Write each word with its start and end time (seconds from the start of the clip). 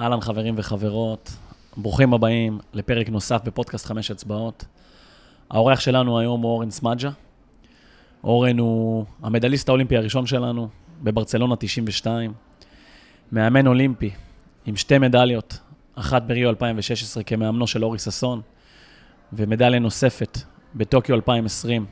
אהלן 0.00 0.20
חברים 0.20 0.54
וחברות, 0.56 1.30
ברוכים 1.76 2.14
הבאים 2.14 2.58
לפרק 2.72 3.08
נוסף 3.08 3.40
בפודקאסט 3.44 3.86
חמש 3.86 4.10
אצבעות. 4.10 4.64
האורח 5.50 5.80
שלנו 5.80 6.18
היום 6.18 6.42
הוא 6.42 6.50
אורן 6.50 6.70
סמדג'ה. 6.70 7.10
אורן 8.24 8.58
הוא 8.58 9.04
המדליסט 9.22 9.68
האולימפי 9.68 9.96
הראשון 9.96 10.26
שלנו 10.26 10.68
בברצלונה 11.02 11.56
92, 11.56 12.32
מאמן 13.32 13.66
אולימפי 13.66 14.10
עם 14.66 14.76
שתי 14.76 14.98
מדליות, 14.98 15.58
אחת 15.94 16.22
בריו 16.22 16.48
2016 16.48 17.22
כמאמנו 17.22 17.66
של 17.66 17.84
אורי 17.84 17.98
ששון, 17.98 18.40
ומדליה 19.32 19.80
נוספת 19.80 20.38
בטוקיו 20.74 21.14
2020 21.14 21.86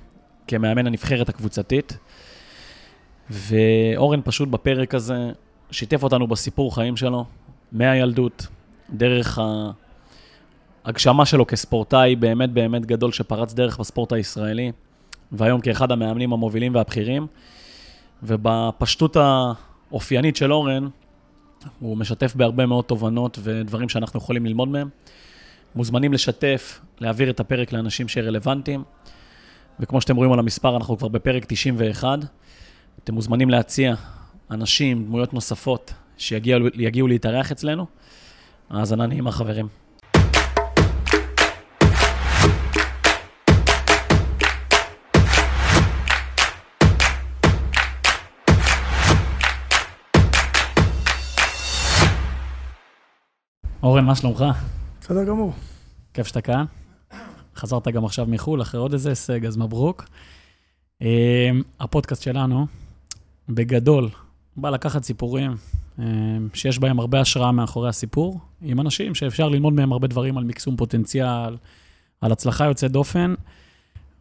כמאמן 0.49 0.87
הנבחרת 0.87 1.29
הקבוצתית. 1.29 1.99
ואורן 3.31 4.21
פשוט 4.25 4.49
בפרק 4.49 4.95
הזה 4.95 5.31
שיתף 5.71 6.03
אותנו 6.03 6.27
בסיפור 6.27 6.75
חיים 6.75 6.97
שלו, 6.97 7.25
מהילדות, 7.73 8.47
דרך 8.91 9.39
ההגשמה 10.85 11.27
שלו 11.27 11.47
כספורטאי 11.47 12.17
באמת 12.17 12.51
באמת 12.51 12.87
גדול 12.87 13.13
שפרץ 13.13 13.55
דרך 13.55 13.81
בספורט 13.81 14.13
הישראלי, 14.13 14.73
והיום 15.33 15.61
כאחד 15.61 15.93
המאמנים 15.93 16.33
המובילים 16.33 16.75
והבכירים. 16.75 17.27
ובפשטות 18.23 19.17
האופיינית 19.17 20.37
של 20.37 20.53
אורן, 20.53 20.89
הוא 21.81 21.97
משתף 21.97 22.35
בהרבה 22.35 22.67
מאוד 22.67 22.85
תובנות 22.85 23.39
ודברים 23.43 23.89
שאנחנו 23.89 24.19
יכולים 24.19 24.47
ללמוד 24.47 24.69
מהם. 24.69 24.89
מוזמנים 25.75 26.13
לשתף, 26.13 26.81
להעביר 27.01 27.31
את 27.31 27.41
הפרק 27.41 27.73
לאנשים 27.73 28.09
שרלוונטיים. 28.09 28.85
וכמו 29.81 30.01
שאתם 30.01 30.17
רואים 30.17 30.33
על 30.33 30.39
המספר, 30.39 30.77
אנחנו 30.77 30.99
כבר 30.99 31.09
בפרק 31.09 31.45
91. 31.45 32.19
אתם 33.05 33.15
מוזמנים 33.15 33.51
להציע 33.51 33.95
אנשים, 34.51 35.05
דמויות 35.05 35.35
נוספות, 35.35 35.93
שיגיעו 36.19 37.09
להתארח 37.09 37.53
אצלנו. 37.53 37.87
האזנה 38.71 39.07
נעימה, 39.07 39.33
חברים. 39.33 39.69
אורן, 53.83 54.05
מה 54.05 54.15
שלומך? 54.15 54.45
בסדר 55.01 55.25
גמור. 55.25 55.53
כיף 56.15 56.27
שאתה 56.27 56.41
כאן. 56.41 56.65
חזרת 57.57 57.89
גם 57.89 58.05
עכשיו 58.05 58.27
מחו"ל, 58.27 58.63
אחרי 58.63 58.81
עוד 58.81 58.93
איזה 58.93 59.09
הישג, 59.09 59.47
אז 59.47 59.57
מברוק. 59.57 60.05
אה, 61.03 61.51
הפודקאסט 61.81 62.23
שלנו, 62.23 62.67
בגדול, 63.49 64.09
בא 64.57 64.71
לקחת 64.71 65.05
סיפורים 65.05 65.57
שיש 66.55 66.79
בהם 66.79 67.01
הרבה 67.01 67.21
השראה 67.21 67.53
מאחורי 67.53 67.89
הסיפור, 67.89 68.41
עם 68.63 68.81
אנשים 68.81 69.15
שאפשר 69.15 69.49
ללמוד 69.49 69.73
מהם 69.73 69.93
הרבה 69.93 70.07
דברים 70.07 70.39
על 70.39 70.45
מקסום 70.45 70.77
פוטנציאל, 70.77 71.57
על 72.21 72.33
הצלחה 72.33 72.65
יוצאת 72.65 72.91
דופן, 72.91 73.35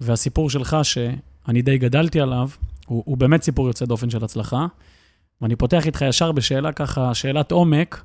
והסיפור 0.01 0.49
שלך, 0.49 0.77
שאני 0.83 1.61
די 1.61 1.77
גדלתי 1.77 2.21
עליו, 2.21 2.49
הוא, 2.85 3.03
הוא 3.05 3.17
באמת 3.17 3.43
סיפור 3.43 3.67
יוצא 3.67 3.85
דופן 3.85 4.09
של 4.09 4.23
הצלחה. 4.23 4.67
ואני 5.41 5.55
פותח 5.55 5.85
איתך 5.85 6.01
ישר 6.01 6.31
בשאלה 6.31 6.71
ככה, 6.71 7.13
שאלת 7.13 7.51
עומק, 7.51 8.03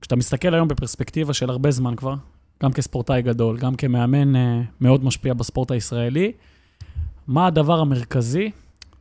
כשאתה 0.00 0.16
מסתכל 0.16 0.54
היום 0.54 0.68
בפרספקטיבה 0.68 1.34
של 1.34 1.50
הרבה 1.50 1.70
זמן 1.70 1.96
כבר, 1.96 2.14
גם 2.62 2.72
כספורטאי 2.72 3.22
גדול, 3.22 3.58
גם 3.58 3.74
כמאמן 3.74 4.36
אה, 4.36 4.60
מאוד 4.80 5.04
משפיע 5.04 5.34
בספורט 5.34 5.70
הישראלי, 5.70 6.32
מה 7.26 7.46
הדבר 7.46 7.80
המרכזי 7.80 8.50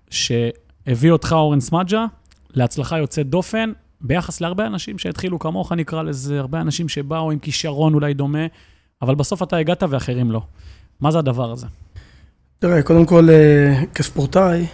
שהביא 0.09 1.11
אותך, 1.11 1.33
אורן 1.33 1.59
סמדג'ה, 1.59 2.05
להצלחה 2.53 2.97
יוצאת 2.97 3.29
דופן, 3.29 3.71
ביחס 4.02 4.42
להרבה 4.42 4.66
אנשים 4.66 4.97
שהתחילו 4.97 5.39
כמוך, 5.39 5.72
נקרא 5.72 6.03
לזה, 6.03 6.39
הרבה 6.39 6.61
אנשים 6.61 6.89
שבאו 6.89 7.31
עם 7.31 7.39
כישרון 7.39 7.94
אולי 7.94 8.14
דומה, 8.14 8.45
אבל 9.02 9.16
בסוף 9.16 9.44
אתה 9.44 9.58
הגעת 9.58 9.83
ואחרים 9.89 10.31
לא. 10.31 10.42
מה 11.00 11.11
זה 11.11 11.19
הדבר 11.19 11.52
הזה? 11.52 11.67
תראה, 12.59 12.81
קודם 12.81 13.05
כל, 13.05 13.30
אה, 13.30 13.83
כספורטאי, 13.95 14.65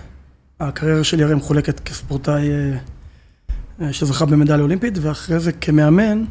הקריירה 0.60 1.04
שלי 1.04 1.24
הרי 1.24 1.36
מחולקת 1.36 1.80
כספורטאי 1.80 2.50
אה, 2.52 2.78
אה, 3.82 3.94
שזכה 3.94 4.26
במדליה 4.26 4.62
אולימפית, 4.62 4.98
ואחרי 5.02 5.40
זה 5.40 5.52
כמאמן, 5.52 6.24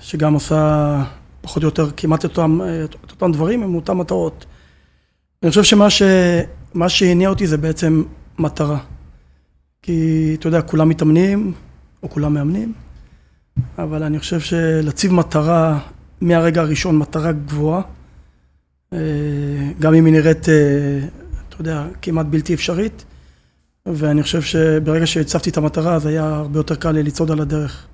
שגם 0.00 0.36
עשה 0.36 1.04
פחות 1.40 1.62
או 1.62 1.68
יותר 1.68 1.90
כמעט 1.96 2.24
את 2.24 2.30
אותם, 2.30 2.60
את 3.04 3.10
אותם 3.10 3.32
דברים 3.32 3.62
עם 3.62 3.74
אותן 3.74 3.92
מטרות. 3.92 4.46
אני 5.42 5.50
חושב 5.50 5.62
שמה 5.62 5.90
ש, 5.90 6.02
שהניע 6.88 7.28
אותי 7.28 7.46
זה 7.46 7.56
בעצם 7.56 8.02
מטרה. 8.38 8.78
כי 9.82 10.36
אתה 10.38 10.48
יודע, 10.48 10.62
כולם 10.62 10.88
מתאמנים, 10.88 11.52
או 12.02 12.10
כולם 12.10 12.34
מאמנים, 12.34 12.72
אבל 13.78 14.02
אני 14.02 14.18
חושב 14.18 14.40
שלהציב 14.40 15.12
מטרה 15.12 15.80
מהרגע 16.20 16.60
הראשון, 16.60 16.98
מטרה 16.98 17.32
גבוהה, 17.32 17.82
אה, 18.92 18.98
גם 19.80 19.94
אם 19.94 20.04
היא 20.04 20.14
נראית, 20.14 20.48
אה, 20.48 20.98
אתה 21.48 21.60
יודע, 21.60 21.86
כמעט 22.02 22.26
בלתי 22.26 22.54
אפשרית, 22.54 23.04
ואני 23.86 24.22
חושב 24.22 24.42
שברגע 24.42 25.06
שהצבתי 25.06 25.50
את 25.50 25.56
המטרה, 25.56 25.94
אז 25.94 26.06
היה 26.06 26.24
הרבה 26.24 26.58
יותר 26.58 26.74
קל 26.74 26.90
לי 26.90 27.02
לצעוד 27.02 27.30
על 27.30 27.40
הדרך. 27.40 27.86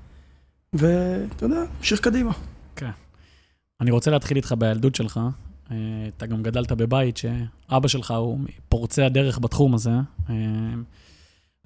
ואתה 0.72 1.44
יודע, 1.44 1.62
המשיך 1.78 2.00
קדימה. 2.00 2.32
כן. 2.76 2.90
אני 3.80 3.90
רוצה 3.90 4.10
להתחיל 4.10 4.36
איתך 4.36 4.54
בילדות 4.58 4.94
שלך. 4.94 5.20
אה, 5.70 5.76
אתה 6.16 6.26
גם 6.26 6.42
גדלת 6.42 6.72
בבית 6.72 7.16
שאבא 7.16 7.88
שלך 7.88 8.10
הוא 8.10 8.38
פורצי 8.68 9.02
הדרך 9.02 9.38
בתחום 9.38 9.74
הזה. 9.74 9.90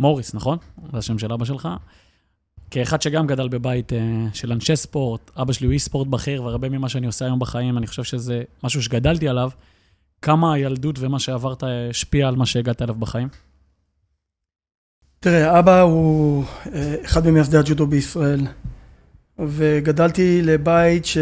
מוריס, 0.02 0.34
נכון? 0.34 0.58
זה 0.92 0.98
השם 0.98 1.18
של 1.18 1.32
אבא 1.32 1.44
שלך. 1.44 1.68
כאחד 2.70 3.02
שגם 3.02 3.26
גדל 3.26 3.48
בבית 3.48 3.92
uh, 3.92 3.94
של 4.34 4.52
אנשי 4.52 4.76
ספורט, 4.76 5.30
אבא 5.36 5.52
שלי 5.52 5.66
הוא 5.66 5.72
איש 5.72 5.82
ספורט 5.82 6.08
בכיר, 6.08 6.44
והרבה 6.44 6.68
ממה 6.68 6.88
שאני 6.88 7.06
עושה 7.06 7.24
היום 7.24 7.38
בחיים, 7.38 7.78
אני 7.78 7.86
חושב 7.86 8.04
שזה 8.04 8.42
משהו 8.64 8.82
שגדלתי 8.82 9.28
עליו. 9.28 9.50
כמה 10.22 10.54
הילדות 10.54 10.96
ומה 10.98 11.18
שעברת 11.18 11.62
השפיע 11.62 12.28
על 12.28 12.36
מה 12.36 12.46
שהגעת 12.46 12.82
אליו 12.82 12.94
בחיים? 12.94 13.28
תראה, 15.20 15.58
אבא 15.58 15.80
הוא 15.80 16.44
אה, 16.72 16.94
אחד 17.04 17.26
ממייסדי 17.26 17.56
הג'ודו 17.56 17.86
בישראל, 17.86 18.40
וגדלתי 19.38 20.42
לבית 20.42 21.04
ש... 21.04 21.18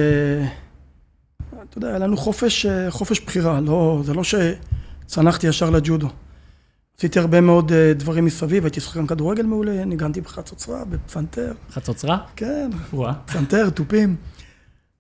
אתה 1.70 1.78
יודע, 1.78 1.88
היה 1.88 1.98
לנו 1.98 2.16
חופש, 2.16 2.66
אה, 2.66 2.90
חופש 2.90 3.20
בחירה, 3.20 3.60
לא, 3.60 4.00
זה 4.04 4.14
לא 4.14 4.22
שצנחתי 4.24 5.46
ישר 5.46 5.70
לג'ודו. 5.70 6.08
עשיתי 7.00 7.18
הרבה 7.18 7.40
מאוד 7.40 7.70
uh, 7.70 7.74
דברים 7.94 8.24
מסביב, 8.24 8.64
הייתי 8.64 8.80
שחקן 8.80 9.06
כדורגל 9.06 9.42
מעולה, 9.42 9.84
ניגנתי 9.84 10.20
בחצוצרה, 10.20 10.84
בפסנתר. 10.84 11.52
חצוצרה? 11.70 12.18
כן, 12.36 12.70
פסנתר, 13.26 13.70
תופים. 13.70 14.16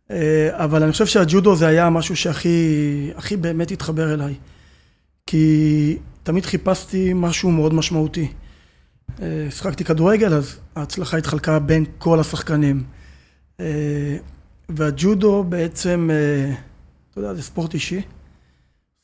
Uh, 0.08 0.12
אבל 0.50 0.82
אני 0.82 0.92
חושב 0.92 1.06
שהג'ודו 1.06 1.56
זה 1.56 1.66
היה 1.66 1.90
משהו 1.90 2.16
שהכי 2.16 3.10
הכי 3.16 3.36
באמת 3.36 3.70
התחבר 3.70 4.14
אליי. 4.14 4.34
כי 5.26 5.98
תמיד 6.22 6.46
חיפשתי 6.46 7.12
משהו 7.14 7.50
מאוד 7.50 7.74
משמעותי. 7.74 8.32
Uh, 9.08 9.20
שחקתי 9.50 9.84
כדורגל, 9.84 10.34
אז 10.34 10.58
ההצלחה 10.76 11.16
התחלקה 11.16 11.58
בין 11.58 11.84
כל 11.98 12.20
השחקנים. 12.20 12.82
והג'ודו 14.68 15.44
בעצם, 15.44 16.10
אתה 17.10 17.20
יודע, 17.20 17.34
זה 17.34 17.42
ספורט 17.42 17.74
אישי. 17.74 18.02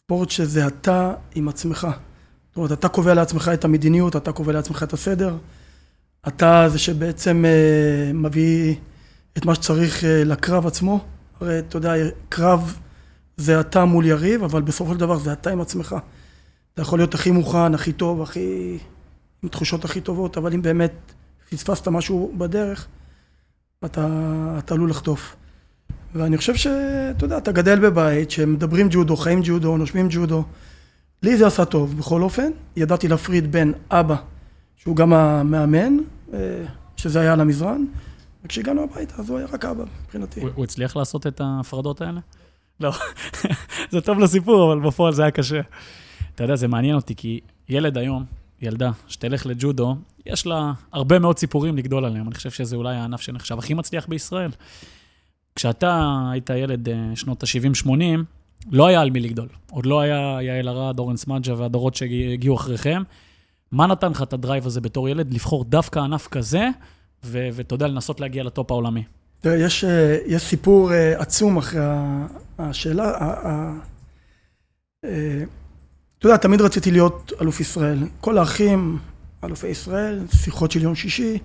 ספורט 0.04 0.30
שזה 0.30 0.66
אתה 0.66 1.14
עם 1.34 1.48
עצמך. 1.48 1.88
זאת 2.56 2.58
אומרת, 2.58 2.72
אתה 2.72 2.88
קובע 2.88 3.14
לעצמך 3.14 3.50
את 3.54 3.64
המדיניות, 3.64 4.16
אתה 4.16 4.32
קובע 4.32 4.52
לעצמך 4.52 4.82
את 4.82 4.92
הסדר. 4.92 5.36
אתה 6.28 6.68
זה 6.68 6.78
שבעצם 6.78 7.44
uh, 7.44 8.16
מביא 8.16 8.74
את 9.38 9.44
מה 9.44 9.54
שצריך 9.54 10.02
uh, 10.02 10.06
לקרב 10.06 10.66
עצמו. 10.66 11.04
הרי 11.40 11.58
אתה 11.58 11.76
יודע, 11.76 11.94
קרב 12.28 12.78
זה 13.36 13.60
אתה 13.60 13.84
מול 13.84 14.06
יריב, 14.06 14.42
אבל 14.42 14.62
בסופו 14.62 14.92
של 14.92 15.00
דבר 15.00 15.18
זה 15.18 15.32
אתה 15.32 15.50
עם 15.50 15.60
עצמך. 15.60 15.96
אתה 16.74 16.82
יכול 16.82 16.98
להיות 16.98 17.14
הכי 17.14 17.30
מוכן, 17.30 17.74
הכי 17.74 17.92
טוב, 17.92 18.22
הכי... 18.22 18.78
עם 19.42 19.48
תחושות 19.48 19.84
הכי 19.84 20.00
טובות, 20.00 20.36
אבל 20.36 20.52
אם 20.52 20.62
באמת 20.62 20.92
פספסת 21.50 21.88
משהו 21.88 22.34
בדרך, 22.38 22.86
אתה, 23.84 24.08
אתה 24.58 24.74
עלול 24.74 24.90
לחטוף. 24.90 25.36
ואני 26.14 26.36
חושב 26.36 26.54
שאתה 26.54 27.24
יודע, 27.24 27.38
אתה 27.38 27.52
גדל 27.52 27.78
בבית 27.78 28.30
שמדברים 28.30 28.88
ג'ודו, 28.90 29.16
חיים 29.16 29.40
ג'ודו, 29.44 29.76
נושמים 29.76 30.06
ג'ודו. 30.10 30.44
לי 31.26 31.36
זה 31.36 31.46
עשה 31.46 31.64
טוב, 31.64 31.98
בכל 31.98 32.22
אופן. 32.22 32.50
ידעתי 32.76 33.08
להפריד 33.08 33.52
בין 33.52 33.72
אבא, 33.90 34.16
שהוא 34.76 34.96
גם 34.96 35.12
המאמן, 35.12 35.96
אה, 36.34 36.38
שזה 36.96 37.20
היה 37.20 37.32
על 37.32 37.40
המזרן, 37.40 37.84
וכשהגענו 38.44 38.82
הביתה, 38.82 39.14
אז 39.18 39.30
הוא 39.30 39.38
היה 39.38 39.46
רק 39.52 39.64
אבא, 39.64 39.84
מבחינתי. 40.02 40.40
הוא, 40.40 40.50
הוא 40.54 40.64
הצליח 40.64 40.96
לעשות 40.96 41.26
את 41.26 41.40
ההפרדות 41.40 42.00
האלה? 42.00 42.20
לא, 42.80 42.92
זה 43.90 44.00
טוב 44.00 44.18
לסיפור, 44.18 44.72
אבל 44.72 44.88
בפועל 44.88 45.12
זה 45.12 45.22
היה 45.22 45.30
קשה. 45.30 45.60
אתה 46.34 46.44
יודע, 46.44 46.56
זה 46.56 46.68
מעניין 46.68 46.94
אותי, 46.94 47.14
כי 47.14 47.40
ילד 47.68 47.98
היום, 47.98 48.24
ילדה, 48.62 48.90
שתלך 49.08 49.46
לג'ודו, 49.46 49.96
יש 50.26 50.46
לה 50.46 50.72
הרבה 50.92 51.18
מאוד 51.18 51.38
סיפורים 51.38 51.76
לגדול 51.76 52.04
עליהם. 52.04 52.26
אני 52.26 52.34
חושב 52.34 52.50
שזה 52.50 52.76
אולי 52.76 52.96
הענף 52.96 53.20
שנחשב 53.20 53.58
הכי 53.58 53.74
מצליח 53.74 54.06
בישראל. 54.06 54.50
כשאתה 55.54 56.20
היית 56.32 56.50
ילד 56.50 56.88
אה, 56.88 57.10
שנות 57.14 57.42
ה-70-80, 57.42 57.90
לא 58.70 58.86
היה 58.86 59.00
על 59.00 59.10
מי 59.10 59.20
לגדול. 59.20 59.48
עוד 59.70 59.86
לא 59.86 60.00
היה 60.00 60.38
יעל 60.42 60.68
ארד, 60.68 60.98
אורן 60.98 61.16
סמדג'ה 61.16 61.54
והדורות 61.56 61.94
שהגיעו 61.94 62.56
אחריכם. 62.56 63.02
מה 63.72 63.86
נתן 63.86 64.10
לך 64.10 64.22
את 64.22 64.32
ה 64.32 64.38
drive 64.38 64.66
הזה 64.66 64.80
בתור 64.80 65.08
ילד 65.08 65.34
לבחור 65.34 65.64
דווקא 65.64 65.98
ענף 65.98 66.28
כזה, 66.28 66.68
ואתה 67.24 67.74
יודע, 67.74 67.86
לנסות 67.86 68.20
להגיע 68.20 68.42
לטופ 68.42 68.70
העולמי? 68.70 69.02
תראה, 69.40 69.56
יש, 69.56 69.84
אה, 69.84 70.18
יש 70.26 70.42
סיפור 70.42 70.92
אה, 70.92 71.20
עצום 71.20 71.56
אחרי 71.56 71.80
השאלה. 72.58 73.12
אה, 75.04 75.42
אתה 76.18 76.26
יודע, 76.26 76.36
תמיד 76.36 76.60
רציתי 76.60 76.90
להיות 76.90 77.32
אלוף 77.40 77.60
ישראל. 77.60 77.98
כל 78.20 78.38
האחים, 78.38 78.98
אלופי 79.44 79.68
ישראל, 79.68 80.26
שיחות 80.34 80.70
של 80.70 80.82
יום 80.82 80.94
שישי, 80.94 81.38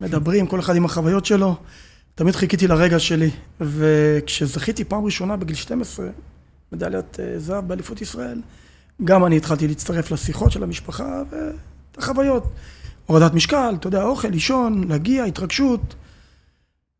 מדברים, 0.00 0.46
כל 0.46 0.60
אחד 0.60 0.76
עם 0.76 0.84
החוויות 0.84 1.24
שלו. 1.24 1.56
תמיד 2.18 2.36
חיכיתי 2.36 2.66
לרגע 2.66 2.98
שלי. 2.98 3.30
וכשזכיתי 3.60 4.84
פעם 4.84 5.04
ראשונה 5.04 5.36
בגיל 5.36 5.56
12, 5.56 6.06
מדליית 6.72 7.16
זהב 7.36 7.68
באליפות 7.68 8.02
ישראל, 8.02 8.40
גם 9.04 9.24
אני 9.24 9.36
התחלתי 9.36 9.68
להצטרף 9.68 10.10
לשיחות 10.10 10.52
של 10.52 10.62
המשפחה 10.62 11.22
ואת 11.30 11.98
החוויות. 11.98 12.44
הורדת 13.06 13.34
משקל, 13.34 13.74
אתה 13.78 13.86
יודע, 13.86 14.02
אוכל, 14.02 14.28
לישון, 14.28 14.88
להגיע, 14.88 15.24
התרגשות. 15.24 15.94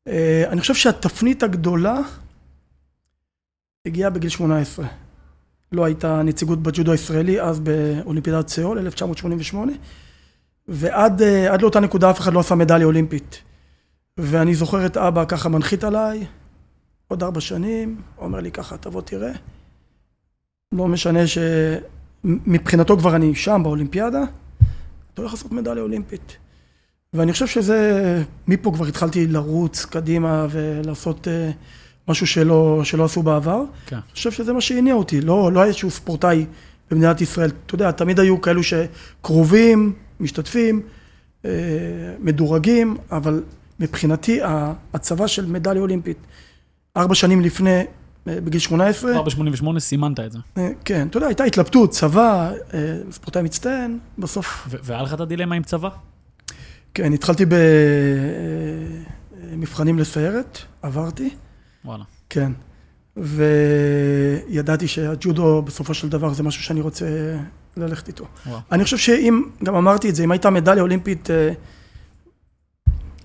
אה, 0.09 0.45
אני 0.49 0.61
חושב 0.61 0.75
שהתפנית 0.75 1.43
הגדולה 1.43 2.01
הגיעה 3.87 4.11
בגיל 4.11 4.31
18. 4.31 4.87
לא 5.73 5.85
הייתה 5.85 6.23
נציגות 6.23 6.63
בג'ודו 6.63 6.93
הישראלי, 6.93 7.41
אז 7.41 7.61
באולימפיאדת 7.61 8.49
סיאול, 8.49 8.79
1988, 8.79 9.73
ועד 10.69 11.23
אה, 11.23 11.57
לאותה 11.57 11.81
נקודה 11.81 12.11
אף 12.11 12.21
אחד 12.21 12.33
לא 12.33 12.41
עשה 12.41 12.55
מדליה 12.55 12.87
אולימפית. 12.87 13.48
ואני 14.19 14.55
זוכר 14.55 14.87
את 14.87 14.97
אבא 14.97 15.25
ככה 15.25 15.49
מנחית 15.49 15.85
עליי, 15.85 16.27
עוד 17.09 17.23
ארבע 17.23 17.41
שנים, 17.41 18.01
אומר 18.19 18.41
לי 18.41 18.51
ככה, 18.51 18.77
תבוא 18.77 19.03
תראה. 19.03 19.33
לא 20.73 20.89
משנה 20.89 21.21
שמבחינתו 21.27 22.99
כבר 22.99 23.17
אני 23.17 23.35
שם 23.35 23.61
באולימפיאדה, 23.65 24.23
אתה 25.15 25.23
הולך 25.23 25.33
לעשות 25.33 25.53
מדליה 25.53 25.83
אולימפית. 25.83 26.37
ואני 27.13 27.33
חושב 27.33 27.47
שזה, 27.47 28.23
מפה 28.49 28.73
כבר 28.75 28.87
התחלתי 28.87 29.27
לרוץ 29.27 29.85
קדימה 29.85 30.47
ולעשות 30.51 31.27
uh, 31.27 31.31
משהו 32.09 32.27
שלא, 32.27 32.81
שלא 32.85 33.05
עשו 33.05 33.23
בעבר. 33.23 33.63
כן. 33.87 33.97
אני 33.97 34.13
חושב 34.13 34.31
שזה 34.31 34.53
מה 34.53 34.61
שהניע 34.61 34.95
אותי, 34.95 35.21
לא, 35.21 35.53
לא 35.53 35.61
היה 35.61 35.69
איזשהו 35.69 35.91
ספורטאי 35.91 36.47
במדינת 36.91 37.21
ישראל. 37.21 37.51
אתה 37.67 37.75
יודע, 37.75 37.91
תמיד 37.91 38.21
היו 38.21 38.41
כאלו 38.41 38.61
שקרובים, 38.63 39.93
משתתפים, 40.21 40.83
uh, 41.43 41.47
מדורגים, 42.19 42.97
אבל 43.11 43.43
מבחינתי 43.81 44.41
הצבא 44.95 45.27
של 45.27 45.47
מדליה 45.47 45.83
אולימפית, 45.83 46.19
ארבע 46.97 47.15
שנים 47.15 47.41
לפני, 47.41 47.83
uh, 47.83 47.87
בגיל 48.27 48.61
18. 48.61 49.13
כבר 49.13 49.23
ב-88 49.23 49.79
סימנת 49.79 50.21
את 50.21 50.33
זה. 50.33 50.39
Uh, 50.39 50.61
כן, 50.85 51.07
אתה 51.07 51.17
יודע, 51.17 51.27
הייתה 51.27 51.45
התלבטות, 51.45 51.91
צבא, 51.91 52.53
uh, 52.53 52.73
ספורטאי 53.11 53.43
מצטיין, 53.43 53.99
בסוף... 54.19 54.69
והיה 54.83 55.03
לך 55.03 55.15
את 55.15 55.21
הדילמה 55.21 55.55
עם 55.55 55.63
צבא? 55.63 55.89
כן, 56.95 57.13
התחלתי 57.13 57.45
במבחנים 59.53 59.99
לסיירת, 59.99 60.59
עברתי. 60.83 61.31
וואלה. 61.85 62.05
כן. 62.31 62.53
וידעתי 63.17 64.89
שהג'ודו 64.89 65.63
בסופו 65.63 65.95
של 65.95 66.09
דבר 66.09 66.33
זה 66.33 66.43
משהו 66.43 66.63
שאני 66.63 66.81
רוצה 66.81 67.07
ללכת 67.77 68.09
איתו. 68.09 68.25
וואו. 68.47 68.61
אני 68.73 68.85
חושב 68.85 68.97
שאם, 68.97 69.43
גם 69.65 69.75
אמרתי 69.75 70.09
את 70.09 70.15
זה, 70.15 70.25
אם 70.25 70.31
הייתה 70.31 70.51
מדליה 70.51 70.83
אולימפית... 70.83 71.29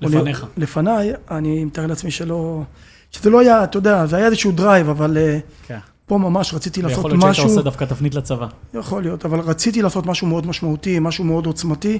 לפניך. 0.10 0.46
לפניי, 0.58 1.12
אני 1.32 1.66
מתאר 1.66 1.88
לעצמי 1.88 2.12
שלא... 2.12 2.64
שזה 3.12 3.30
לא 3.30 3.40
היה, 3.40 3.64
אתה 3.64 3.78
יודע, 3.78 4.06
זה 4.06 4.16
היה 4.16 4.26
איזשהו 4.26 4.52
drive, 4.52 4.90
אבל 4.90 5.18
אה, 5.18 5.40
כן. 5.68 5.80
פה 6.06 6.18
ממש 6.18 6.54
רציתי 6.54 6.82
לעשות 6.82 6.98
משהו... 6.98 7.12
ויכול 7.12 7.28
להיות 7.28 7.36
שהיית 7.36 7.50
עושה 7.50 7.62
דווקא 7.62 7.86
תפנית 7.86 8.16
לצבא. 8.16 8.48
יכול 8.74 9.02
להיות, 9.02 9.26
אבל 9.26 9.40
רציתי 9.40 9.82
לעשות 9.82 10.06
משהו 10.06 10.28
מאוד 10.28 10.48
משמעותי, 10.48 11.00
משהו 11.00 11.24
מאוד 11.24 11.46
עוצמתי. 11.46 12.00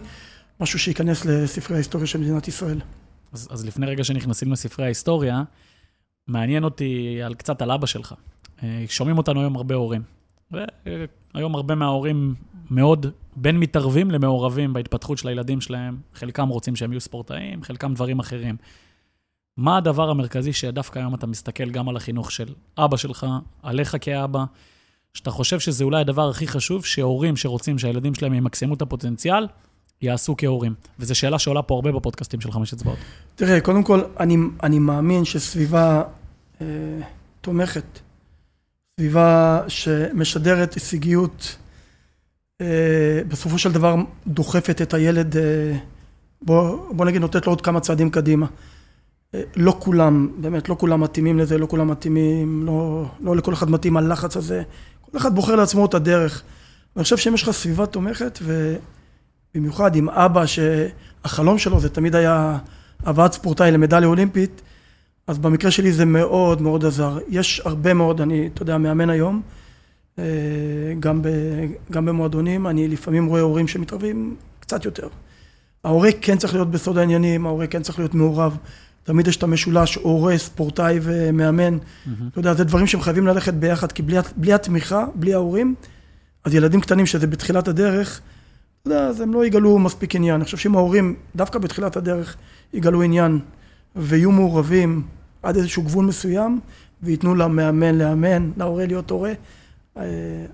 משהו 0.60 0.80
שייכנס 0.80 1.26
לספרי 1.26 1.76
ההיסטוריה 1.76 2.08
של 2.08 2.20
מדינת 2.20 2.48
ישראל. 2.48 2.80
אז, 3.34 3.48
אז 3.52 3.66
לפני 3.66 3.86
רגע 3.86 4.04
שנכנסים 4.04 4.52
לספרי 4.52 4.86
ההיסטוריה, 4.86 5.44
מעניין 6.28 6.64
אותי 6.64 7.20
על 7.26 7.34
קצת 7.34 7.62
על 7.62 7.72
אבא 7.72 7.86
שלך. 7.86 8.14
אה, 8.64 8.86
שומעים 8.88 9.18
אותנו 9.18 9.40
היום 9.40 9.56
הרבה 9.56 9.76
הורים. 9.76 10.02
והיום 10.52 11.56
הרבה 11.56 11.76
מההורים 11.76 12.36
מאוד 12.72 13.06
בין 13.36 13.60
מתערבים 13.60 14.12
למעורבים 14.12 14.74
בהתפתחות 14.74 15.18
של 15.18 15.28
הילדים 15.28 15.62
שלהם. 15.62 15.98
חלקם 16.14 16.48
רוצים 16.48 16.76
שהם 16.76 16.92
יהיו 16.92 17.02
ספורטאים, 17.02 17.64
חלקם 17.64 17.94
דברים 17.94 18.20
אחרים. 18.20 18.56
מה 19.58 19.78
הדבר 19.78 20.10
המרכזי 20.10 20.54
שדווקא 20.54 21.00
היום 21.00 21.16
אתה 21.16 21.28
מסתכל 21.28 21.70
גם 21.70 21.90
על 21.90 21.96
החינוך 21.96 22.32
של 22.32 22.54
אבא 22.78 22.98
שלך, 22.98 23.26
עליך 23.64 23.96
כאבא, 24.02 24.44
שאתה 25.14 25.32
חושב 25.32 25.60
שזה 25.60 25.84
אולי 25.84 26.02
הדבר 26.02 26.30
הכי 26.30 26.48
חשוב, 26.48 26.86
שהורים 26.86 27.36
שרוצים 27.36 27.80
שהילדים 27.80 28.16
שלהם 28.16 28.34
ימקסמו 28.34 28.74
את 28.74 28.82
הפוטנציאל, 28.82 29.48
יעשו 30.02 30.36
כהורים? 30.38 30.74
וזו 31.00 31.16
שאלה 31.16 31.40
שעולה 31.40 31.62
פה 31.62 31.76
הרבה 31.76 31.92
בפודקאסטים 31.92 32.42
של 32.42 32.52
חמש 32.52 32.74
אצבעות. 32.74 32.98
תראה, 33.36 33.62
קודם 33.62 33.84
כל, 33.84 34.02
אני, 34.20 34.38
אני 34.64 34.80
מאמין 34.80 35.26
שסביבה 35.26 36.04
אה, 36.62 36.66
תומכת, 37.42 38.00
סביבה 39.00 39.62
שמשדרת 39.68 40.74
הישגיות, 40.74 41.58
בסופו 43.28 43.58
של 43.58 43.72
דבר 43.72 43.96
דוחפת 44.28 44.82
את 44.82 44.94
הילד, 44.94 45.38
אה, 45.38 45.78
בוא, 46.42 46.78
בוא 46.92 47.06
נגיד, 47.06 47.22
נותנת 47.22 47.46
לו 47.46 47.52
עוד 47.52 47.62
כמה 47.62 47.80
צעדים 47.80 48.10
קדימה. 48.10 48.46
אה, 49.36 49.42
לא 49.56 49.76
כולם, 49.80 50.30
באמת, 50.38 50.70
לא 50.70 50.76
כולם 50.80 51.02
מתאימים 51.02 51.40
לזה, 51.40 51.58
לא 51.58 51.66
כולם 51.66 51.88
מתאימים, 51.88 52.66
לא, 52.66 53.06
לא 53.22 53.36
לכל 53.36 53.54
אחד 53.54 53.70
מתאים 53.70 53.98
הלחץ 53.98 54.38
הזה. 54.38 54.64
כל 55.02 55.18
אחד 55.18 55.36
בוחר 55.36 55.56
לעצמו 55.56 55.86
את 55.86 55.94
הדרך. 55.94 56.44
ואני 56.96 57.04
חושב 57.04 57.18
שאם 57.18 57.34
יש 57.34 57.44
לך 57.44 57.52
סביבה 57.52 57.86
תומכת, 57.86 58.40
ו... 58.42 58.76
במיוחד 59.56 59.96
עם 59.96 60.10
אבא 60.10 60.44
שהחלום 60.46 61.58
שלו 61.58 61.80
זה 61.80 61.90
תמיד 61.90 62.16
היה 62.16 62.58
הבאת 63.06 63.34
ספורטאי 63.34 63.72
למדליה 63.72 64.08
אולימפית, 64.08 64.62
אז 65.28 65.38
במקרה 65.38 65.72
שלי 65.72 65.92
זה 65.92 66.06
מאוד 66.06 66.62
מאוד 66.62 66.86
עזר. 66.86 67.18
יש 67.30 67.62
הרבה 67.66 67.94
מאוד, 67.94 68.22
אני, 68.22 68.50
אתה 68.54 68.62
יודע, 68.62 68.78
מאמן 68.78 69.10
היום, 69.10 69.42
אה, 69.46 69.63
גם, 71.00 71.22
ב, 71.22 71.28
גם 71.92 72.06
במועדונים, 72.06 72.68
אני 72.68 72.88
לפעמים 72.88 73.26
רואה 73.26 73.42
הורים 73.42 73.68
שמתערבים 73.68 74.36
קצת 74.60 74.86
יותר. 74.86 75.08
ההורה 75.84 76.10
כן 76.22 76.38
צריך 76.38 76.54
להיות 76.54 76.72
בסוד 76.72 76.98
העניינים, 76.98 77.46
ההורה 77.46 77.68
כן 77.68 77.82
צריך 77.82 78.00
להיות 78.00 78.14
מעורב. 78.14 78.58
תמיד 79.04 79.28
יש 79.28 79.38
את 79.38 79.44
המשולש, 79.44 79.96
הורה, 79.96 80.38
ספורטאי 80.38 81.00
ומאמן. 81.02 81.78
Mm-hmm. 81.78 82.10
אתה 82.32 82.40
יודע, 82.40 82.54
זה 82.54 82.64
דברים 82.64 82.88
שהם 82.88 83.02
חייבים 83.02 83.28
ללכת 83.28 83.54
ביחד, 83.54 83.92
כי 83.92 84.02
בלי, 84.02 84.18
בלי 84.36 84.54
התמיכה, 84.54 85.06
בלי 85.16 85.34
ההורים, 85.34 85.76
אז 86.44 86.54
ילדים 86.56 86.82
קטנים 86.82 87.06
שזה 87.06 87.28
בתחילת 87.28 87.68
הדרך, 87.68 88.22
אתה 88.82 88.90
יודע, 88.92 89.08
אז 89.08 89.22
הם 89.22 89.34
לא 89.34 89.46
יגלו 89.46 89.80
מספיק 89.80 90.16
עניין. 90.16 90.36
אני 90.36 90.44
חושב 90.46 90.58
שאם 90.58 90.76
ההורים, 90.76 91.16
דווקא 91.36 91.60
בתחילת 91.60 91.98
הדרך, 91.98 92.36
יגלו 92.74 93.02
עניין 93.02 93.40
ויהיו 93.96 94.32
מעורבים 94.32 95.02
עד 95.44 95.56
איזשהו 95.56 95.84
גבול 95.84 96.06
מסוים, 96.06 96.60
וייתנו 97.04 97.36
למאמן 97.36 97.96
לאמן, 97.96 98.52
להורה 98.58 98.86
להיות 98.86 99.10
הורה, 99.10 99.30
אה, 99.30 99.36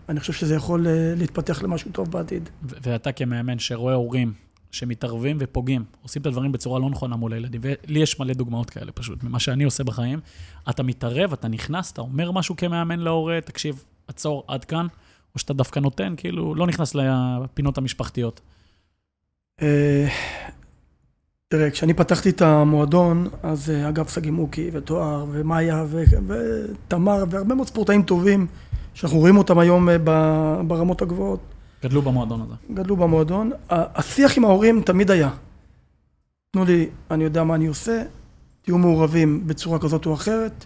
אני 0.10 0.20
חושב 0.20 0.34
שזה 0.34 0.56
יכול 0.56 0.88
אה, 0.88 1.14
להתפתח 1.18 1.64
למשהו 1.64 1.92
טוב 1.92 2.12
בעתיד. 2.12 2.50
ואתה 2.64 3.12
כמאמן 3.12 3.60
שרואה 3.60 3.94
הורים 3.94 4.34
שמתערבים 4.72 5.38
ופוגעים, 5.40 5.84
עושים 6.04 6.22
את 6.22 6.28
הדברים 6.28 6.52
בצורה 6.52 6.80
לא 6.80 6.90
נכונה 6.90 7.16
מול 7.16 7.34
הילדים, 7.34 7.62
ולי 7.64 8.00
יש 8.00 8.20
מלא 8.20 8.34
דוגמאות 8.34 8.70
כאלה 8.70 8.92
פשוט, 8.92 9.24
ממה 9.24 9.40
שאני 9.40 9.64
עושה 9.64 9.84
בחיים. 9.84 10.20
אתה 10.70 10.84
מתערב, 10.84 11.34
אתה 11.34 11.48
נכנס, 11.48 11.92
אתה 11.92 12.02
אומר 12.02 12.32
משהו 12.32 12.56
כמאמן 12.56 13.00
להורה, 13.00 13.40
תקשיב, 13.42 13.84
עצור, 14.08 14.44
עד 14.48 14.66
כאן. 14.66 14.88
או 15.36 15.40
שאתה 15.40 15.54
דווקא 15.54 15.80
נותן, 15.80 16.14
כאילו, 16.18 16.56
לא 16.56 16.68
נכנס 16.68 16.96
לפינות 16.96 17.78
המשפחתיות? 17.78 18.42
אה, 19.62 20.08
תראה, 21.48 21.72
כשאני 21.72 21.94
פתחתי 21.94 22.30
את 22.30 22.42
המועדון, 22.42 23.28
אז 23.44 23.70
אה, 23.70 23.90
אגב 23.90 24.08
סגי 24.08 24.30
מוקי 24.30 24.70
ותואר 24.74 25.26
ומאיה 25.32 25.86
ותמר 25.90 27.24
והרבה 27.30 27.56
מאוד 27.56 27.68
ספורטאים 27.68 28.04
טובים 28.04 28.48
שאנחנו 29.00 29.18
רואים 29.20 29.38
אותם 29.38 29.60
היום 29.60 29.90
אה, 29.90 29.98
ברמות 30.68 31.02
הגבוהות. 31.02 31.40
גדלו 31.84 32.02
במועדון 32.02 32.42
הזה. 32.42 32.54
גדלו 32.74 32.96
במועדון. 32.96 33.52
השיח 33.70 34.38
עם 34.38 34.46
ההורים 34.46 34.82
תמיד 34.82 35.12
היה. 35.12 35.30
תנו 36.52 36.66
לי, 36.66 36.90
אני 37.12 37.24
יודע 37.24 37.44
מה 37.44 37.56
אני 37.56 37.68
עושה, 37.68 38.04
תהיו 38.62 38.78
מעורבים 38.78 39.48
בצורה 39.48 39.80
כזאת 39.80 40.06
או 40.06 40.14
אחרת. 40.14 40.66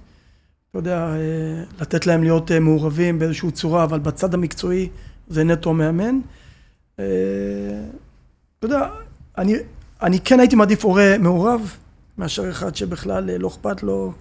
אתה 0.70 0.80
יודע, 0.80 0.98
אה, 0.98 1.64
לתת 1.82 2.08
להם 2.08 2.24
להיות 2.24 2.52
אה, 2.52 2.60
מעורבים 2.60 3.20
באיזושהי 3.20 3.52
צורה, 3.52 3.84
אבל 3.84 4.00
בצד 4.00 4.34
המקצועי 4.34 4.90
זה 5.28 5.44
נטו 5.44 5.74
מאמן. 5.74 6.20
אתה 6.96 7.04
יודע, 8.64 8.90
אני, 9.38 9.56
אני 10.02 10.20
כן 10.20 10.40
הייתי 10.40 10.56
מעדיף 10.56 10.86
הורה 10.86 11.16
מעורב, 11.20 11.78
מאשר 12.18 12.50
אחד 12.50 12.76
שבכלל 12.76 13.38
לא 13.38 13.48
אכפת 13.48 13.84
לו, 13.84 14.14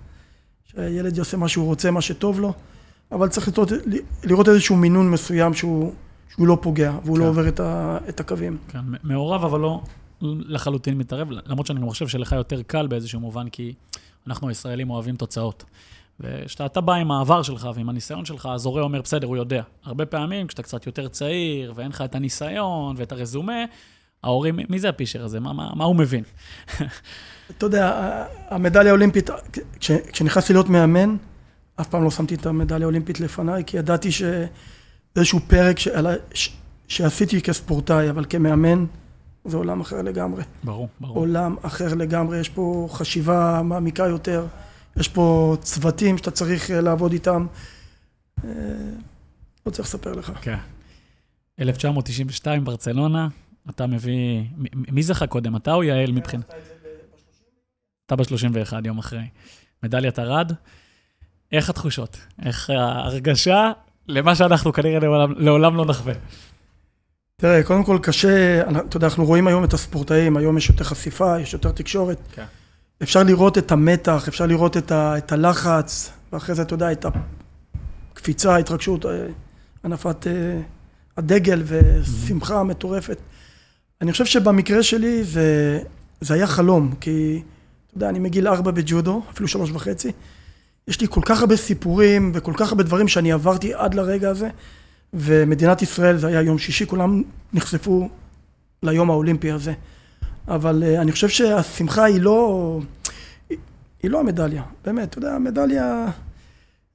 שהילד 0.64 1.16
יעשה 1.16 1.36
מה 1.36 1.48
שהוא 1.48 1.66
רוצה, 1.66 1.90
מה 1.90 2.00
שטוב 2.00 2.40
לו, 2.40 2.52
אבל 3.12 3.28
צריך 3.28 3.48
לראות, 3.48 3.72
לראות 4.24 4.48
איזשהו 4.48 4.76
מינון 4.76 5.10
מסוים 5.10 5.54
שהוא, 5.54 5.92
שהוא 6.28 6.46
לא 6.46 6.58
פוגע, 6.60 6.92
והוא 7.04 7.18
לא 7.18 7.24
כן. 7.24 7.26
לא 7.26 7.30
עובר 7.30 7.48
את, 7.48 7.60
ה, 7.60 7.98
את 8.08 8.20
הקווים. 8.20 8.56
כן, 8.68 8.78
מעורב, 9.02 9.44
אבל 9.44 9.60
לא 9.60 9.82
לחלוטין 10.22 10.98
מתערב, 10.98 11.28
למרות 11.46 11.66
שאני 11.66 11.80
גם 11.80 11.88
חושב 11.88 12.08
שלך 12.08 12.32
יותר 12.32 12.62
קל 12.62 12.86
באיזשהו 12.86 13.20
מובן, 13.20 13.48
כי 13.48 13.74
אנחנו 14.26 14.48
הישראלים 14.48 14.90
אוהבים 14.90 15.16
תוצאות. 15.16 15.64
וכשאתה 16.20 16.80
בא 16.80 16.94
עם 16.94 17.10
העבר 17.10 17.42
שלך 17.42 17.68
ועם 17.74 17.88
הניסיון 17.88 18.24
שלך, 18.24 18.48
אז 18.52 18.66
הורה 18.66 18.82
אומר, 18.82 19.02
בסדר, 19.02 19.26
הוא 19.26 19.36
יודע. 19.36 19.62
הרבה 19.84 20.06
פעמים, 20.06 20.46
כשאתה 20.46 20.62
קצת 20.62 20.86
יותר 20.86 21.08
צעיר, 21.08 21.72
ואין 21.76 21.88
לך 21.88 22.00
את 22.00 22.14
הניסיון 22.14 22.94
ואת 22.98 23.12
הרזומה, 23.12 23.64
ההורים, 24.22 24.58
מי 24.68 24.78
זה 24.78 24.88
הפישר 24.88 25.24
הזה? 25.24 25.40
מה, 25.40 25.52
מה, 25.52 25.70
מה 25.74 25.84
הוא 25.84 25.96
מבין? 25.96 26.24
אתה 27.50 27.66
יודע, 27.66 28.24
המדליה 28.48 28.90
האולימפית, 28.90 29.30
כש, 29.80 29.90
כשנכנסתי 29.90 30.52
להיות 30.52 30.68
מאמן, 30.68 31.16
אף 31.80 31.88
פעם 31.88 32.04
לא 32.04 32.10
שמתי 32.10 32.34
את 32.34 32.46
המדליה 32.46 32.86
האולימפית 32.86 33.20
לפניי, 33.20 33.64
כי 33.66 33.76
ידעתי 33.76 34.12
שזה 34.12 34.46
איזשהו 35.16 35.40
פרק 35.40 35.78
ש, 35.78 35.88
ש, 36.34 36.50
שעשיתי 36.88 37.42
כספורטאי, 37.42 38.10
אבל 38.10 38.24
כמאמן, 38.28 38.84
זה 39.44 39.56
עולם 39.56 39.80
אחר 39.80 40.02
לגמרי. 40.02 40.42
ברור, 40.64 40.88
ברור. 41.00 41.16
עולם 41.16 41.56
אחר 41.62 41.94
לגמרי, 41.94 42.38
יש 42.38 42.48
פה 42.48 42.88
חשיבה 42.90 43.62
מעמיקה 43.64 44.06
יותר, 44.06 44.46
יש 44.96 45.08
פה 45.08 45.56
צוותים 45.60 46.18
שאתה 46.18 46.30
צריך 46.30 46.70
אה, 46.70 46.80
לעבוד 46.80 47.12
איתם. 47.12 47.46
אה, 48.44 48.50
לא 49.66 49.70
צריך 49.70 49.88
לספר 49.88 50.12
לך. 50.12 50.32
כן. 50.42 50.56
1992, 51.60 52.64
ברצלונה, 52.64 53.28
אתה 53.70 53.86
מביא... 53.86 54.42
מי 54.74 55.02
זכה 55.02 55.26
קודם, 55.26 55.56
אתה 55.56 55.74
או 55.74 55.82
יעל 55.82 56.12
מבחינת... 56.12 56.54
אתה 58.06 58.16
ב-31, 58.16 58.72
יום 58.84 58.98
אחרי. 58.98 59.28
מדליית 59.82 60.18
ארד. 60.18 60.52
איך 61.52 61.70
התחושות? 61.70 62.16
איך 62.44 62.70
ההרגשה 62.70 63.72
למה 64.08 64.34
שאנחנו 64.34 64.72
כנראה 64.72 64.98
לעולם, 64.98 65.32
לעולם 65.36 65.76
לא 65.76 65.84
נחווה? 65.86 66.14
תראה, 67.36 67.62
קודם 67.62 67.84
כל 67.84 67.98
קשה, 68.02 68.62
אתה 68.86 68.96
יודע, 68.96 69.06
אנחנו 69.06 69.24
רואים 69.24 69.46
היום 69.46 69.64
את 69.64 69.72
הספורטאים, 69.72 70.36
היום 70.36 70.58
יש 70.58 70.68
יותר 70.68 70.84
חשיפה, 70.84 71.40
יש 71.40 71.52
יותר 71.52 71.72
תקשורת. 71.72 72.18
כן. 72.34 72.44
אפשר 73.02 73.22
לראות 73.22 73.58
את 73.58 73.72
המתח, 73.72 74.28
אפשר 74.28 74.46
לראות 74.46 74.76
את, 74.76 74.92
ה, 74.92 75.18
את 75.18 75.32
הלחץ, 75.32 76.12
ואחרי 76.32 76.54
זה, 76.54 76.62
אתה 76.62 76.74
יודע, 76.74 76.92
את 76.92 77.06
הקפיצה, 78.12 78.54
ההתרגשות, 78.54 79.06
אה, 79.06 79.26
הנפת 79.84 80.26
אה, 80.26 80.60
הדגל 81.16 81.62
ושמחה 81.66 82.62
מטורפת. 82.62 83.18
אני 84.00 84.12
חושב 84.12 84.24
שבמקרה 84.24 84.82
שלי 84.82 85.24
זה, 85.24 85.78
זה 86.20 86.34
היה 86.34 86.46
חלום, 86.46 86.94
כי, 87.00 87.42
אתה 87.86 87.96
יודע, 87.96 88.08
אני 88.08 88.18
מגיל 88.18 88.48
ארבע 88.48 88.70
בג'ודו, 88.70 89.22
אפילו 89.30 89.48
שלוש 89.48 89.70
וחצי. 89.70 90.12
יש 90.88 91.00
לי 91.00 91.06
כל 91.10 91.20
כך 91.24 91.40
הרבה 91.40 91.56
סיפורים 91.56 92.32
וכל 92.34 92.52
כך 92.56 92.68
הרבה 92.68 92.82
דברים 92.82 93.08
שאני 93.08 93.32
עברתי 93.32 93.74
עד 93.74 93.94
לרגע 93.94 94.30
הזה, 94.30 94.48
ומדינת 95.14 95.82
ישראל, 95.82 96.16
זה 96.16 96.26
היה 96.26 96.42
יום 96.42 96.58
שישי, 96.58 96.86
כולם 96.86 97.22
נחשפו 97.52 98.08
ליום 98.82 99.10
האולימפי 99.10 99.50
הזה. 99.50 99.72
אבל 100.48 100.82
uh, 100.82 101.00
אני 101.00 101.12
חושב 101.12 101.28
שהשמחה 101.28 102.04
היא 102.04 102.20
לא, 102.20 102.80
היא 104.02 104.10
לא 104.10 104.20
המדליה, 104.20 104.62
באמת, 104.84 105.08
אתה 105.08 105.18
יודע, 105.18 105.34
המדליה 105.34 106.06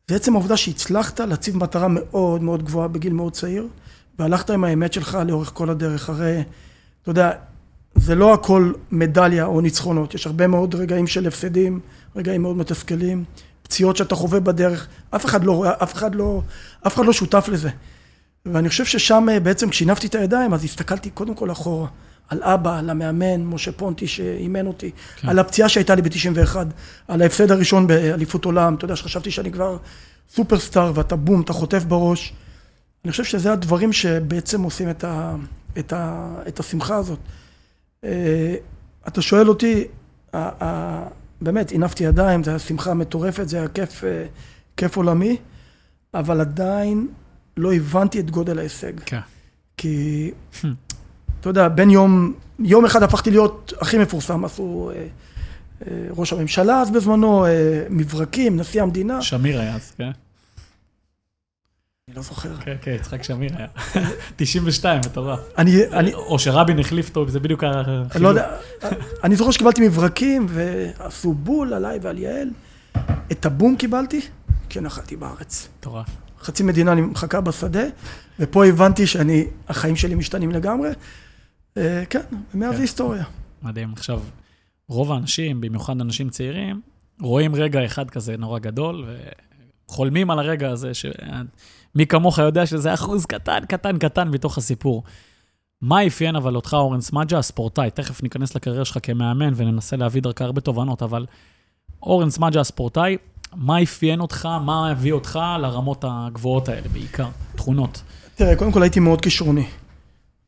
זה 0.08 0.15
עצם 0.15 0.34
העובדה 0.34 0.58
שהצלחת 0.58 1.20
להציב 1.20 1.58
מטרה 1.58 1.88
מאוד 1.88 2.44
מאוד 2.44 2.65
גבוהה 2.65 2.88
בגיל 2.88 3.13
מאוד 3.13 3.34
צעיר, 3.34 3.67
והלכת 4.20 4.50
עם 4.50 4.63
האמת 4.63 4.94
שלך 4.94 5.17
לאורך 5.27 5.51
כל 5.53 5.70
הדרך. 5.70 6.10
הרי, 6.10 6.44
אתה 7.01 7.10
יודע, 7.10 7.32
זה 7.96 8.15
לא 8.15 8.34
הכל 8.34 8.74
מדליה 8.91 9.46
או 9.46 9.62
ניצחונות, 9.62 10.13
יש 10.13 10.27
הרבה 10.27 10.48
מאוד 10.48 10.75
רגעים 10.75 11.08
של 11.08 11.27
הפסדים, 11.27 11.79
רגעים 12.15 12.41
מאוד 12.41 12.58
מתסכלים, 12.58 13.24
פציעות 13.68 13.98
שאתה 13.98 14.16
חווה 14.16 14.40
בדרך, 14.40 14.88
אף 15.16 15.26
אחד 15.26 15.44
לא, 15.44 15.66
אף 15.84 15.94
אחד 15.94 16.16
לא, 16.16 16.42
אף 16.88 16.96
אחד 16.96 17.06
לא 17.06 17.14
שותף 17.14 17.50
לזה. 17.52 17.70
ואני 18.46 18.70
חושב 18.70 18.86
ששם 18.86 19.28
אה, 19.32 19.40
בעצם 19.40 19.70
כשהנפתי 19.70 20.08
את 20.08 20.16
הידיים, 20.16 20.54
אז 20.54 20.64
הסתכלתי 20.64 21.10
קודם 21.10 21.36
כל 21.36 21.52
אחורה. 21.52 21.88
על 22.30 22.44
אבא, 22.44 22.80
על 22.80 22.90
המאמן, 22.90 23.46
משה 23.46 23.72
פונטי 23.72 24.08
שאימן 24.08 24.68
אותי, 24.68 24.92
כן. 25.16 25.30
על 25.30 25.40
הפציעה 25.40 25.70
שהייתה 25.70 25.96
לי 25.96 26.02
ב-91, 26.02 26.56
על 27.08 27.22
ההפסד 27.22 27.52
הראשון 27.52 27.88
באליפות 27.88 28.46
עולם, 28.46 28.76
אתה 28.76 28.86
יודע 28.86 28.96
שחשבתי 28.96 29.32
שאני 29.32 29.52
כבר 29.52 29.78
סופרסטאר 30.30 30.92
ואתה 30.96 31.16
בום, 31.16 31.42
אתה 31.42 31.54
חוטף 31.54 31.84
בראש. 31.84 32.34
אני 33.04 33.12
חושב 33.12 33.24
שזה 33.24 33.54
הדברים 33.54 33.94
שבעצם 33.94 34.62
עושים 34.62 34.90
את, 34.90 35.04
ה, 35.04 35.36
את, 35.80 35.94
ה, 35.94 36.28
את 36.48 36.60
השמחה 36.60 36.96
הזאת. 36.96 37.20
אה, 38.04 38.56
אתה 39.08 39.22
שואל 39.22 39.50
אותי, 39.50 39.88
באמת, 41.41 41.72
הנפתי 41.72 42.03
ידיים, 42.03 42.44
זו 42.44 42.51
הייתה 42.51 42.65
שמחה 42.65 42.94
מטורפת, 42.94 43.50
זה 43.50 43.58
היה 43.58 43.67
כיף, 43.67 44.03
אה, 44.03 44.25
כיף 44.77 44.98
עולמי, 44.98 45.38
אבל 46.13 46.41
עדיין 46.41 47.08
לא 47.58 47.74
הבנתי 47.74 48.20
את 48.20 48.32
גודל 48.32 48.60
ההישג. 48.60 48.94
כן. 49.06 49.20
כי, 49.77 50.32
אתה 51.39 51.50
יודע, 51.50 51.67
בין 51.67 51.89
יום, 51.89 52.34
יום 52.60 52.86
אחד 52.86 53.03
הפכתי 53.03 53.32
להיות 53.32 53.74
הכי 53.82 53.98
מפורסם, 53.98 54.46
עשו 54.46 54.91
אה, 54.96 55.08
אה, 55.88 56.08
ראש 56.10 56.34
הממשלה 56.34 56.82
אז 56.82 56.91
בזמנו, 56.91 57.46
אה, 57.46 57.84
מברקים, 57.89 58.58
נשיא 58.58 58.82
המדינה. 58.82 59.22
שמיר 59.22 59.60
היה 59.60 59.75
אז, 59.75 59.91
כן. 59.98 60.12
אני 62.08 62.16
לא 62.16 62.22
זוכר. 62.22 62.58
כן, 62.58 62.76
כן, 62.82 62.92
יצחק 62.92 63.24
שמיר 63.24 63.52
היה. 63.58 63.68
92, 64.36 65.00
מטורף. 65.00 65.40
אני... 65.58 66.14
או 66.14 66.40
שרבין 66.40 66.80
החליף 66.80 67.10
אותו, 67.10 67.30
זה 67.30 67.40
בדיוק 67.40 67.64
החילוק. 67.64 68.16
לא 68.16 68.28
יודע, 68.28 68.58
אני 69.24 69.36
זוכר 69.36 69.52
שקיבלתי 69.52 69.88
מברקים, 69.88 70.46
ועשו 70.50 71.34
בול 71.34 71.74
עליי 71.74 72.00
ועל 72.02 72.18
יעל. 72.18 72.50
את 73.32 73.46
הבום 73.46 73.76
קיבלתי 73.76 74.22
כשנחתי 74.70 75.16
בארץ. 75.16 75.68
מטורף. 75.80 76.08
חצי 76.40 76.64
מדינה 76.64 76.92
אני 76.92 77.02
מחכה 77.02 77.42
בשדה, 77.42 77.84
ופה 78.40 78.66
הבנתי 78.66 79.08
שאני, 79.08 79.46
החיים 79.68 79.96
שלי 79.96 80.16
משתנים 80.16 80.52
לגמרי. 80.52 80.90
אה, 81.78 82.04
כן, 82.10 82.22
ומאז 82.54 82.70
זה 82.72 82.76
כן. 82.76 82.82
היסטוריה. 82.82 83.24
מדהים. 83.62 83.94
עכשיו, 83.94 84.22
רוב 84.90 85.12
האנשים, 85.12 85.62
במיוחד 85.62 86.02
אנשים 86.02 86.30
צעירים, 86.30 86.82
רואים 87.22 87.56
רגע 87.56 87.86
אחד 87.86 88.10
כזה 88.10 88.38
נורא 88.38 88.60
גדול, 88.60 89.06
וחולמים 89.90 90.32
על 90.32 90.40
הרגע 90.40 90.70
הזה, 90.70 90.92
שמי 91.98 92.08
כמוך 92.08 92.38
יודע 92.38 92.66
שזה 92.66 92.94
אחוז 92.94 93.25
קטן, 93.25 93.66
קטן, 93.68 93.98
קטן 93.98 94.27
מתוך 94.30 94.58
הסיפור. 94.58 95.04
מה 95.82 96.08
אפיין 96.08 96.36
אבל 96.36 96.56
אותך, 96.56 96.74
אורן 96.74 97.01
סמדג'ה, 97.01 97.38
הספורטאי? 97.38 97.89
תכף 97.92 98.24
ניכנס 98.24 98.56
לקריירה 98.56 98.86
שלך 98.86 98.98
כמאמן 99.04 99.54
וננסה 99.56 99.96
להביא 99.96 100.22
דרכה 100.22 100.44
הרבה 100.44 100.62
תובנות, 100.62 101.04
אבל 101.04 101.25
אורן 102.04 102.30
סמדג'ה, 102.30 102.60
הספורטאי, 102.60 103.18
מה 103.56 103.84
אפיין 103.84 104.20
אותך, 104.20 104.46
מה 104.66 104.89
הביא 104.92 105.13
אותך 105.13 105.39
לרמות 105.60 106.06
הגבוהות 106.08 106.70
האלה 106.70 106.89
בעיקר, 106.94 107.27
תכונות? 107.56 108.01
תראה, 108.36 108.56
קודם 108.56 108.72
כל 108.72 108.82
הייתי 108.82 109.00
מאוד 109.00 109.22
כישרוני. 109.22 109.66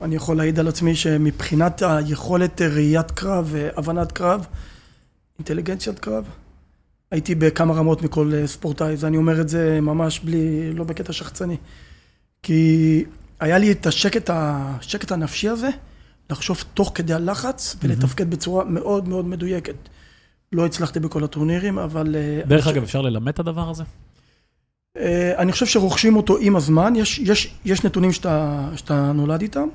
אני 0.01 0.15
יכול 0.15 0.37
להעיד 0.37 0.59
על 0.59 0.67
עצמי 0.67 0.95
שמבחינת 0.95 1.81
היכולת 1.81 2.61
ראיית 2.61 3.11
קרב 3.11 3.47
והבנת 3.51 4.11
קרב, 4.11 4.45
אינטליגנציית 5.39 5.99
קרב, 5.99 6.25
הייתי 7.11 7.35
בכמה 7.35 7.73
רמות 7.73 8.01
מכל 8.01 8.33
ספורטאי, 8.45 8.93
אז 8.93 9.05
אני 9.05 9.17
אומר 9.17 9.41
את 9.41 9.49
זה 9.49 9.81
ממש 9.81 10.19
בלי, 10.19 10.73
לא 10.73 10.83
בקטע 10.83 11.13
שחצני. 11.13 11.57
כי 12.43 13.03
היה 13.39 13.57
לי 13.57 13.71
את 13.71 13.85
השקט, 13.85 14.29
השקט 14.33 15.11
הנפשי 15.11 15.49
הזה, 15.49 15.69
לחשוב 16.29 16.63
תוך 16.73 16.91
כדי 16.95 17.13
הלחץ 17.13 17.75
ולתפקד 17.83 18.29
בצורה 18.29 18.63
מאוד 18.63 19.07
מאוד 19.07 19.25
מדויקת. 19.25 19.75
לא 20.51 20.65
הצלחתי 20.65 20.99
בכל 20.99 21.23
הטורנירים, 21.23 21.79
אבל... 21.79 22.15
אה, 22.15 22.41
דרך 22.47 22.67
אגב, 22.67 22.83
אפשר 22.83 23.01
ללמד 23.01 23.33
את 23.33 23.39
הדבר 23.39 23.69
הזה? 23.69 23.83
אה, 24.97 25.33
אני 25.37 25.51
חושב 25.51 25.65
שרוכשים 25.65 26.15
אותו 26.15 26.37
עם 26.37 26.55
הזמן, 26.55 26.93
יש, 26.95 27.19
יש, 27.19 27.53
יש 27.65 27.83
נתונים 27.83 28.11
שאתה, 28.11 28.67
שאתה 28.75 29.11
נולד 29.11 29.41
איתם, 29.41 29.67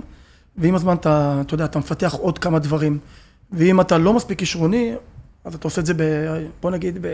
ועם 0.56 0.74
הזמן 0.74 0.96
אתה, 0.96 1.42
אתה 1.46 1.54
יודע, 1.54 1.64
אתה 1.64 1.78
מפתח 1.78 2.14
עוד 2.14 2.38
כמה 2.38 2.58
דברים. 2.58 2.98
ואם 3.52 3.80
אתה 3.80 3.98
לא 3.98 4.12
מספיק 4.12 4.38
כישרוני, 4.38 4.94
אז 5.44 5.54
אתה 5.54 5.66
עושה 5.68 5.80
את 5.80 5.86
זה, 5.86 5.94
ב, 5.94 6.02
בוא 6.60 6.70
נגיד, 6.70 7.06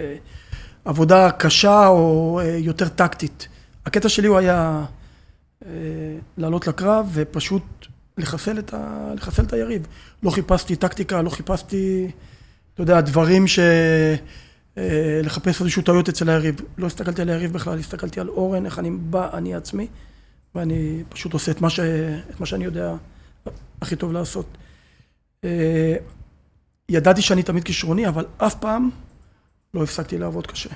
בעבודה 0.84 1.30
קשה 1.30 1.86
או 1.86 2.40
אה, 2.40 2.56
יותר 2.58 2.88
טקטית. 2.88 3.48
הקטע 3.86 4.08
שלי 4.08 4.28
הוא 4.28 4.38
היה 4.38 4.84
לעלות 6.38 6.66
לקרב 6.66 7.10
ופשוט 7.12 7.62
לחסל 8.18 8.58
את, 8.58 8.74
ה, 8.74 9.12
לחסל 9.16 9.42
את 9.42 9.52
היריב. 9.52 9.86
לא 10.22 10.30
חיפשתי 10.30 10.76
טקטיקה, 10.76 11.22
לא 11.22 11.30
חיפשתי... 11.30 12.10
אתה 12.74 12.82
יודע, 12.82 13.00
דברים 13.00 13.46
ש... 13.46 13.58
אה, 14.78 15.20
לחפש 15.24 15.60
איזשהו 15.60 15.82
טעויות 15.82 16.08
אצל 16.08 16.30
היריב. 16.30 16.60
לא 16.78 16.86
הסתכלתי 16.86 17.22
על 17.22 17.28
היריב 17.28 17.52
בכלל, 17.52 17.78
הסתכלתי 17.78 18.20
על 18.20 18.28
אורן, 18.28 18.66
איך 18.66 18.78
אני 18.78 18.90
בא, 18.90 19.28
אני 19.32 19.54
עצמי, 19.54 19.86
ואני 20.54 21.02
פשוט 21.08 21.32
עושה 21.32 21.52
את 21.52 21.60
מה, 21.60 21.70
ש... 21.70 21.80
את 22.30 22.40
מה 22.40 22.46
שאני 22.46 22.64
יודע 22.64 22.94
הכי 23.80 23.96
טוב 23.96 24.12
לעשות. 24.12 24.46
ידעתי 26.90 27.22
שאני 27.22 27.42
תמיד 27.42 27.64
כישרוני, 27.64 28.08
אבל 28.08 28.24
אף 28.38 28.54
פעם 28.54 28.90
לא 29.74 29.82
הפסקתי 29.82 30.18
לעבוד 30.18 30.46
קשה. 30.46 30.70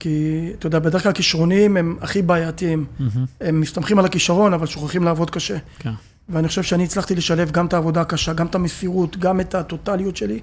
כי, 0.00 0.50
אתה 0.58 0.66
יודע, 0.66 0.78
בדרך 0.78 1.02
כלל 1.02 1.12
כישרונים 1.12 1.76
הם 1.76 1.96
הכי 2.00 2.22
בעייתיים. 2.22 2.86
Mm-hmm. 2.98 3.02
הם 3.40 3.60
מסתמכים 3.60 3.98
על 3.98 4.04
הכישרון, 4.04 4.52
אבל 4.54 4.66
שוכחים 4.66 5.04
לעבוד 5.04 5.30
קשה. 5.30 5.56
כן. 5.78 5.92
ואני 6.28 6.48
חושב 6.48 6.62
שאני 6.62 6.84
הצלחתי 6.84 7.14
לשלב 7.14 7.50
גם 7.50 7.66
את 7.66 7.72
העבודה 7.72 8.00
הקשה, 8.00 8.32
גם 8.32 8.46
את 8.46 8.54
המסירות, 8.54 9.16
גם 9.16 9.40
את 9.40 9.54
הטוטליות 9.54 10.16
שלי. 10.16 10.40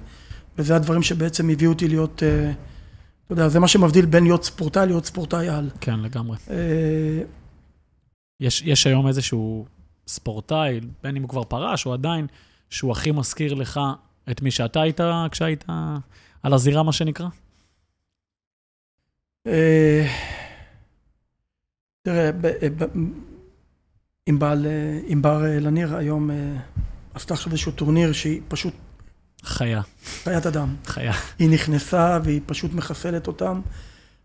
וזה 0.58 0.76
הדברים 0.76 1.02
שבעצם 1.02 1.48
הביאו 1.48 1.72
אותי 1.72 1.88
להיות, 1.88 2.22
אה, 2.22 2.50
אתה 3.24 3.32
יודע, 3.32 3.48
זה 3.48 3.60
מה 3.60 3.68
שמבדיל 3.68 4.06
בין 4.06 4.24
להיות 4.24 4.44
ספורטאי 4.44 4.86
להיות 4.86 5.06
ספורטאי 5.06 5.48
על. 5.48 5.70
כן, 5.80 6.00
לגמרי. 6.00 6.36
אה, 6.50 7.22
יש, 8.40 8.62
יש 8.66 8.86
היום 8.86 9.08
איזשהו 9.08 9.66
ספורטאי, 10.08 10.80
בין 11.02 11.16
אם 11.16 11.22
הוא 11.22 11.28
כבר 11.28 11.44
פרש 11.44 11.86
או 11.86 11.92
עדיין, 11.92 12.26
שהוא 12.70 12.92
הכי 12.92 13.10
מזכיר 13.10 13.54
לך 13.54 13.80
את 14.30 14.42
מי 14.42 14.50
שאתה 14.50 14.80
היית 14.82 15.00
כשהיית 15.30 15.64
על 16.42 16.54
הזירה, 16.54 16.82
מה 16.82 16.92
שנקרא? 16.92 17.26
אה, 19.46 20.06
תראה, 22.02 22.30
עם 24.26 24.38
בעל, 24.38 24.66
עם 25.06 25.22
בר 25.22 25.42
לניר 25.60 25.96
היום 25.96 26.30
עשתה 27.14 27.34
עכשיו 27.34 27.52
איזשהו 27.52 27.72
טורניר 27.72 28.12
שהיא 28.12 28.40
פשוט 28.48 28.74
חיה, 29.42 29.82
חיית 30.24 30.46
אדם. 30.46 30.76
חיה. 30.86 31.12
היא 31.38 31.50
נכנסה 31.50 32.18
והיא 32.24 32.40
פשוט 32.46 32.72
מחסלת 32.72 33.26
אותם. 33.26 33.60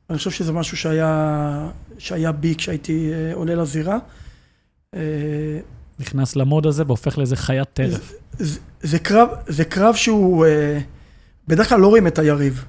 אני 0.10 0.18
חושב 0.18 0.32
שזה 0.32 0.52
משהו 0.52 0.78
שהיה, 0.78 1.70
שהיה 1.98 2.32
בי 2.32 2.56
כשהייתי 2.56 3.14
אה, 3.14 3.34
עולה 3.34 3.56
לזירה. 3.56 3.98
אה, 6.00 6.06
נכנס 6.06 6.36
למוד 6.36 6.66
הזה 6.66 6.84
והופך 6.88 7.18
לאיזה 7.18 7.36
חיית 7.36 7.68
טרף. 7.74 8.14
זה, 8.40 8.60
זה, 8.82 9.00
קרב, 9.00 9.30
זה 9.48 9.66
קרב 9.66 9.96
שהוא, 9.96 10.46
אה, 10.46 10.80
בדרך 11.48 11.70
כלל 11.70 11.80
לא 11.80 11.88
רואים 11.88 12.08
את 12.08 12.20
היריב. 12.20 12.66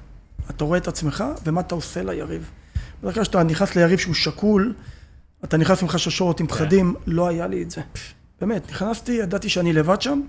אתה 0.49 0.63
רואה 0.63 0.77
את 0.77 0.87
עצמך 0.87 1.23
ומה 1.45 1.61
אתה 1.61 1.75
עושה 1.75 2.03
ליריב. 2.03 2.49
בדרך 3.01 3.13
כלל 3.13 3.23
כשאתה 3.23 3.43
נכנס 3.43 3.75
ליריב 3.75 3.99
שהוא 3.99 4.13
שקול, 4.15 4.73
אתה 5.43 5.57
נכנס 5.57 5.81
עם 5.81 5.87
חששות, 5.89 6.39
עם 6.39 6.47
כן. 6.47 6.53
פחדים, 6.55 6.95
לא 7.07 7.27
היה 7.27 7.47
לי 7.47 7.63
את 7.63 7.71
זה. 7.71 7.81
באמת, 8.41 8.71
נכנסתי, 8.71 9.11
ידעתי 9.11 9.49
שאני 9.49 9.73
לבד 9.73 10.01
שם, 10.01 10.21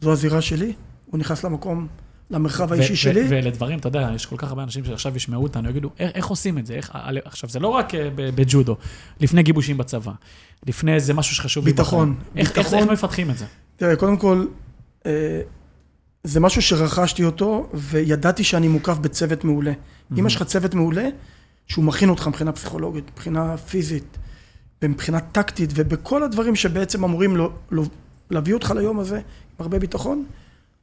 זו 0.00 0.12
הזירה 0.12 0.40
שלי, 0.40 0.72
הוא 1.06 1.18
נכנס 1.18 1.44
למקום, 1.44 1.86
למרחב 2.30 2.72
האישי 2.72 2.96
שלי. 2.96 3.26
ואלה 3.28 3.50
דברים, 3.50 3.78
אתה 3.78 3.88
יודע, 3.88 4.10
יש 4.14 4.26
כל 4.26 4.36
כך 4.38 4.48
הרבה 4.48 4.62
אנשים 4.62 4.84
שעכשיו 4.84 5.16
ישמעו 5.16 5.42
אותנו, 5.42 5.70
יגידו, 5.70 5.90
איך, 5.98 6.26
עושים 6.26 6.58
את 6.58 6.66
זה? 6.66 6.74
איך, 6.74 6.90
על- 6.92 7.18
עכשיו, 7.24 7.50
זה 7.50 7.58
לא 7.60 7.68
רק 7.68 7.94
אה, 7.94 8.08
בג'ודו, 8.16 8.76
לפני 9.20 9.42
גיבושים 9.42 9.76
בצבא, 9.76 10.12
לפני 10.66 10.94
איזה 10.94 11.14
משהו 11.14 11.36
שחשוב 11.36 11.66
לי 11.66 11.72
ביטחון. 11.72 12.14
איך, 12.36 12.48
איך, 12.48 12.58
ביטחון. 12.58 12.78
איך 12.78 12.88
מפתחים 12.90 13.30
את 13.30 13.38
זה? 13.38 13.44
תראה, 13.76 13.96
קודם 13.96 14.16
כל, 14.16 14.46
אה, 15.06 15.40
זה 16.24 16.40
משהו 16.40 16.62
שרכשתי 16.62 17.24
אותו, 17.24 17.68
וידעתי 17.74 18.44
שאני 18.44 18.68
מוקף 18.68 18.98
בצוות 18.98 19.44
מעולה. 19.44 19.72
אם 20.18 20.26
יש 20.26 20.36
לך 20.36 20.42
צוות 20.42 20.74
מעולה, 20.74 21.08
שהוא 21.66 21.84
מכין 21.84 22.08
אותך 22.08 22.28
מבחינה 22.28 22.52
פסיכולוגית, 22.52 23.04
מבחינה 23.12 23.56
פיזית, 23.56 24.18
ומבחינה 24.82 25.20
טקטית, 25.20 25.70
ובכל 25.74 26.22
הדברים 26.22 26.56
שבעצם 26.56 27.04
אמורים 27.04 27.36
לו, 27.36 27.52
לו, 27.70 27.84
להביא 28.30 28.54
אותך 28.54 28.70
ליום 28.70 29.00
הזה, 29.00 29.16
עם 29.16 29.22
הרבה 29.58 29.78
ביטחון, 29.78 30.24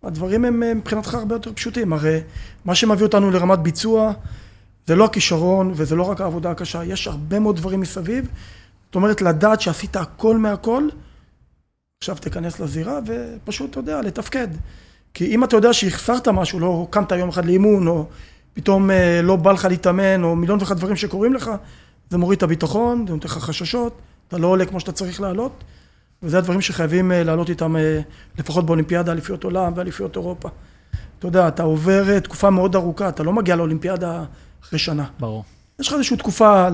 הדברים 0.03 0.45
הם 0.45 0.63
אה, 0.63 0.73
מבחינתך 0.73 1.13
הרבה 1.13 1.35
יותר 1.35 1.53
פשוטים. 1.53 1.93
הרי 1.93 2.19
מה 2.65 2.75
שמביא 2.75 3.05
אותנו 3.05 3.31
לרמת 3.31 3.59
ביצוע, 3.59 4.13
זה 4.87 4.95
לא 4.95 5.05
הכישרון, 5.05 5.71
וזה 5.75 5.95
לא 5.95 6.03
רק 6.03 6.21
העבודה 6.21 6.51
הקשה, 6.51 6.83
יש 6.83 7.07
הרבה 7.07 7.39
מאוד 7.39 7.55
דברים 7.55 7.79
מסביב. 7.79 8.27
זאת 8.91 8.95
אומרת, 8.95 9.21
לדעת 9.21 9.61
שעשית 9.61 9.95
הכל 9.95 10.37
מהכל, 10.37 10.87
עכשיו 12.03 12.15
תיכנס 12.15 12.59
לזירה 12.59 12.99
ופשוט, 13.05 13.69
אתה 13.69 13.79
יודע, 13.79 14.01
לתפקד. 14.01 14.47
כי 15.13 15.35
אם 15.35 15.43
אתה 15.43 15.55
יודע 15.55 15.73
שהחסרת 15.73 16.27
משהו, 16.27 16.59
לא 16.59 16.87
קמת 16.89 17.11
יום 17.11 17.29
אחד 17.29 17.45
לאימון, 17.45 17.87
או 17.87 18.05
פתאום 18.53 18.91
אה, 18.91 19.21
לא 19.23 19.35
בא 19.35 19.51
לך 19.51 19.65
להתאמן, 19.65 20.23
או 20.23 20.35
מיליון 20.35 20.59
ואחד 20.59 20.77
דברים 20.77 20.95
שקורים 20.95 21.33
לך, 21.33 21.51
זה 22.09 22.17
מוריד 22.17 22.37
את 22.37 22.43
הביטחון, 22.43 23.05
זה 23.07 23.13
נותן 23.13 23.27
לך 23.27 23.37
חששות, 23.37 23.97
אתה 24.27 24.37
לא 24.37 24.47
עולה 24.47 24.65
כמו 24.65 24.79
שאתה 24.79 24.91
צריך 24.91 25.21
לעלות, 25.21 25.63
וזה 26.23 26.37
הדברים 26.37 26.61
שחייבים 26.61 27.11
אה, 27.11 27.23
לעלות 27.23 27.49
איתם, 27.49 27.75
אה, 27.75 28.01
לפחות 28.39 28.65
באולימפיאדה, 28.65 29.11
אליפיות 29.11 29.43
עולם 29.43 29.73
ואליפיות 29.75 30.15
אירופה. 30.15 30.49
אתה 31.19 31.27
יודע, 31.27 31.47
אתה 31.47 31.63
עובר 31.63 32.09
אה, 32.09 32.19
תקופה 32.19 32.49
מאוד 32.49 32.75
ארוכה, 32.75 33.09
אתה 33.09 33.23
לא 33.23 33.33
מגיע 33.33 33.55
לאולימפיאדה 33.55 34.23
אחרי 34.63 34.79
שנה. 34.79 35.05
ברור. 35.19 35.43
יש 35.79 35.87
לך 35.87 35.93
איזושהי 35.93 36.17
תקופה 36.17 36.67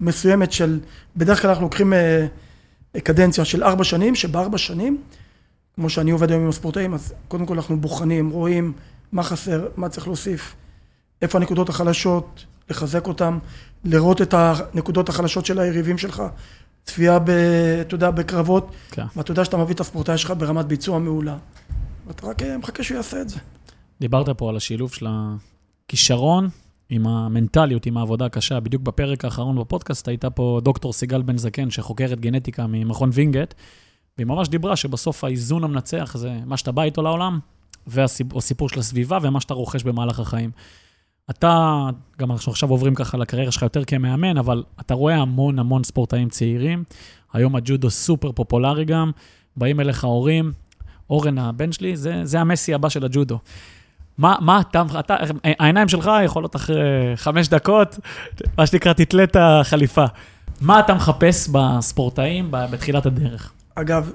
מסוימת 0.00 0.52
של, 0.52 0.80
בדרך 1.16 1.42
כלל 1.42 1.50
אנחנו 1.50 1.64
לוקחים 1.64 1.92
אה, 1.92 2.26
קדנציה 3.02 3.44
של 3.44 3.64
ארבע 3.64 3.84
שנים, 3.84 4.14
שבארבע 4.14 4.58
שנים, 4.58 5.02
כמו 5.74 5.90
שאני 5.90 6.10
עובד 6.10 6.30
היום 6.30 6.42
עם 6.42 6.48
הספורטאים, 6.48 6.94
אז 6.94 7.14
קודם 7.28 7.46
כל 7.46 7.54
אנחנו 7.54 7.80
בוחנים, 7.80 8.30
רואים 8.30 8.72
מה 9.12 9.22
חסר, 9.22 9.68
מה 9.76 9.88
צריך 9.88 10.06
להוסיף, 10.06 10.54
איפה 11.22 11.38
הנקודות 11.38 11.68
החלשות, 11.68 12.44
לחזק 12.70 13.06
אותן, 13.06 13.38
לראות 13.84 14.22
את 14.22 14.34
הנקודות 14.34 15.08
החלשות 15.08 15.46
של 15.46 15.58
היריבים 15.58 15.98
שלך, 15.98 16.22
צפייה, 16.84 17.18
ב, 17.18 17.30
אתה 17.80 17.94
יודע, 17.94 18.10
בקרבות, 18.10 18.70
כן. 18.90 19.04
ואתה 19.16 19.30
יודע 19.30 19.44
שאתה 19.44 19.56
מביא 19.56 19.74
את 19.74 19.80
הספורטאי 19.80 20.18
שלך 20.18 20.32
ברמת 20.38 20.64
ביצוע 20.64 20.98
מעולה. 20.98 21.36
ואתה 22.06 22.26
רק 22.26 22.42
אה, 22.42 22.58
מחכה 22.58 22.82
שהוא 22.82 22.96
יעשה 22.96 23.20
את 23.20 23.28
זה. 23.28 23.38
דיברת 24.00 24.28
פה 24.28 24.48
על 24.48 24.56
השילוב 24.56 24.92
של 24.92 25.06
הכישרון 25.08 26.48
עם 26.90 27.06
המנטליות, 27.06 27.86
עם 27.86 27.96
העבודה 27.96 28.26
הקשה. 28.26 28.60
בדיוק 28.60 28.82
בפרק 28.82 29.24
האחרון 29.24 29.58
בפודקאסט 29.58 30.08
הייתה 30.08 30.30
פה 30.30 30.60
דוקטור 30.62 30.92
סיגל 30.92 31.22
בן 31.22 31.38
זקן, 31.38 31.70
שחוקרת 31.70 32.20
גנטיקה 32.20 32.66
ממכון 32.66 33.10
וינגייט, 33.12 33.54
והיא 34.18 34.26
ממש 34.26 34.48
דיברה 34.48 34.76
שבסוף 34.76 35.24
האיזון 35.24 35.64
המנצח 35.64 36.16
זה 36.16 36.38
מה 36.46 36.56
שאתה 36.56 36.72
בא 36.72 36.82
איתו 36.82 37.02
לעולם, 37.02 37.38
והסיפור 37.86 38.68
של 38.68 38.80
הסביבה 38.80 39.18
ומה 39.22 39.40
שאתה 39.40 39.54
רוכש 39.54 39.82
במהלך 39.82 40.20
החיים. 40.20 40.50
אתה, 41.30 41.84
גם 42.18 42.32
אנחנו 42.32 42.52
עכשיו 42.52 42.70
עוברים 42.70 42.94
ככה 42.94 43.18
לקריירה 43.18 43.52
שלך 43.52 43.62
יותר 43.62 43.84
כמאמן, 43.84 44.38
אבל 44.38 44.64
אתה 44.80 44.94
רואה 44.94 45.16
המון 45.16 45.58
המון 45.58 45.84
ספורטאים 45.84 46.28
צעירים. 46.28 46.84
היום 47.32 47.56
הג'ודו 47.56 47.90
סופר 47.90 48.32
פופולרי 48.32 48.84
גם, 48.84 49.10
באים 49.56 49.80
אליך 49.80 50.04
הורים, 50.04 50.52
אורן 51.10 51.38
הבן 51.38 51.72
שלי, 51.72 51.96
זה, 51.96 52.24
זה 52.24 52.40
המסי 52.40 52.74
הבא 52.74 52.88
של 52.88 53.04
הג'ודו. 53.04 53.38
מה, 54.18 54.36
מה 54.40 54.60
אתה, 54.60 54.82
אתה, 55.00 55.16
העיניים 55.44 55.88
שלך 55.88 56.10
יכולות 56.24 56.56
אחרי 56.56 56.76
חמש 57.16 57.48
דקות, 57.48 57.98
מה 58.58 58.66
שנקרא, 58.66 58.92
תתלה 58.92 59.24
את 59.24 59.36
החליפה. 59.40 60.04
מה 60.60 60.80
אתה 60.80 60.94
מחפש 60.94 61.48
בספורטאים 61.52 62.48
בתחילת 62.50 63.06
הדרך? 63.06 63.52
אגב, 63.74 64.12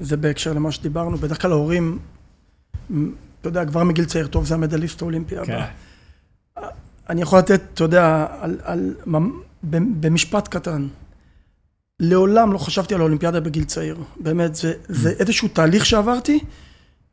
זה 0.00 0.16
בהקשר 0.16 0.52
למה 0.52 0.72
שדיברנו, 0.72 1.16
בדרך 1.16 1.42
כלל 1.42 1.52
ההורים, 1.52 1.98
אתה 3.40 3.48
יודע, 3.48 3.64
כבר 3.64 3.84
מגיל 3.84 4.04
צעיר 4.04 4.26
טוב 4.26 4.44
זה 4.44 4.54
המדליסט 4.54 5.02
האולימפי 5.02 5.36
הבא. 5.38 5.66
אני 7.08 7.22
יכול 7.22 7.38
לתת, 7.38 7.62
אתה 7.74 7.84
יודע, 7.84 8.26
על, 8.40 8.56
על, 8.62 8.94
במשפט 10.00 10.48
קטן. 10.48 10.88
לעולם 12.00 12.52
לא 12.52 12.58
חשבתי 12.58 12.94
על 12.94 13.00
האולימפיאדה 13.00 13.40
בגיל 13.40 13.64
צעיר. 13.64 13.96
באמת, 14.20 14.54
זה, 14.54 14.72
זה 14.88 15.10
איזשהו 15.10 15.48
תהליך 15.48 15.86
שעברתי, 15.86 16.38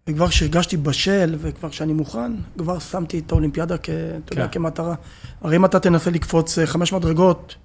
וכבר 0.10 0.28
כשהרגשתי 0.28 0.78
בשל, 0.78 1.36
וכבר 1.38 1.70
כשאני 1.70 1.94
מוכן, 1.94 2.32
כבר 2.58 2.80
שמתי 2.80 3.20
את 3.20 3.32
האולימפיאדה 3.32 3.78
כ, 3.78 3.90
אתה 3.90 4.34
יודע, 4.34 4.48
כן. 4.48 4.52
כמטרה. 4.52 4.96
הרי 5.42 5.56
אם 5.56 5.66
אתה 5.66 5.80
תנסה 5.80 6.12
לקפוץ 6.12 6.60
אה, 6.60 6.68
חמש 6.68 6.94
מדרגות, 6.94 7.56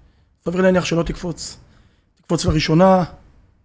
סביר 0.44 0.61
להניח 0.61 0.85
שלא 0.85 1.02
תקפוץ. 1.02 1.57
תקפוץ 2.20 2.44
לראשונה, 2.44 3.04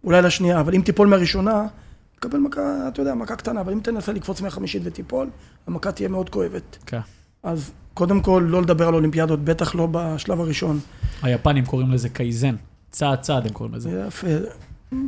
אולי 0.04 0.22
לשנייה, 0.22 0.60
אבל 0.60 0.76
אם 0.76 0.82
תיפול 0.82 1.08
מהראשונה, 1.08 1.68
תקבל 2.16 2.40
מכה, 2.40 2.88
אתה 2.88 3.02
יודע, 3.02 3.14
מכה 3.14 3.36
קטנה, 3.36 3.62
אבל 3.62 3.74
אם 3.74 3.80
תנסה 3.80 4.14
לקפוץ 4.14 4.42
מהחמישית 4.42 4.82
ותיפול, 4.86 5.30
המכה 5.68 5.92
תהיה 5.92 6.10
מאוד 6.10 6.30
כואבת. 6.30 6.78
כן. 6.86 7.00
אז 7.44 7.72
קודם 7.94 8.22
כל, 8.22 8.46
לא 8.48 8.62
לדבר 8.62 8.88
על 8.88 8.94
אולימפיאדות, 8.94 9.44
בטח 9.44 9.76
לא 9.76 9.88
בשלב 9.92 10.40
הראשון. 10.42 10.80
היפנים 11.22 11.66
קוראים 11.66 11.92
לזה 11.92 12.10
קייזן, 12.10 12.56
צעד 12.92 13.22
צעד 13.22 13.46
הם 13.48 13.54
קוראים 13.54 13.76
לזה. 13.76 13.90
זה 13.90 14.04
יפה. 14.08 14.28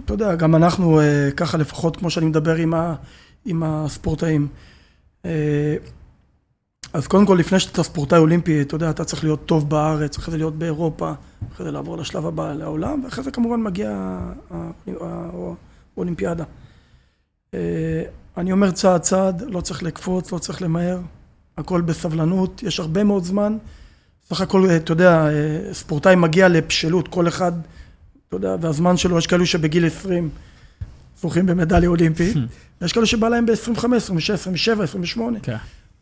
אתה 0.06 0.14
יודע, 0.14 0.36
גם 0.36 0.56
אנחנו 0.56 1.00
אה, 1.00 1.30
ככה 1.38 1.58
לפחות, 1.58 1.98
כמו 1.98 2.10
שאני 2.10 2.26
מדבר 2.26 2.56
עם, 2.56 2.74
ה, 2.74 2.96
עם 3.46 3.64
הספורטאים. 3.64 4.48
אה, 5.26 5.76
אז 6.94 7.08
קודם 7.08 7.26
כל, 7.26 7.36
לפני 7.40 7.60
שאתה 7.60 7.84
ספורטאי 7.84 8.18
אולימפי, 8.18 8.62
אתה 8.62 8.76
יודע, 8.76 8.90
אתה 8.90 9.04
צריך 9.06 9.24
להיות 9.24 9.46
טוב 9.46 9.70
בארץ, 9.70 10.18
אחרי 10.18 10.32
זה 10.32 10.38
להיות 10.38 10.56
באירופה, 10.56 11.12
אחרי 11.54 11.66
זה 11.66 11.72
לעבור 11.72 11.98
לשלב 11.98 12.26
הבא 12.26 12.54
לעולם, 12.54 13.04
ואחרי 13.04 13.24
זה 13.24 13.32
כמובן 13.32 13.62
מגיע 13.62 14.20
האולימפיאדה. 15.98 16.44
אה, 17.54 18.04
אני 18.38 18.52
אומר 18.52 18.72
צעד 18.72 19.02
צעד, 19.02 19.44
לא 19.48 19.62
צריך 19.62 19.84
לקפוץ, 19.84 20.32
לא 20.32 20.38
צריך 20.38 20.62
למהר, 20.62 21.00
הכל 21.58 21.82
בסבלנות, 21.82 22.64
יש 22.64 22.80
הרבה 22.80 23.04
מאוד 23.04 23.24
זמן. 23.24 23.58
סך 24.30 24.42
הכל, 24.42 24.70
אה, 24.70 24.76
אתה 24.76 24.92
יודע, 24.92 25.28
ספורטאי 25.72 26.16
מגיע 26.16 26.48
לבשלות, 26.48 27.08
כל 27.08 27.28
אחד, 27.28 27.52
אתה 28.28 28.36
יודע, 28.36 28.56
והזמן 28.62 28.98
שלו, 28.98 29.18
יש 29.18 29.28
כאלו 29.28 29.46
שבגיל 29.46 29.86
20 29.86 30.30
זוכים 31.22 31.46
במדליה 31.46 31.90
אולימפית, 31.90 32.38
יש 32.82 32.94
כאלו 32.94 33.06
שבא 33.06 33.30
להם 33.30 33.46
ב-25, 33.46 33.96
26, 33.96 34.30
27, 34.30 34.84
28, 34.84 35.40
כן. 35.40 35.58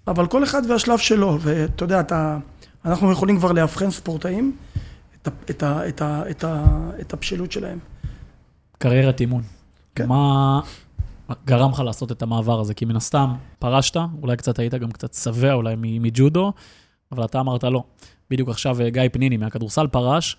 אבל 0.08 0.28
כל 0.28 0.44
אחד 0.44 0.62
והשלב 0.70 0.98
שלו, 0.98 1.38
ואתה 1.42 1.84
יודע, 1.84 2.00
אתה, 2.00 2.38
אנחנו 2.86 3.12
יכולים 3.12 3.38
כבר 3.38 3.52
לאבחן 3.52 3.92
ספורטאים, 3.92 4.56
את, 5.22 5.28
ה, 5.28 5.32
את, 5.50 5.64
ה, 5.64 5.88
את, 5.90 6.02
ה, 6.02 6.24
את, 6.30 6.44
ה, 6.44 6.66
את 7.02 7.14
הבשלות 7.14 7.52
שלהם. 7.52 7.80
קריירת 8.78 9.22
אימון. 9.22 9.42
כן. 9.96 10.08
מה 10.08 10.60
גרם 11.46 11.72
לך 11.72 11.80
לעשות 11.80 12.12
את 12.12 12.22
המעבר 12.22 12.60
הזה? 12.60 12.74
כי 12.74 12.86
מן 12.86 12.96
הסתם 12.96 13.34
פרשת, 13.60 13.98
אולי 14.22 14.38
קצת 14.38 14.60
היית 14.60 14.74
גם 14.74 14.92
קצת 14.92 15.14
שבע 15.14 15.54
אולי 15.54 15.76
מג'ודו, 15.78 16.54
אבל 17.12 17.26
אתה 17.26 17.40
אמרת 17.40 17.64
לא. 17.64 17.84
בדיוק 18.30 18.50
עכשיו 18.50 18.82
אה, 18.82 18.90
גיא 18.90 19.02
פניני 19.12 19.38
מהכדורסל 19.38 19.88
פרש, 19.88 20.38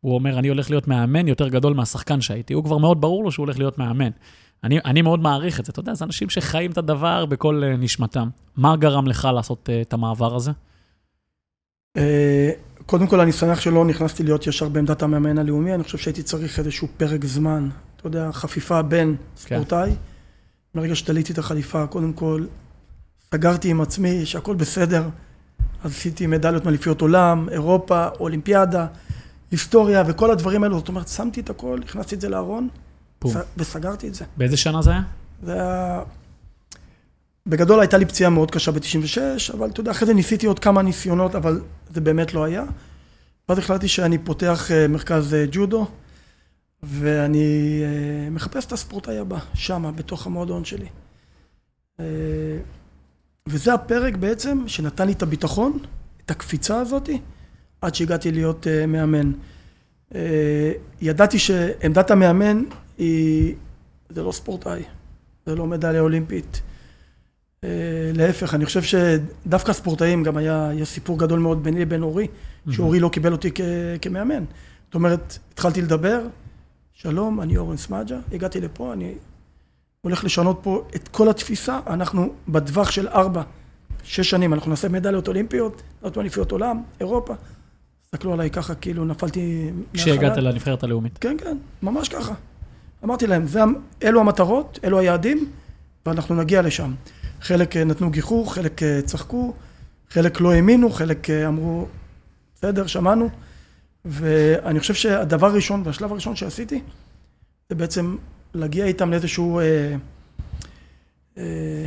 הוא 0.00 0.14
אומר, 0.14 0.38
אני 0.38 0.48
הולך 0.48 0.70
להיות 0.70 0.88
מאמן 0.88 1.28
יותר 1.28 1.48
גדול 1.48 1.74
מהשחקן 1.74 2.20
שהייתי. 2.20 2.54
הוא 2.54 2.64
כבר 2.64 2.78
מאוד 2.78 3.00
ברור 3.00 3.24
לו 3.24 3.32
שהוא 3.32 3.44
הולך 3.44 3.58
להיות 3.58 3.78
מאמן. 3.78 4.10
אני, 4.64 4.78
אני 4.84 5.02
מאוד 5.02 5.20
מעריך 5.20 5.60
את 5.60 5.64
זה, 5.64 5.70
אתה 5.70 5.80
יודע, 5.80 5.94
זה 5.94 6.04
אנשים 6.04 6.30
שחיים 6.30 6.70
את 6.70 6.78
הדבר 6.78 7.26
בכל 7.26 7.62
אה, 7.64 7.76
נשמתם. 7.76 8.28
מה 8.56 8.76
גרם 8.76 9.06
לך 9.06 9.28
לעשות 9.34 9.70
אה, 9.72 9.80
את 9.80 9.92
המעבר 9.92 10.36
הזה? 10.36 10.50
אה, 11.96 12.50
קודם 12.86 13.06
כל, 13.06 13.20
אני 13.20 13.32
שמח 13.32 13.60
שלא 13.60 13.84
נכנסתי 13.84 14.22
להיות 14.22 14.46
ישר 14.46 14.68
בעמדת 14.68 15.02
המאמן 15.02 15.38
הלאומי, 15.38 15.74
אני 15.74 15.84
חושב 15.84 15.98
שהייתי 15.98 16.22
צריך 16.22 16.58
איזשהו 16.58 16.88
פרק 16.96 17.24
זמן, 17.24 17.68
אתה 17.96 18.06
יודע, 18.06 18.32
חפיפה 18.32 18.82
בין 18.82 19.16
ספורטאי. 19.36 19.90
ברגע 20.74 20.94
שתליתי 20.94 21.32
את 21.32 21.38
החליפה, 21.38 21.86
קודם 21.86 22.12
כל, 22.12 22.44
סגרתי 23.30 23.70
עם 23.70 23.80
עצמי 23.80 24.26
שהכל 24.26 24.54
בסדר, 24.54 25.08
אז 25.84 25.90
עשיתי 25.90 26.26
מדליות 26.26 26.64
מאליפיות 26.64 27.00
עולם, 27.00 27.48
אירופה, 27.48 28.08
אולימפיאדה, 28.20 28.86
היסטוריה 29.50 30.02
וכל 30.06 30.30
הדברים 30.30 30.62
האלו, 30.62 30.78
זאת 30.78 30.88
אומרת, 30.88 31.08
שמתי 31.08 31.40
את 31.40 31.50
הכל, 31.50 31.80
הכנסתי 31.84 32.14
את 32.14 32.20
זה 32.20 32.28
לארון, 32.28 32.68
בום. 33.20 33.32
ס- 33.32 33.36
וסגרתי 33.56 34.08
את 34.08 34.14
זה. 34.14 34.24
באיזה 34.36 34.56
שנה 34.56 34.82
זה 34.82 34.90
היה? 34.90 35.02
זה 35.42 35.52
היה... 35.52 36.02
בגדול 37.46 37.80
הייתה 37.80 37.98
לי 37.98 38.06
פציעה 38.06 38.30
מאוד 38.30 38.50
קשה 38.50 38.72
ב-96, 38.72 39.54
אבל 39.54 39.70
אתה 39.70 39.80
יודע, 39.80 39.90
אחרי 39.90 40.06
זה 40.06 40.14
ניסיתי 40.14 40.46
עוד 40.46 40.58
כמה 40.58 40.82
ניסיונות, 40.82 41.34
אבל 41.34 41.60
זה 41.94 42.00
באמת 42.00 42.34
לא 42.34 42.44
היה. 42.44 42.64
ואז 43.48 43.58
החלטתי 43.58 43.88
שאני 43.88 44.18
פותח 44.18 44.70
אה, 44.70 44.88
מרכז 44.88 45.34
אה, 45.34 45.44
ג'ודו, 45.52 45.86
ואני 46.82 47.80
אה, 47.84 48.30
מחפש 48.30 48.64
את 48.64 48.72
הספורטאי 48.72 49.18
הבא, 49.18 49.38
שמה, 49.54 49.92
בתוך 49.92 50.26
המועדון 50.26 50.64
שלי. 50.64 50.86
וזה 53.48 53.74
הפרק 53.74 54.16
בעצם 54.16 54.62
שנתן 54.66 55.06
לי 55.06 55.12
את 55.12 55.22
הביטחון, 55.22 55.78
את 56.24 56.30
הקפיצה 56.30 56.80
הזאת, 56.80 57.10
עד 57.80 57.94
שהגעתי 57.94 58.32
להיות 58.32 58.66
מאמן. 58.88 59.32
ידעתי 61.00 61.38
שעמדת 61.38 62.10
המאמן 62.10 62.64
היא, 62.98 63.54
זה 64.08 64.22
לא 64.22 64.32
ספורטאי, 64.32 64.82
זה 65.46 65.54
לא 65.54 65.66
מדליה 65.66 66.00
אולימפית. 66.00 66.62
אה, 67.64 68.10
להפך, 68.14 68.54
אני 68.54 68.66
חושב 68.66 68.82
שדווקא 68.82 69.72
ספורטאים, 69.72 70.22
גם 70.22 70.36
היה, 70.36 70.70
יש 70.74 70.88
סיפור 70.88 71.18
גדול 71.18 71.38
מאוד 71.38 71.64
ביני 71.64 71.80
לבין 71.80 72.02
אורי, 72.02 72.26
שאורי 72.70 73.00
לא 73.00 73.08
קיבל 73.08 73.32
אותי 73.32 73.50
כ, 73.54 73.60
כמאמן. 74.02 74.44
זאת 74.84 74.94
אומרת, 74.94 75.38
התחלתי 75.52 75.82
לדבר, 75.82 76.20
שלום, 76.92 77.40
אני 77.40 77.56
אורן 77.56 77.76
סמאג'ה, 77.76 78.18
הגעתי 78.32 78.60
לפה, 78.60 78.92
אני 78.92 79.14
הולך 80.00 80.24
לשנות 80.24 80.60
פה 80.62 80.84
את 80.96 81.08
כל 81.08 81.28
התפיסה, 81.28 81.80
אנחנו 81.86 82.32
בטווח 82.48 82.90
של 82.90 83.08
ארבע, 83.08 83.42
שש 84.04 84.30
שנים, 84.30 84.54
אנחנו 84.54 84.70
נעשה 84.70 84.88
מדליות 84.88 85.28
אולימפיות, 85.28 85.82
נעשה 86.02 86.20
אליפיות 86.20 86.52
עולם, 86.52 86.82
אירופה. 87.00 87.34
הסתכלו 88.14 88.32
עליי 88.32 88.50
ככה, 88.50 88.74
כאילו 88.74 89.04
נפלתי 89.04 89.70
כשהגעת 89.92 90.36
לנבחרת 90.36 90.82
הלאומית. 90.82 91.18
כן, 91.18 91.36
כן, 91.38 91.56
ממש 91.82 92.08
ככה. 92.08 92.34
אמרתי 93.04 93.26
להם, 93.26 93.46
זה, 93.46 93.60
אלו 94.02 94.20
המטרות, 94.20 94.78
אלו 94.84 94.98
היעדים, 94.98 95.50
ואנחנו 96.06 96.34
נגיע 96.34 96.62
לשם. 96.62 96.94
חלק 97.40 97.76
אה, 97.76 97.84
נתנו 97.84 98.10
גיחוך, 98.10 98.54
חלק 98.54 98.82
אה, 98.82 99.00
צחקו, 99.04 99.54
חלק 100.10 100.40
לא 100.40 100.52
האמינו, 100.52 100.90
חלק 100.90 101.30
אה, 101.30 101.46
אמרו, 101.48 101.86
בסדר, 102.54 102.86
שמענו. 102.86 103.28
ואני 104.04 104.80
חושב 104.80 104.94
שהדבר 104.94 105.46
הראשון 105.46 105.82
והשלב 105.84 106.12
הראשון 106.12 106.36
שעשיתי, 106.36 106.82
זה 107.68 107.74
בעצם 107.74 108.16
להגיע 108.54 108.84
איתם 108.84 109.10
לאיזשהו, 109.10 109.60
אה, 109.60 109.94
אה, 111.38 111.84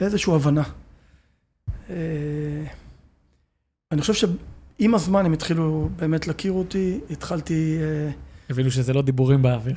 לאיזשהו 0.00 0.34
הבנה. 0.34 0.62
אה, 1.90 1.96
אני 3.92 4.00
חושב 4.00 4.14
שעם 4.80 4.94
הזמן 4.94 5.26
הם 5.26 5.32
התחילו 5.32 5.88
באמת 5.96 6.26
להכיר 6.26 6.52
אותי, 6.52 7.00
התחלתי... 7.10 7.78
אה, 7.80 8.10
הבינו 8.50 8.70
שזה 8.70 8.92
לא 8.92 9.02
דיבורים 9.02 9.42
באוויר. 9.42 9.74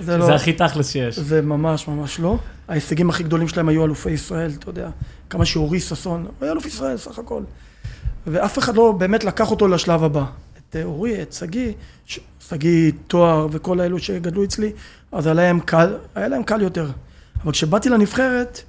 זה 0.00 0.16
לא... 0.16 0.26
זה 0.26 0.34
הכי 0.34 0.52
תכלס 0.52 0.90
שיש. 0.90 1.18
זה 1.18 1.42
ממש 1.42 1.88
ממש 1.88 2.20
לא. 2.20 2.38
ההישגים 2.68 3.10
הכי 3.10 3.22
גדולים 3.22 3.48
שלהם 3.48 3.68
היו 3.68 3.84
אלופי 3.84 4.10
ישראל, 4.10 4.50
אתה 4.58 4.70
יודע. 4.70 4.90
כמה 5.30 5.44
שאורי 5.44 5.80
ששון, 5.80 6.22
הוא 6.22 6.32
היה 6.40 6.52
אלוף 6.52 6.66
ישראל 6.66 6.96
סך 6.96 7.18
הכל. 7.18 7.42
ואף 8.26 8.58
אחד 8.58 8.76
לא 8.76 8.92
באמת 8.92 9.24
לקח 9.24 9.50
אותו 9.50 9.68
לשלב 9.68 10.04
הבא. 10.04 10.24
את 10.58 10.76
אה, 10.76 10.84
אורי, 10.84 11.22
את 11.22 11.32
שגיא, 11.32 11.72
שגיא 12.48 12.92
תואר 13.06 13.46
וכל 13.50 13.80
האלו 13.80 13.98
שגדלו 13.98 14.44
אצלי, 14.44 14.72
אז 15.12 15.26
היה 15.26 15.34
להם 15.34 15.60
קל, 15.60 15.96
היה 16.14 16.28
להם 16.28 16.42
קל 16.42 16.62
יותר. 16.62 16.90
אבל 17.44 17.52
כשבאתי 17.52 17.88
לנבחרת, 17.88 18.60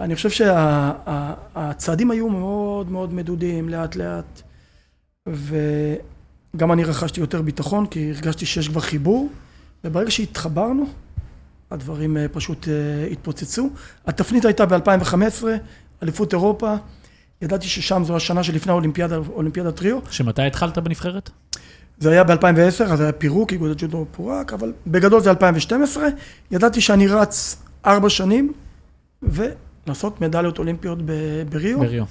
אני 0.00 0.14
חושב 0.14 0.30
שהצעדים 0.30 2.10
היו 2.10 2.28
מאוד 2.28 2.90
מאוד 2.90 3.14
מדודים, 3.14 3.68
לאט 3.68 3.96
לאט. 3.96 4.42
ו... 5.32 5.56
גם 6.56 6.72
אני 6.72 6.84
רכשתי 6.84 7.20
יותר 7.20 7.42
ביטחון, 7.42 7.86
כי 7.86 8.12
הרגשתי 8.16 8.46
שיש 8.46 8.68
כבר 8.68 8.80
חיבור, 8.80 9.28
וברגע 9.84 10.10
שהתחברנו, 10.10 10.86
הדברים 11.70 12.16
אה, 12.16 12.26
פשוט 12.32 12.68
אה, 12.68 13.06
התפוצצו. 13.12 13.70
התפנית 14.06 14.44
הייתה 14.44 14.66
ב-2015, 14.66 15.44
אליפות 16.02 16.32
אירופה. 16.32 16.74
ידעתי 17.42 17.68
ששם 17.68 18.02
זו 18.04 18.16
השנה 18.16 18.42
שלפני 18.42 18.72
האולימפיאדה, 18.72 19.16
אולימפיאדת 19.16 19.76
טריו. 19.76 19.98
שמתי 20.10 20.42
התחלת 20.42 20.78
בנבחרת? 20.78 21.30
זה 21.98 22.10
היה 22.10 22.24
ב-2010, 22.24 22.84
אז 22.84 23.00
היה 23.00 23.12
פירוק, 23.12 23.52
איגוד 23.52 23.70
הג'ודו 23.70 24.06
פורק, 24.10 24.52
אבל 24.52 24.72
בגדול 24.86 25.20
זה 25.20 25.30
2012. 25.30 26.08
ידעתי 26.50 26.80
שאני 26.80 27.06
רץ 27.06 27.62
ארבע 27.86 28.10
שנים, 28.10 28.52
ולעשות 29.22 30.20
מדליות 30.20 30.58
אולימפיות 30.58 30.98
בריו. 31.48 31.78
בריו. 31.78 32.04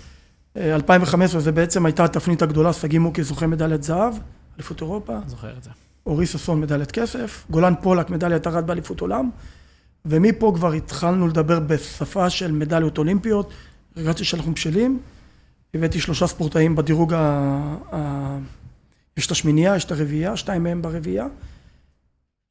2015 0.57 1.41
זה 1.41 1.51
בעצם 1.51 1.85
הייתה 1.85 2.05
התפנית 2.05 2.41
הגדולה, 2.41 2.73
שגיא 2.73 2.99
מוקי 2.99 3.23
זוכה 3.23 3.47
מדליית 3.47 3.83
זהב, 3.83 4.13
אליפות 4.55 4.81
אירופה. 4.81 5.17
זוכר 5.27 5.57
את 5.57 5.63
זה. 5.63 5.69
אורי 6.05 6.25
ששון 6.25 6.61
מדליית 6.61 6.91
כסף, 6.91 7.45
גולן 7.49 7.73
פולק 7.81 8.09
מדליית 8.09 8.47
ארד 8.47 8.67
באליפות 8.67 8.99
עולם, 8.99 9.29
ומפה 10.05 10.51
כבר 10.55 10.73
התחלנו 10.73 11.27
לדבר 11.27 11.59
בשפה 11.59 12.29
של 12.29 12.51
מדליות 12.51 12.97
אולימפיות, 12.97 13.53
הרגשתי 13.95 14.23
שאנחנו 14.23 14.53
בשלים, 14.53 14.99
הבאתי 15.73 15.99
שלושה 15.99 16.27
ספורטאים 16.27 16.75
בדירוג 16.75 17.13
ה... 17.13 17.19
ה... 17.93 18.37
יש 19.17 19.25
את 19.25 19.31
השמינייה, 19.31 19.75
יש 19.75 19.85
את 19.85 19.91
הרביעייה, 19.91 20.37
שתיים 20.37 20.63
מהם 20.63 20.81
ברביעייה. 20.81 21.27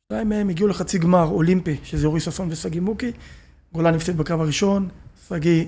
שתיים 0.07 0.29
מהם 0.29 0.49
הגיעו 0.49 0.69
לחצי 0.69 0.99
גמר 0.99 1.25
אולימפי, 1.25 1.77
שזה 1.85 2.07
אורי 2.07 2.21
ששון 2.21 2.49
ושגיא 2.51 2.81
מוקי. 2.81 3.12
גולן 3.73 3.95
הפסיד 3.95 4.16
בקרב 4.16 4.40
הראשון, 4.40 4.88
שגיא 5.29 5.64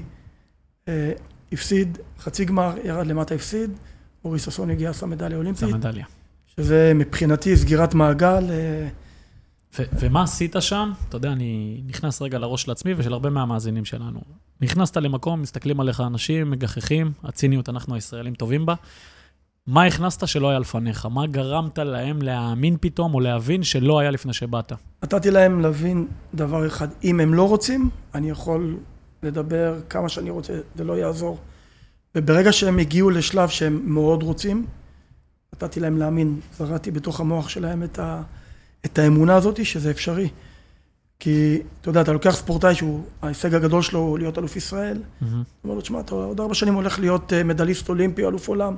אה, 0.89 1.13
הפסיד 1.53 1.99
חצי 2.21 2.45
גמר, 2.45 2.75
ירד 2.85 3.07
למטה 3.07 3.35
הפסיד, 3.35 3.71
אורי 4.25 4.39
ששון 4.39 4.71
הגיע, 4.71 4.93
שם 4.93 5.11
מדליה 5.11 5.39
אולימפית. 5.39 5.69
שם 5.69 5.75
מדליה. 5.75 6.05
שזה 6.57 6.93
מבחינתי 6.95 7.57
סגירת 7.57 7.95
מעגל. 7.95 8.51
אה, 8.51 8.89
ו- 9.79 9.85
ומה 10.01 10.23
עשית 10.23 10.57
שם? 10.61 10.93
אתה 11.09 11.17
יודע, 11.17 11.33
אני 11.33 11.81
נכנס 11.87 12.23
רגע 12.23 12.39
לראש 12.39 12.63
של 12.63 12.71
עצמי 12.71 12.95
ושל 12.97 13.13
הרבה 13.13 13.31
מהמאזינים 13.31 13.85
שלנו. 13.85 14.21
נכנסת 14.61 14.97
למקום, 14.97 15.43
מסתכלים 15.43 15.81
עליך 15.81 16.01
אנשים, 16.01 16.51
מגחכים, 16.51 17.13
הציניות, 17.25 17.69
אנחנו 17.69 17.95
הישראלים 17.95 18.35
טובים 18.35 18.67
בה. 18.67 18.75
מה 19.67 19.85
הכנסת 19.85 20.29
שלא 20.29 20.51
היה 20.51 20.59
לפניך? 20.59 21.07
מה 21.07 21.27
גרמת 21.27 21.79
להם 21.79 22.23
להאמין 22.23 22.77
פתאום 22.81 23.15
או 23.15 23.21
להבין 23.21 23.63
שלא 23.63 23.99
היה 23.99 24.11
לפני 24.11 24.33
שבאת? 24.33 24.73
נתתי 25.03 25.31
להם 25.31 25.61
להבין 25.61 26.07
דבר 26.35 26.67
אחד, 26.67 26.89
אם 27.05 27.21
הם 27.21 27.35
לא 27.35 27.49
רוצים, 27.49 27.91
אני 28.15 28.31
יכול 28.31 28.77
לדבר 29.23 29.81
כמה 29.89 30.09
שאני 30.09 30.31
רוצה, 30.31 30.53
זה 30.77 30.85
לא 30.85 30.93
יעזור. 30.93 31.39
וברגע 32.15 32.53
שהם 32.53 32.79
הגיעו 32.79 33.11
לשלב 33.11 33.49
שהם 33.49 33.83
מאוד 33.85 34.23
רוצים, 34.23 34.67
נתתי 35.55 35.81
להם 35.81 35.99
להאמין, 35.99 36.41
זרעתי 36.59 36.91
בתוך 36.91 37.21
המוח 37.21 37.49
שלהם 37.49 37.83
את, 37.83 37.99
ה, 37.99 38.23
את 38.85 38.99
האמונה 38.99 39.37
הזאת 39.37 39.65
שזה 39.67 39.91
אפשרי. 39.91 40.29
כי, 41.21 41.61
אתה 41.81 41.89
יודע, 41.89 42.01
אתה 42.01 42.13
לוקח 42.13 42.31
ספורטאי 42.31 42.75
שהוא, 42.75 43.05
ההישג 43.23 43.55
הגדול 43.55 43.83
שלו 43.83 44.01
הוא 44.01 44.19
להיות 44.19 44.39
אלוף 44.39 44.57
ישראל, 44.57 44.97
mm-hmm. 44.97 45.25
אומר 45.65 45.75
לו, 45.75 45.81
תשמע, 45.81 46.01
אתה 46.01 46.15
עוד 46.15 46.41
ארבע 46.41 46.55
שנים 46.55 46.75
הולך 46.75 46.99
להיות 46.99 47.33
אה, 47.33 47.45
מדליסט 47.45 47.89
אולימפי, 47.89 48.27
אלוף 48.27 48.49
עולם. 48.49 48.75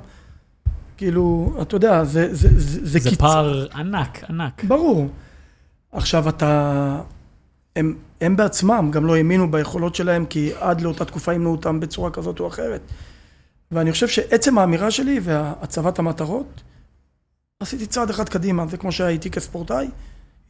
כאילו, 0.97 1.53
אתה 1.61 1.75
יודע, 1.75 2.03
זה... 2.03 2.33
זה, 2.35 2.49
זה, 2.49 2.59
זה, 2.59 2.99
זה 2.99 3.09
קיצ... 3.09 3.19
פער 3.19 3.67
ענק, 3.75 4.23
ענק. 4.29 4.63
ברור. 4.63 5.07
עכשיו, 5.91 6.29
אתה... 6.29 7.01
הם, 7.75 7.97
הם 8.21 8.35
בעצמם 8.35 8.89
גם 8.91 9.05
לא 9.05 9.15
האמינו 9.15 9.51
ביכולות 9.51 9.95
שלהם, 9.95 10.25
כי 10.25 10.51
עד 10.59 10.81
לאותה 10.81 11.05
תקופה 11.05 11.31
אימנו 11.31 11.51
אותם 11.51 11.79
בצורה 11.79 12.11
כזאת 12.11 12.39
או 12.39 12.47
אחרת. 12.47 12.81
ואני 13.71 13.91
חושב 13.91 14.07
שעצם 14.07 14.57
האמירה 14.57 14.91
שלי 14.91 15.19
והצבת 15.23 15.99
המטרות, 15.99 16.61
עשיתי 17.59 17.85
צעד 17.85 18.09
אחד 18.09 18.29
קדימה, 18.29 18.67
זה 18.67 18.77
כמו 18.77 18.91
שהייתי 18.91 19.31
כספורטאי, 19.31 19.87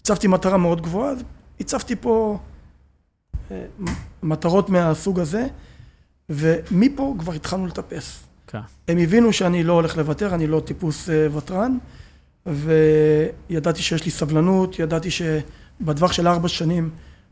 הצבתי 0.02 0.28
מטרה 0.28 0.58
מאוד 0.58 0.82
גבוהה, 0.82 1.14
הצבתי 1.60 1.96
פה 1.96 2.40
אה, 3.52 3.66
מטרות 4.24 4.70
מהסוג 4.70 5.20
הזה, 5.20 5.48
ומפה 6.30 7.16
כבר 7.20 7.34
התחלנו 7.34 7.68
לטפס. 7.68 8.24
Okay. 8.24 8.52
כן. 8.52 8.60
הם 8.88 8.98
הבינו 8.98 9.34
שאני 9.34 9.64
לא 9.64 9.74
הולך 9.74 9.98
לוותר, 9.98 10.36
אני 10.36 10.48
לא 10.48 10.60
טיפוס 10.60 11.10
אה, 11.10 11.38
ותרן, 11.38 11.78
וידעתי 12.46 13.82
שיש 13.82 14.06
לי 14.06 14.12
סבלנות, 14.12 14.80
ידעתי 14.80 15.10
שבטווח 15.12 16.12
של 16.12 16.28
ארבע 16.28 16.48
שנים 16.48 16.90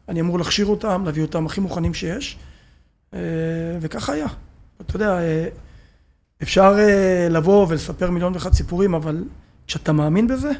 אני 0.09 0.21
אמור 0.21 0.37
להכשיר 0.37 0.65
אותם, 0.65 1.03
להביא 1.05 1.21
אותם 1.21 1.45
הכי 1.45 1.61
מוכנים 1.61 1.93
שיש, 1.93 2.37
אה, 3.13 3.19
וככה 3.81 4.13
היה. 4.13 4.27
אתה 4.81 4.95
יודע, 4.95 5.19
אה, 5.19 5.47
אפשר 6.43 6.75
אה, 6.79 7.27
לבוא 7.29 7.65
ולספר 7.69 8.11
מיליון 8.11 8.33
ואחד 8.33 8.53
סיפורים, 8.53 8.93
אבל 8.93 9.23
כשאתה 9.67 9.91
מאמין 9.91 10.27
בזה, 10.27 10.51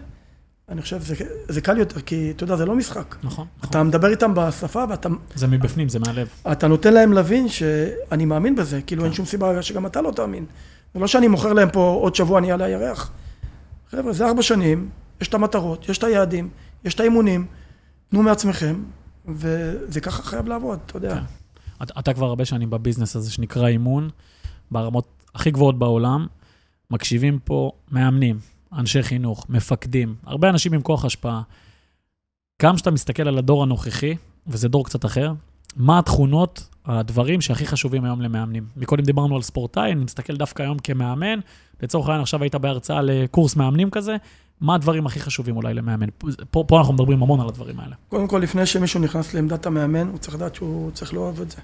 אני 0.70 0.82
חושב 0.82 1.02
שזה 1.04 1.62
קל 1.62 1.78
יותר, 1.78 2.02
כי 2.02 2.32
אתה 2.36 2.44
יודע, 2.44 2.56
זה 2.56 2.66
לא 2.66 2.76
משחק. 2.76 3.16
נכון, 3.24 3.46
נכון. 3.58 3.70
אתה 3.70 3.84
מדבר 3.84 4.08
איתם 4.08 4.34
בשפה 4.36 4.84
ואתה... 4.90 5.10
זה 5.36 5.48
מבפנים, 5.48 5.90
זה 5.90 6.00
מהלב. 6.00 6.28
אתה 6.52 6.68
נותן 6.68 6.94
להם 6.94 7.14
להבין 7.14 7.48
שאני 7.50 8.26
מאמין 8.26 8.56
בזה, 8.56 8.82
כאילו 8.82 9.04
אין 9.04 9.12
כן. 9.12 9.16
שום 9.16 9.26
סיבה 9.26 9.62
שגם 9.62 9.86
אתה 9.86 10.02
לא 10.02 10.12
תאמין. 10.12 10.46
זה 10.94 11.00
לא 11.00 11.08
שאני 11.08 11.28
מוכר 11.28 11.54
להם 11.54 11.70
פה 11.70 12.00
עוד 12.02 12.16
שבוע 12.16 12.40
אני 12.40 12.52
על 12.52 12.62
הירח. 12.62 13.12
חבר'ה, 13.92 14.14
זה 14.14 14.26
ארבע 14.26 14.42
שנים, 14.42 14.90
יש 15.22 15.28
את 15.28 15.34
המטרות, 15.34 15.90
יש 15.90 15.98
את 15.98 16.04
היעדים, 16.04 16.50
יש 16.86 16.94
את 16.94 17.00
האימונים, 17.00 17.46
תנו 18.10 18.24
מעצמכם, 18.24 18.76
וזה 19.36 20.02
ככה 20.02 20.24
חייב 20.24 20.48
לעבוד, 20.48 20.80
אתה 20.86 20.98
יודע. 20.98 21.16
כן. 21.16 21.24
אתה, 22.00 22.14
כבר 22.14 22.26
הרבה 22.26 22.46
שנים 22.46 22.70
בביזנס 22.70 23.16
הזה 23.16 23.32
שנקרא 23.32 23.68
אימון, 23.68 24.10
ברמות 24.72 25.08
הכי 25.36 25.52
גבוהות 25.52 25.80
בעולם. 25.80 26.28
מקשיבים 26.92 27.40
פה 27.44 27.72
מאמנים, 27.92 28.40
אנשי 28.74 29.04
חינוך, 29.04 29.46
מפקדים, 29.50 30.16
הרבה 30.26 30.50
אנשים 30.50 30.74
עם 30.74 30.82
כוח 30.82 31.06
השפעה. 31.06 31.42
גם 32.62 32.76
כשאתה 32.76 32.92
מסתכל 32.92 33.28
על 33.28 33.38
הדור 33.38 33.64
הנוכחי, 33.64 34.16
וזה 34.48 34.68
דור 34.68 34.86
קצת 34.86 35.06
אחר, 35.06 35.34
מה 35.76 36.00
התכונות, 36.00 36.70
הדברים 36.86 37.42
שהכי 37.42 37.68
חשובים 37.68 38.04
היום 38.04 38.22
למאמנים? 38.22 38.66
מקודם 38.78 39.04
דיברנו 39.04 39.36
על 39.36 39.42
ספורטאי, 39.42 39.92
אני 39.92 40.04
מסתכל 40.04 40.36
דווקא 40.36 40.64
היום 40.64 40.80
כמאמן, 40.80 41.40
לצורך 41.82 42.08
העניין 42.08 42.22
עכשיו 42.22 42.44
היית 42.44 42.56
בהרצאה 42.56 43.02
לקורס 43.02 43.56
מאמנים 43.56 43.90
כזה, 43.90 44.16
מה 44.62 44.76
הדברים 44.76 45.06
הכי 45.06 45.20
חשובים 45.20 45.58
אולי 45.58 45.74
למאמן? 45.74 46.08
פה, 46.52 46.64
פה 46.68 46.78
אנחנו 46.78 46.94
מדברים 46.94 47.24
המון 47.24 47.40
על 47.42 47.48
הדברים 47.48 47.80
האלה. 47.80 47.96
קודם 48.10 48.28
כל, 48.28 48.40
לפני 48.40 48.66
שמישהו 48.66 49.00
נכנס 49.00 49.34
לעמדת 49.34 49.66
המאמן, 49.66 50.08
הוא 50.08 50.18
צריך 50.18 50.36
לדעת 50.36 50.56
שהוא 50.56 50.92
צריך 50.92 51.14
לאהוב 51.14 51.42
את 51.42 51.52
זה. 51.52 51.58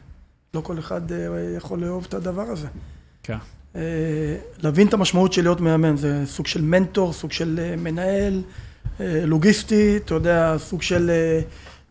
לא 0.54 0.62
כל 0.62 0.80
אחד 0.80 1.12
אה, 1.12 1.18
יכול 1.58 1.80
לאהוב 1.80 2.06
את 2.10 2.14
הדבר 2.14 2.42
הזה. 2.42 2.68
כן. 3.24 3.38
אה, 3.76 3.82
להבין 4.64 4.88
את 4.88 4.94
המשמעות 4.94 5.34
של 5.34 5.42
להיות 5.42 5.62
מאמן, 5.62 5.98
זה 5.98 6.24
סוג 6.26 6.48
של 6.48 6.62
מנטור, 6.62 7.14
סוג 7.14 7.32
של 7.32 7.60
אה, 7.62 7.76
מנהל, 7.76 8.42
לוגיסטי, 9.00 9.98
אתה 9.98 10.14
יודע, 10.14 10.56
סוג 10.58 10.82
של 10.82 11.12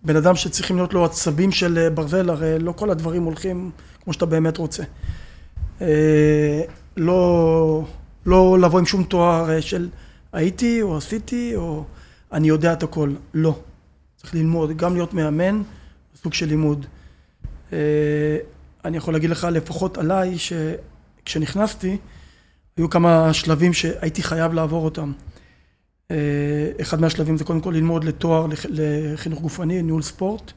בן 0.04 0.16
אדם 0.16 0.36
שצריכים 0.36 0.76
להיות 0.76 0.94
לו 0.94 1.04
עצבים 1.04 1.52
של 1.52 1.88
ברזל, 1.94 2.30
הרי 2.30 2.58
לא 2.58 2.72
כל 2.72 2.90
הדברים 2.90 3.22
הולכים 3.22 3.70
כמו 4.04 4.12
שאתה 4.12 4.26
באמת 4.26 4.56
רוצה. 4.58 4.82
לא, 6.96 7.84
לא 8.26 8.58
לבוא 8.60 8.78
עם 8.78 8.86
שום 8.86 9.04
תואר 9.04 9.60
של 9.60 9.88
הייתי 10.34 10.82
או 10.82 10.96
עשיתי 10.96 11.56
או 11.56 11.84
אני 12.32 12.48
יודע 12.48 12.72
את 12.72 12.82
הכל, 12.82 13.14
לא. 13.34 13.58
צריך 14.16 14.34
ללמוד, 14.34 14.76
גם 14.76 14.94
להיות 14.94 15.14
מאמן, 15.14 15.62
סוג 16.22 16.34
של 16.34 16.46
לימוד. 16.46 16.86
אני 18.84 18.96
יכול 18.96 19.14
להגיד 19.14 19.30
לך 19.30 19.46
לפחות 19.52 19.98
עליי, 19.98 20.36
שכשנכנסתי, 20.38 21.96
היו 22.76 22.90
כמה 22.90 23.32
שלבים 23.32 23.72
שהייתי 23.72 24.22
חייב 24.22 24.52
לעבור 24.52 24.84
אותם. 24.84 25.12
אה, 26.10 26.16
אחד 26.80 27.00
מהשלבים 27.00 27.36
זה 27.36 27.44
קודם 27.44 27.60
כל 27.60 27.70
ללמוד 27.70 28.04
לתואר 28.04 28.46
לחינוך 28.68 29.40
גופני, 29.40 29.82
ניהול 29.82 30.02
ספורט. 30.02 30.52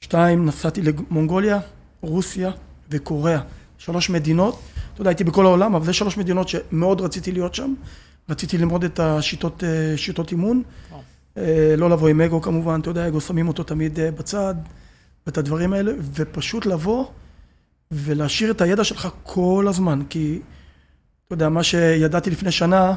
שתיים, 0.00 0.46
נסעתי 0.46 0.82
למונגוליה, 0.82 1.60
רוסיה 2.00 2.50
וקוריאה. 2.90 3.40
שלוש 3.78 4.10
מדינות. 4.10 4.60
אתה 4.92 5.00
יודע, 5.00 5.10
הייתי 5.10 5.24
בכל 5.24 5.46
העולם, 5.46 5.74
אבל 5.74 5.84
זה 5.84 5.92
שלוש 5.92 6.16
מדינות 6.16 6.48
שמאוד 6.48 7.00
רציתי 7.00 7.32
להיות 7.32 7.54
שם. 7.54 7.74
רציתי 8.28 8.58
ללמוד 8.58 8.84
את 8.84 9.00
השיטות 9.00 9.64
אה, 9.64 9.96
שיטות 9.96 10.30
אימון. 10.32 10.62
אה, 11.36 11.74
לא 11.76 11.90
לבוא 11.90 12.08
עם 12.08 12.20
אגו 12.20 12.40
כמובן, 12.40 12.80
אתה 12.80 12.90
יודע, 12.90 13.08
אגו 13.08 13.20
שמים 13.20 13.48
אותו 13.48 13.62
תמיד 13.62 13.98
בצד, 14.18 14.54
ואת 15.26 15.38
הדברים 15.38 15.72
האלה, 15.72 15.92
ופשוט 16.14 16.66
לבוא 16.66 17.06
ולהשאיר 17.90 18.50
את 18.50 18.60
הידע 18.60 18.84
שלך 18.84 19.08
כל 19.22 19.66
הזמן, 19.68 20.02
כי, 20.10 20.40
אתה 21.26 21.34
יודע, 21.34 21.48
מה 21.48 21.62
שידעתי 21.62 22.30
לפני 22.30 22.52
שנה, 22.52 22.94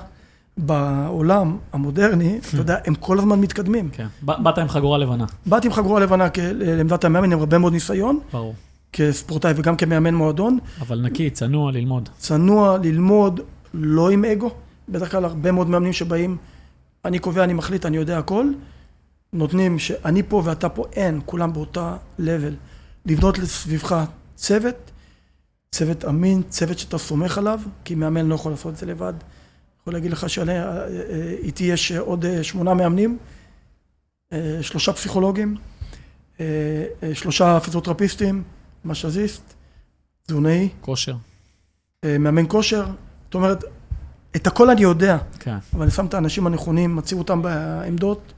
בעולם 0.57 1.57
המודרני, 1.73 2.39
אתה 2.39 2.57
יודע, 2.63 2.77
הם 2.85 2.95
כל 2.95 3.19
הזמן 3.19 3.39
מתקדמים. 3.39 3.89
כן. 3.89 4.07
באת 4.21 4.57
עם 4.57 4.67
חגורה 4.67 4.97
לבנה. 4.97 5.25
באתי 5.45 5.67
עם 5.67 5.73
חגורה 5.73 5.99
לבנה 6.01 6.27
לעמדת 6.53 7.05
המאמן, 7.05 7.31
עם 7.31 7.39
הרבה 7.39 7.57
מאוד 7.57 7.73
ניסיון. 7.73 8.19
ברור. 8.31 8.55
כספורטאי 8.93 9.53
וגם 9.55 9.75
כמאמן 9.75 10.15
מועדון. 10.15 10.57
אבל 10.81 11.01
נקי, 11.01 11.29
צנוע 11.29 11.71
ללמוד. 11.71 12.09
צנוע 12.17 12.77
ללמוד, 12.77 13.39
לא 13.73 14.09
עם 14.09 14.25
אגו. 14.25 14.51
בדרך 14.89 15.11
כלל 15.11 15.25
הרבה 15.25 15.51
מאוד 15.51 15.69
מאמנים 15.69 15.93
שבאים, 15.93 16.37
אני 17.05 17.19
קובע, 17.19 17.43
אני 17.43 17.53
מחליט, 17.53 17.85
אני 17.85 17.97
יודע 17.97 18.17
הכל. 18.17 18.47
נותנים 19.33 19.79
שאני 19.79 20.23
פה 20.23 20.41
ואתה 20.45 20.69
פה, 20.69 20.85
אין, 20.93 21.21
כולם 21.25 21.53
באותה 21.53 21.97
level. 22.19 22.53
לבנות 23.05 23.37
לסביבך 23.37 24.03
צוות, 24.35 24.91
צוות 25.71 26.05
אמין, 26.05 26.43
צוות 26.49 26.79
שאתה 26.79 26.97
סומך 26.97 27.37
עליו, 27.37 27.59
כי 27.85 27.95
מאמן 27.95 28.25
לא 28.25 28.35
יכול 28.35 28.51
לעשות 28.51 28.73
את 28.73 28.77
זה 28.77 28.85
לבד. 28.85 29.13
יכול 29.81 29.93
להגיד 29.93 30.11
לך 30.11 30.29
שאיתי 30.29 31.63
יש 31.63 31.91
עוד 31.91 32.25
שמונה 32.41 32.73
מאמנים, 32.73 33.17
שלושה 34.61 34.93
פסיכולוגים, 34.93 35.57
שלושה 37.13 37.59
פיזיותרפיסטים, 37.59 38.43
משאזיסט, 38.85 39.53
תזונאי. 40.27 40.69
כושר. 40.81 41.15
מאמן 42.05 42.45
כושר. 42.47 42.85
זאת 43.25 43.35
אומרת, 43.35 43.63
את 44.37 44.47
הכל 44.47 44.69
אני 44.69 44.81
יודע. 44.81 45.17
כן. 45.39 45.57
אבל 45.73 45.81
אני 45.81 45.91
שם 45.91 46.05
את 46.05 46.13
האנשים 46.13 46.47
הנכונים, 46.47 46.95
מציב 46.95 47.17
אותם 47.17 47.41
בעמדות, 47.41 48.33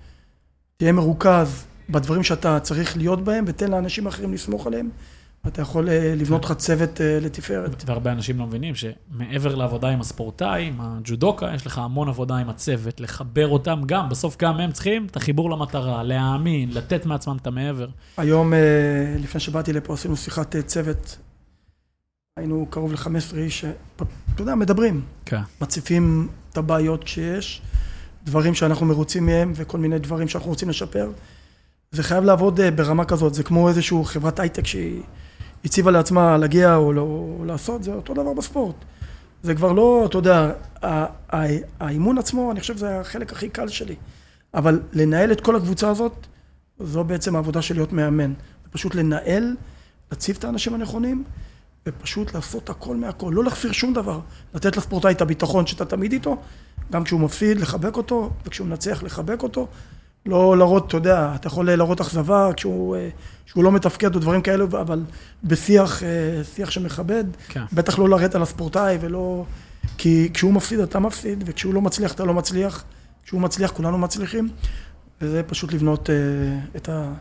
תהיה 0.78 0.92
מרוכז 0.92 1.66
בדברים 1.90 2.24
שאתה 2.24 2.60
צריך 2.60 2.98
להיות 2.98 3.24
בהם, 3.24 3.46
ותן 3.48 3.72
לאנשים 3.72 4.06
האחרים 4.06 4.34
לסמוך 4.34 4.68
עליהם. 4.68 4.90
אתה 5.48 5.62
יכול 5.62 5.90
אה, 5.90 6.14
לבנות 6.18 6.46
לך 6.46 6.52
צוות 6.52 7.02
אה, 7.02 7.20
לתפארת. 7.22 7.84
והרבה 7.86 8.12
אנשים 8.12 8.40
לא 8.40 8.46
מבינים 8.46 8.74
שמעבר 8.76 9.56
לעבודה 9.56 9.88
עם 9.88 10.02
הספורטאי, 10.02 10.66
עם 10.66 10.82
הג'ודוקה, 10.82 11.52
יש 11.56 11.66
לך 11.66 11.78
המון 11.78 12.10
עבודה 12.10 12.38
עם 12.38 12.50
הצוות, 12.50 13.00
לחבר 13.00 13.48
אותם 13.48 13.82
גם, 13.86 14.10
בסוף 14.10 14.38
גם 14.38 14.60
הם 14.60 14.72
צריכים 14.72 15.06
את 15.06 15.16
החיבור 15.16 15.50
למטרה, 15.50 16.04
להאמין, 16.04 16.70
לתת 16.74 17.06
מעצמם 17.06 17.38
את 17.42 17.48
המעבר. 17.48 17.88
היום, 18.18 18.54
אה, 18.54 18.60
לפני 19.20 19.40
שבאתי 19.40 19.74
לפה, 19.74 19.94
עשינו 19.94 20.18
שיחת 20.18 20.56
צוות, 20.56 21.18
היינו 22.40 22.68
קרוב 22.70 22.92
ל-15 22.92 23.38
איש, 23.38 23.66
אתה 23.96 24.42
יודע, 24.42 24.56
מדברים. 24.56 25.02
כן. 25.26 25.42
מציפים 25.62 26.28
את 26.52 26.58
הבעיות 26.58 27.08
שיש, 27.08 27.62
דברים 28.24 28.54
שאנחנו 28.54 28.86
מרוצים 28.86 29.26
מהם 29.26 29.54
וכל 29.56 29.78
מיני 29.78 30.00
דברים 30.00 30.28
שאנחנו 30.28 30.50
רוצים 30.50 30.70
לשפר. 30.70 31.12
זה 31.92 32.04
חייב 32.04 32.24
לעבוד 32.24 32.60
ברמה 32.76 33.06
כזאת, 33.06 33.34
זה 33.34 33.44
כמו 33.44 33.70
איזושהי 33.70 33.98
חברת 34.06 34.40
הייטק 34.40 34.68
שהיא... 34.68 35.02
הציבה 35.66 35.92
לעצמה 35.92 36.38
להגיע 36.38 36.76
או, 36.76 36.94
לא, 36.94 37.02
או 37.02 37.46
לעשות, 37.46 37.84
זה 37.84 37.94
אותו 37.94 38.14
דבר 38.14 38.34
בספורט. 38.34 38.76
זה 39.44 39.56
כבר 39.56 39.72
לא, 39.72 40.06
אתה 40.10 40.18
יודע, 40.18 40.52
האימון 41.80 42.18
עצמו, 42.18 42.52
אני 42.52 42.60
חושב 42.60 42.78
שזה 42.78 43.00
החלק 43.00 43.32
הכי 43.32 43.50
קל 43.50 43.68
שלי. 43.68 43.96
אבל 44.54 44.82
לנהל 44.94 45.32
את 45.32 45.42
כל 45.42 45.56
הקבוצה 45.56 45.90
הזאת, 45.90 46.28
זו 46.80 47.04
בעצם 47.04 47.36
העבודה 47.36 47.62
של 47.62 47.76
להיות 47.76 47.94
מאמן. 47.94 48.34
פשוט 48.72 48.96
לנהל, 48.96 49.56
להציב 50.12 50.36
את 50.40 50.44
האנשים 50.44 50.74
הנכונים, 50.74 51.24
ופשוט 51.88 52.34
לעשות 52.34 52.70
הכל 52.70 52.96
מהכל. 52.96 53.32
לא 53.36 53.44
להחסיר 53.44 53.72
שום 53.72 53.94
דבר. 53.94 54.20
לתת 54.54 54.78
לספורטאי 54.78 55.12
את 55.12 55.22
הביטחון 55.22 55.68
שאתה 55.68 55.86
תמיד 55.86 56.12
איתו, 56.12 56.38
גם 56.92 57.04
כשהוא 57.04 57.20
מפסיד, 57.20 57.60
לחבק 57.60 57.98
אותו, 57.98 58.30
וכשהוא 58.46 58.68
מנצח, 58.68 59.04
לחבק 59.04 59.44
אותו. 59.44 59.68
לא 60.26 60.58
להראות, 60.58 60.88
אתה 60.88 60.98
יודע, 60.98 61.32
אתה 61.36 61.48
יכול 61.48 61.72
להראות 61.72 62.02
אכזבה 62.02 62.50
כשהוא, 62.58 62.96
אה, 62.96 63.10
כשהוא 63.46 63.64
לא 63.64 63.72
מתפקד 63.72 64.16
או 64.16 64.20
דברים 64.20 64.42
כאלו, 64.42 64.66
אבל 64.66 65.04
בשיח, 65.44 66.04
אה, 66.04 66.44
שיח 66.56 66.70
שמכבד, 66.70 67.24
כן. 67.48 67.64
בטח 67.74 68.00
לא 68.00 68.10
לרדת 68.10 68.36
על 68.36 68.42
הספורטאי 68.42 68.98
ולא... 69.02 69.46
כי 69.98 70.30
כשהוא 70.34 70.54
מפסיד 70.54 70.80
אתה 70.80 71.00
מפסיד, 71.00 71.44
וכשהוא 71.48 71.74
לא 71.74 71.82
מצליח 71.82 72.14
אתה 72.14 72.26
לא 72.26 72.34
מצליח, 72.34 72.84
כשהוא 73.26 73.42
מצליח 73.42 73.72
כולנו 73.72 73.98
מצליחים, 73.98 74.50
וזה 75.22 75.44
פשוט 75.44 75.74
לבנות 75.74 76.10
אה, 76.10 76.16
את, 76.76 76.90
ה, 76.90 77.14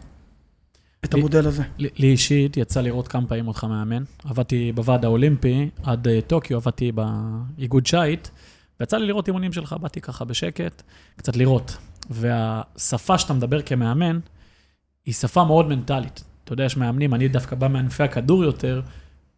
את 1.05 1.15
המודל 1.15 1.47
הזה. 1.47 1.63
לי 1.79 2.07
אישית 2.07 2.57
יצא 2.57 2.81
לראות 2.81 3.09
כמה 3.09 3.27
פעמים 3.27 3.49
אותך 3.49 3.65
מאמן. 3.65 4.03
עבדתי 4.25 4.73
בוועד 4.73 5.05
האולימפי 5.05 5.71
עד 5.83 6.09
טוקיו, 6.27 6.57
עבדתי 6.57 6.93
באיגוד 6.93 7.87
שיט, 7.87 8.29
ויצא 8.81 8.97
לי 8.97 9.07
לראות 9.07 9.27
אימונים 9.27 9.53
שלך, 9.53 9.73
באתי 9.81 10.01
ככה 10.01 10.25
בשקט, 10.25 10.83
קצת 11.17 11.37
לראות. 11.37 11.77
והשפה 12.11 13.19
שאתה 13.19 13.33
מדבר 13.33 13.63
כמאמן, 13.63 14.19
היא 15.07 15.15
שפה 15.15 15.45
מאוד 15.45 15.69
מנטלית. 15.69 16.25
אתה 16.45 16.53
יודע, 16.53 16.65
יש 16.65 16.77
מאמנים, 16.77 17.15
אני 17.15 17.29
דווקא 17.29 17.57
בא 17.57 17.69
מענפי 17.69 18.03
הכדור 18.03 18.45
יותר, 18.45 18.83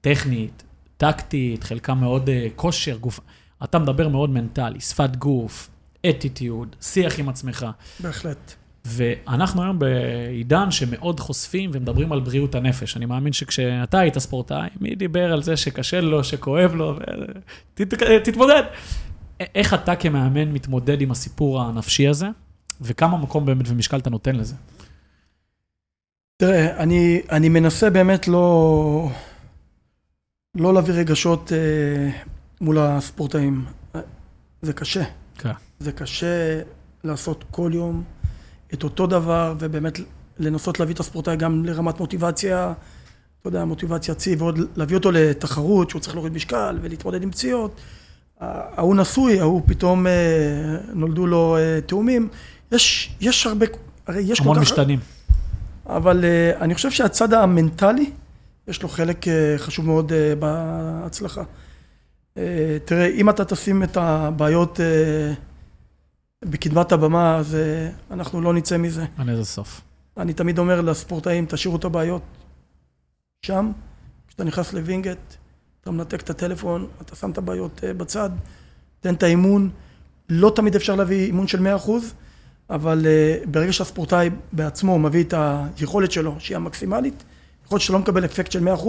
טכנית, 0.01 0.62
טקטית, 0.96 1.64
חלקם 1.64 1.99
מאוד 1.99 2.29
uh, 2.29 2.31
כושר, 2.57 2.96
גוף. 2.96 3.20
אתה 3.64 3.79
מדבר 3.79 4.09
מאוד 4.09 4.31
מנטלי, 4.31 4.81
שפת 4.81 5.16
גוף, 5.16 5.70
אטיטיוד, 6.11 6.77
שיח 6.81 7.18
עם 7.18 7.29
עצמך. 7.29 7.66
בהחלט. 8.01 8.55
ואנחנו 8.85 9.62
היום 9.62 9.79
בעידן 9.79 10.71
שמאוד 10.71 11.21
חושפים 11.21 11.71
ומדברים 11.73 12.12
על 12.12 12.21
בריאות 12.21 12.55
הנפש. 12.55 12.97
אני 12.97 13.07
מאמין 13.07 13.33
שכשאתה 13.33 13.99
היית 13.99 14.19
ספורטאי, 14.19 14.69
מי 14.81 14.95
דיבר 14.95 15.33
על 15.33 15.43
זה 15.43 15.57
שקשה 15.57 16.01
לו, 16.01 16.25
שכואב 16.25 16.75
לו, 16.75 16.99
תת, 17.75 17.95
תתמודד. 18.25 18.62
איך 19.55 19.75
אתה 19.75 19.97
כמאמן 19.97 20.53
מתמודד 20.53 21.01
עם 21.01 21.11
הסיפור 21.11 21.62
הנפשי 21.62 22.09
הזה? 22.09 22.27
וכמה 22.81 23.16
מקום 23.19 23.47
באמת 23.47 23.66
ומשקל 23.69 23.99
אתה 23.99 24.11
נותן 24.11 24.37
לזה? 24.37 24.55
תראה, 26.37 26.77
אני, 26.77 27.21
אני 27.31 27.49
מנסה 27.49 27.90
באמת 27.90 28.29
לא, 28.29 29.11
לא 30.55 30.75
להביא 30.75 30.95
רגשות 30.95 31.53
אה, 31.53 32.11
מול 32.61 32.79
הספורטאים. 32.79 33.64
זה 34.62 34.73
קשה. 34.73 35.03
כן. 35.38 35.53
זה 35.79 35.93
קשה 35.93 36.61
לעשות 37.05 37.45
כל 37.51 37.71
יום 37.75 38.05
את 38.74 38.83
אותו 38.85 39.06
דבר, 39.06 39.54
ובאמת 39.59 39.98
לנסות 40.38 40.80
להביא 40.80 40.94
את 40.94 41.00
הספורטאי 41.00 41.37
גם 41.37 41.64
לרמת 41.64 42.00
מוטיבציה, 42.00 42.72
אתה 43.40 43.48
יודע, 43.48 43.64
מוטיבציה 43.64 44.14
צי, 44.14 44.35
ועוד 44.35 44.59
להביא 44.76 44.96
אותו 44.96 45.11
לתחרות, 45.11 45.90
שהוא 45.90 46.00
צריך 46.00 46.14
להוריד 46.14 46.33
משקל 46.33 46.78
ולהתמודד 46.83 47.22
עם 47.22 47.30
פציעות. 47.30 47.80
ההוא 48.40 48.96
נשוי, 48.96 49.40
ההוא 49.40 49.62
פתאום 49.66 50.06
אה, 50.06 50.12
נולדו 50.94 51.26
לו 51.26 51.56
אה, 51.56 51.80
תאומים. 51.87 52.28
יש, 52.72 53.14
יש 53.20 53.46
הרבה, 53.46 53.66
הרי 54.06 54.22
יש 54.22 54.38
כל 54.38 54.44
כך... 54.44 54.50
המון 54.50 54.59
משתנים. 54.59 54.98
אבל 55.87 56.24
uh, 56.24 56.62
אני 56.62 56.74
חושב 56.74 56.90
שהצד 56.90 57.35
המנטלי, 57.35 58.11
יש 58.68 58.83
לו 58.83 58.88
חלק 58.88 59.24
uh, 59.24 59.28
חשוב 59.56 59.87
מאוד 59.87 60.12
uh, 60.12 60.14
בהצלחה. 60.38 61.42
Uh, 62.35 62.38
תראה, 62.85 63.06
אם 63.06 63.30
אתה 63.30 63.44
תשים 63.44 63.83
את 63.83 63.96
הבעיות 63.96 64.80
uh, 64.80 64.80
בקדמת 66.44 66.92
הבמה, 66.92 67.37
אז 67.37 67.55
uh, 67.55 68.14
אנחנו 68.14 68.40
לא 68.40 68.55
נצא 68.55 68.76
מזה. 68.76 69.05
על 69.16 69.31
איזה 69.31 69.44
סוף. 69.44 69.81
אני 70.16 70.33
תמיד 70.33 70.59
אומר 70.59 70.81
לספורטאים, 70.81 71.46
תשאירו 71.46 71.76
את 71.76 71.85
הבעיות 71.85 72.22
שם, 73.46 73.72
כשאתה 74.29 74.44
נכנס 74.44 74.72
לווינגייט, 74.72 75.18
אתה 75.81 75.90
מנתק 75.90 76.20
את 76.20 76.31
הטלפון, 76.31 76.87
אתה 77.03 77.16
שם 77.16 77.31
את 77.31 77.38
הבעיות 77.38 77.85
אה, 77.85 77.94
בצד, 77.94 78.31
תן 79.00 79.14
את 79.14 79.22
האימון. 79.22 79.70
לא 80.29 80.53
תמיד 80.57 80.76
אפשר 80.76 80.96
להביא 80.96 81.26
אימון 81.26 81.46
של 81.46 81.66
100%, 81.87 81.90
אבל 82.70 83.07
uh, 83.07 83.48
ברגע 83.48 83.72
שהספורטאי 83.72 84.31
בעצמו 84.53 84.98
מביא 84.98 85.24
את 85.24 85.35
היכולת 85.79 86.12
שלו, 86.12 86.37
שהיא 86.38 86.57
המקסימלית, 86.57 87.24
יכול 87.66 87.76
להיות 87.76 87.83
שלא 87.83 87.98
מקבל 87.98 88.24
אפקט 88.24 88.53
של 88.53 88.68
100%, 88.68 88.81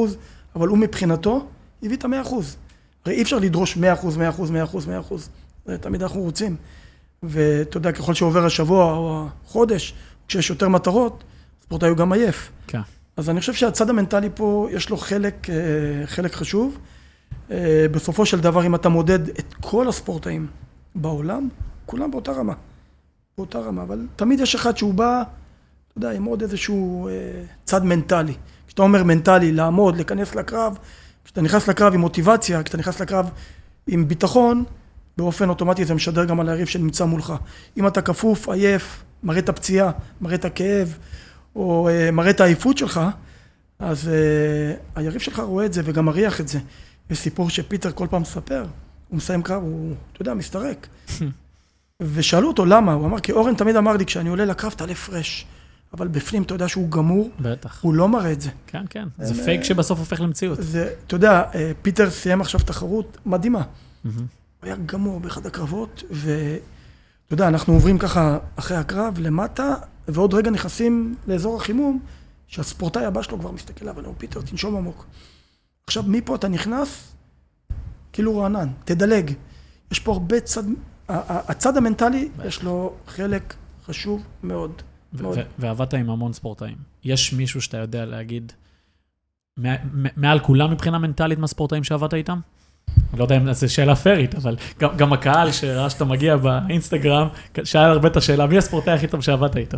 אבל 0.55 0.67
הוא 0.67 0.77
מבחינתו 0.77 1.47
הביא 1.83 1.97
את 1.97 2.05
ה-100%. 2.05 2.33
הרי 3.05 3.15
אי 3.15 3.21
אפשר 3.21 3.39
לדרוש 3.39 3.77
100%, 3.77 3.79
100%, 3.79 3.81
100%, 4.37 4.75
100%. 5.11 5.15
זה 5.65 5.77
תמיד 5.77 6.01
אנחנו 6.03 6.21
רוצים. 6.21 6.55
ואתה 7.23 7.77
יודע, 7.77 7.91
ככל 7.91 8.13
שעובר 8.13 8.45
השבוע 8.45 8.93
או 8.93 9.25
החודש, 9.45 9.93
כשיש 10.27 10.49
יותר 10.49 10.69
מטרות, 10.69 11.23
הספורטאי 11.61 11.89
הוא 11.89 11.97
גם 11.97 12.13
עייף. 12.13 12.51
כן. 12.67 12.81
אז 13.17 13.29
אני 13.29 13.39
חושב 13.39 13.53
שהצד 13.53 13.89
המנטלי 13.89 14.29
פה, 14.35 14.67
יש 14.71 14.89
לו 14.89 14.97
חלק, 14.97 15.49
אה, 15.49 15.55
חלק 16.07 16.33
חשוב. 16.33 16.77
אה, 17.51 17.85
בסופו 17.91 18.25
של 18.25 18.39
דבר, 18.39 18.65
אם 18.65 18.75
אתה 18.75 18.89
מודד 18.89 19.29
את 19.29 19.53
כל 19.61 19.87
הספורטאים 19.87 20.47
בעולם, 20.95 21.47
כולם 21.85 22.11
באותה 22.11 22.31
רמה. 22.31 22.53
באותה 23.37 23.59
רמה, 23.59 23.81
אבל 23.81 24.07
תמיד 24.15 24.39
יש 24.39 24.55
אחד 24.55 24.77
שהוא 24.77 24.93
בא, 24.93 25.21
אתה 25.21 25.97
יודע, 25.97 26.11
עם 26.11 26.23
עוד 26.23 26.41
איזשהו 26.41 27.07
אה, 27.07 27.13
צד 27.63 27.85
מנטלי. 27.85 28.33
כשאתה 28.67 28.81
אומר 28.81 29.03
מנטלי, 29.03 29.51
לעמוד, 29.51 29.95
להיכנס 29.95 30.35
לקרב, 30.35 30.77
כשאתה 31.25 31.41
נכנס 31.41 31.67
לקרב 31.67 31.93
עם 31.93 31.99
מוטיבציה, 31.99 32.63
כשאתה 32.63 32.77
נכנס 32.77 32.99
לקרב 32.99 33.29
עם 33.87 34.07
ביטחון, 34.07 34.63
באופן 35.17 35.49
אוטומטי 35.49 35.85
זה 35.85 35.93
משדר 35.93 36.25
גם 36.25 36.39
על 36.39 36.49
היריב 36.49 36.67
שנמצא 36.67 37.05
מולך. 37.05 37.33
אם 37.77 37.87
אתה 37.87 38.01
כפוף, 38.01 38.49
עייף, 38.49 39.03
מראה 39.23 39.39
את 39.39 39.49
הפציעה, 39.49 39.91
מראה 40.21 40.35
את 40.35 40.45
הכאב, 40.45 40.97
או 41.55 41.89
אה, 41.89 42.11
מראה 42.11 42.29
את 42.29 42.41
העייפות 42.41 42.77
שלך, 42.77 43.01
אז 43.79 44.07
אה, 44.07 44.79
היריב 44.95 45.21
שלך 45.21 45.39
רואה 45.39 45.65
את 45.65 45.73
זה 45.73 45.81
וגם 45.85 46.05
מריח 46.05 46.41
את 46.41 46.47
זה. 46.47 46.59
יש 47.09 47.19
סיפור 47.19 47.49
שפיטר 47.49 47.91
כל 47.91 48.07
פעם 48.09 48.21
מספר, 48.21 48.65
הוא 49.09 49.17
מסיים 49.17 49.41
קרב, 49.43 49.63
הוא, 49.63 49.93
אתה 50.13 50.21
יודע, 50.21 50.33
מסתרק. 50.33 50.87
ושאלו 52.01 52.47
אותו 52.47 52.65
למה, 52.65 52.93
הוא 52.93 53.05
אמר, 53.05 53.19
כי 53.19 53.31
אורן 53.31 53.55
תמיד 53.55 53.75
אמר 53.75 53.97
לי, 53.97 54.05
כשאני 54.05 54.29
עולה 54.29 54.45
לקרב 54.45 54.71
תעלה 54.71 54.95
fresh. 54.95 55.45
אבל 55.93 56.07
בפנים 56.07 56.43
אתה 56.43 56.53
יודע 56.53 56.67
שהוא 56.67 56.89
גמור, 56.89 57.29
בטח. 57.39 57.83
הוא 57.83 57.93
לא 57.93 58.09
מראה 58.09 58.31
את 58.31 58.41
זה. 58.41 58.49
כן, 58.67 58.83
כן. 58.89 59.07
זה 59.17 59.43
פייק 59.45 59.63
שבסוף 59.63 59.99
הופך 59.99 60.21
למציאות. 60.21 60.57
זה, 60.61 60.93
אתה 61.07 61.15
יודע, 61.15 61.43
פיטר 61.81 62.09
סיים 62.09 62.41
עכשיו 62.41 62.59
תחרות 62.59 63.17
מדהימה. 63.25 63.61
הוא 64.61 64.67
היה 64.67 64.75
גמור 64.85 65.19
באחד 65.19 65.45
הקרבות, 65.45 66.03
ואתה 66.11 66.63
יודע, 67.31 67.47
אנחנו 67.47 67.73
עוברים 67.73 67.97
ככה 67.97 68.37
אחרי 68.55 68.77
הקרב 68.77 69.19
למטה, 69.19 69.75
ועוד 70.07 70.33
רגע 70.33 70.51
נכנסים 70.51 71.15
לאזור 71.27 71.57
החימום, 71.57 71.99
שהספורטאי 72.47 73.05
הבא 73.05 73.21
שלו 73.21 73.39
כבר 73.39 73.51
מסתכל 73.51 73.85
עליו, 73.85 74.03
ואומר, 74.03 74.17
פיטר, 74.17 74.41
תנשום 74.41 74.75
עמוק. 74.75 75.05
עכשיו, 75.87 76.03
מפה 76.07 76.35
אתה 76.35 76.47
נכנס, 76.47 77.13
כאילו 78.13 78.37
רענן, 78.37 78.67
תדלג. 78.85 79.31
יש 79.91 79.99
פה 79.99 80.11
הרבה 80.11 80.39
צד, 80.39 80.63
הצד 81.07 81.77
המנטלי, 81.77 82.29
יש 82.45 82.63
לו 82.63 82.93
חלק 83.07 83.53
חשוב 83.85 84.23
מאוד. 84.43 84.81
מאוד. 85.13 85.39
ועבדת 85.59 85.93
עם 85.93 86.09
המון 86.09 86.33
ספורטאים. 86.33 86.77
יש 87.03 87.33
מישהו 87.33 87.61
שאתה 87.61 87.77
יודע 87.77 88.05
להגיד, 88.05 88.51
מעל 90.17 90.39
כולם 90.39 90.71
מבחינה 90.71 90.97
מנטלית 90.97 91.39
מהספורטאים 91.39 91.83
שעבדת 91.83 92.13
איתם? 92.13 92.39
אני 92.89 93.19
לא 93.19 93.23
יודע 93.23 93.37
אם 93.37 93.53
זו 93.53 93.73
שאלה 93.73 93.95
פיירית, 93.95 94.35
אבל 94.35 94.55
גם, 94.79 94.89
גם 94.97 95.13
הקהל 95.13 95.51
שראה 95.51 95.89
שאתה 95.89 96.05
מגיע 96.05 96.37
באינסטגרם, 96.37 97.27
שאל 97.63 97.91
הרבה 97.91 98.07
את 98.07 98.17
השאלה, 98.17 98.47
מי 98.47 98.57
הספורטאי 98.57 98.93
הכי 98.93 99.07
טוב 99.07 99.21
שעבדת 99.21 99.57
איתו? 99.57 99.77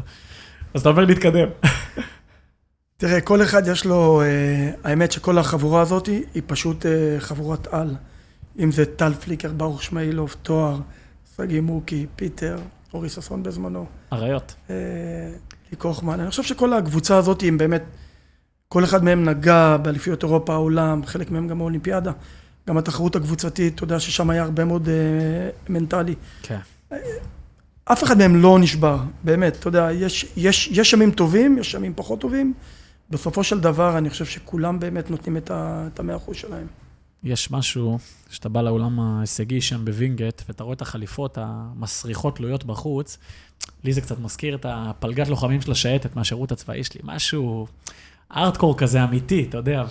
אז 0.73 0.81
אתה 0.81 0.89
אומר 0.89 1.05
להתקדם. 1.05 1.47
תראה, 2.97 3.21
כל 3.21 3.41
אחד 3.41 3.67
יש 3.67 3.85
לו, 3.85 4.21
אה, 4.21 4.71
האמת 4.83 5.11
שכל 5.11 5.37
החבורה 5.37 5.81
הזאת 5.81 6.07
היא 6.07 6.41
פשוט 6.45 6.85
אה, 6.85 6.91
חבורת 7.19 7.67
על. 7.67 7.95
אם 8.59 8.71
זה 8.71 8.85
טל 8.85 9.13
פליקר, 9.13 9.51
ברוך 9.51 9.83
שמאילוב, 9.83 10.35
תואר, 10.41 10.79
סגי 11.35 11.59
מוקי, 11.59 12.05
פיטר, 12.15 12.57
אורי 12.93 13.09
ששון 13.09 13.43
בזמנו. 13.43 13.85
אריות. 14.13 14.55
אה, 14.69 14.75
לי 15.71 15.77
כוחמן. 15.77 16.19
אני 16.19 16.29
חושב 16.29 16.43
שכל 16.43 16.73
הקבוצה 16.73 17.17
הזאת, 17.17 17.43
הם 17.47 17.57
באמת, 17.57 17.83
כל 18.67 18.83
אחד 18.83 19.03
מהם 19.03 19.29
נגע 19.29 19.77
באליפיות 19.77 20.23
אירופה, 20.23 20.53
העולם, 20.53 21.05
חלק 21.05 21.31
מהם 21.31 21.47
גם 21.47 21.59
באולימפיאדה. 21.59 22.11
גם 22.67 22.77
התחרות 22.77 23.15
הקבוצתית, 23.15 23.75
אתה 23.75 23.83
יודע 23.83 23.99
ששם 23.99 24.29
היה 24.29 24.43
הרבה 24.43 24.65
מאוד 24.65 24.89
אה, 24.89 25.49
מנטלי. 25.69 26.15
כן. 26.41 26.59
אף 27.85 28.03
אחד 28.03 28.17
מהם 28.17 28.35
לא 28.35 28.59
נשבר, 28.59 28.97
באמת, 29.23 29.55
אתה 29.55 29.67
יודע, 29.67 29.89
יש, 29.91 30.25
יש, 30.37 30.67
יש 30.71 30.93
ימים 30.93 31.11
טובים, 31.11 31.57
יש 31.57 31.73
ימים 31.73 31.93
פחות 31.95 32.21
טובים. 32.21 32.53
בסופו 33.09 33.43
של 33.43 33.59
דבר, 33.59 33.97
אני 33.97 34.09
חושב 34.09 34.25
שכולם 34.25 34.79
באמת 34.79 35.11
נותנים 35.11 35.37
את 35.37 35.99
המאה 35.99 36.15
אחוז 36.15 36.35
שלהם. 36.35 36.67
יש 37.23 37.51
משהו, 37.51 37.97
שאתה 38.29 38.49
בא 38.49 38.61
לאולם 38.61 38.99
ההישגי 38.99 39.61
שם 39.61 39.85
בווינגייט, 39.85 40.41
ואתה 40.47 40.63
רואה 40.63 40.73
את 40.73 40.81
החליפות 40.81 41.37
המסריחות 41.41 42.35
תלויות 42.35 42.63
בחוץ, 42.63 43.17
לי 43.83 43.93
זה 43.93 44.01
קצת 44.01 44.19
מזכיר 44.19 44.55
את 44.55 44.65
הפלגת 44.69 45.27
לוחמים 45.27 45.61
של 45.61 45.71
השייטת 45.71 46.15
מהשירות 46.15 46.51
הצבאי 46.51 46.83
שלי, 46.83 47.01
משהו 47.03 47.67
ארטקור 48.35 48.77
כזה 48.77 49.03
אמיתי, 49.03 49.45
אתה 49.49 49.57
יודע, 49.57 49.83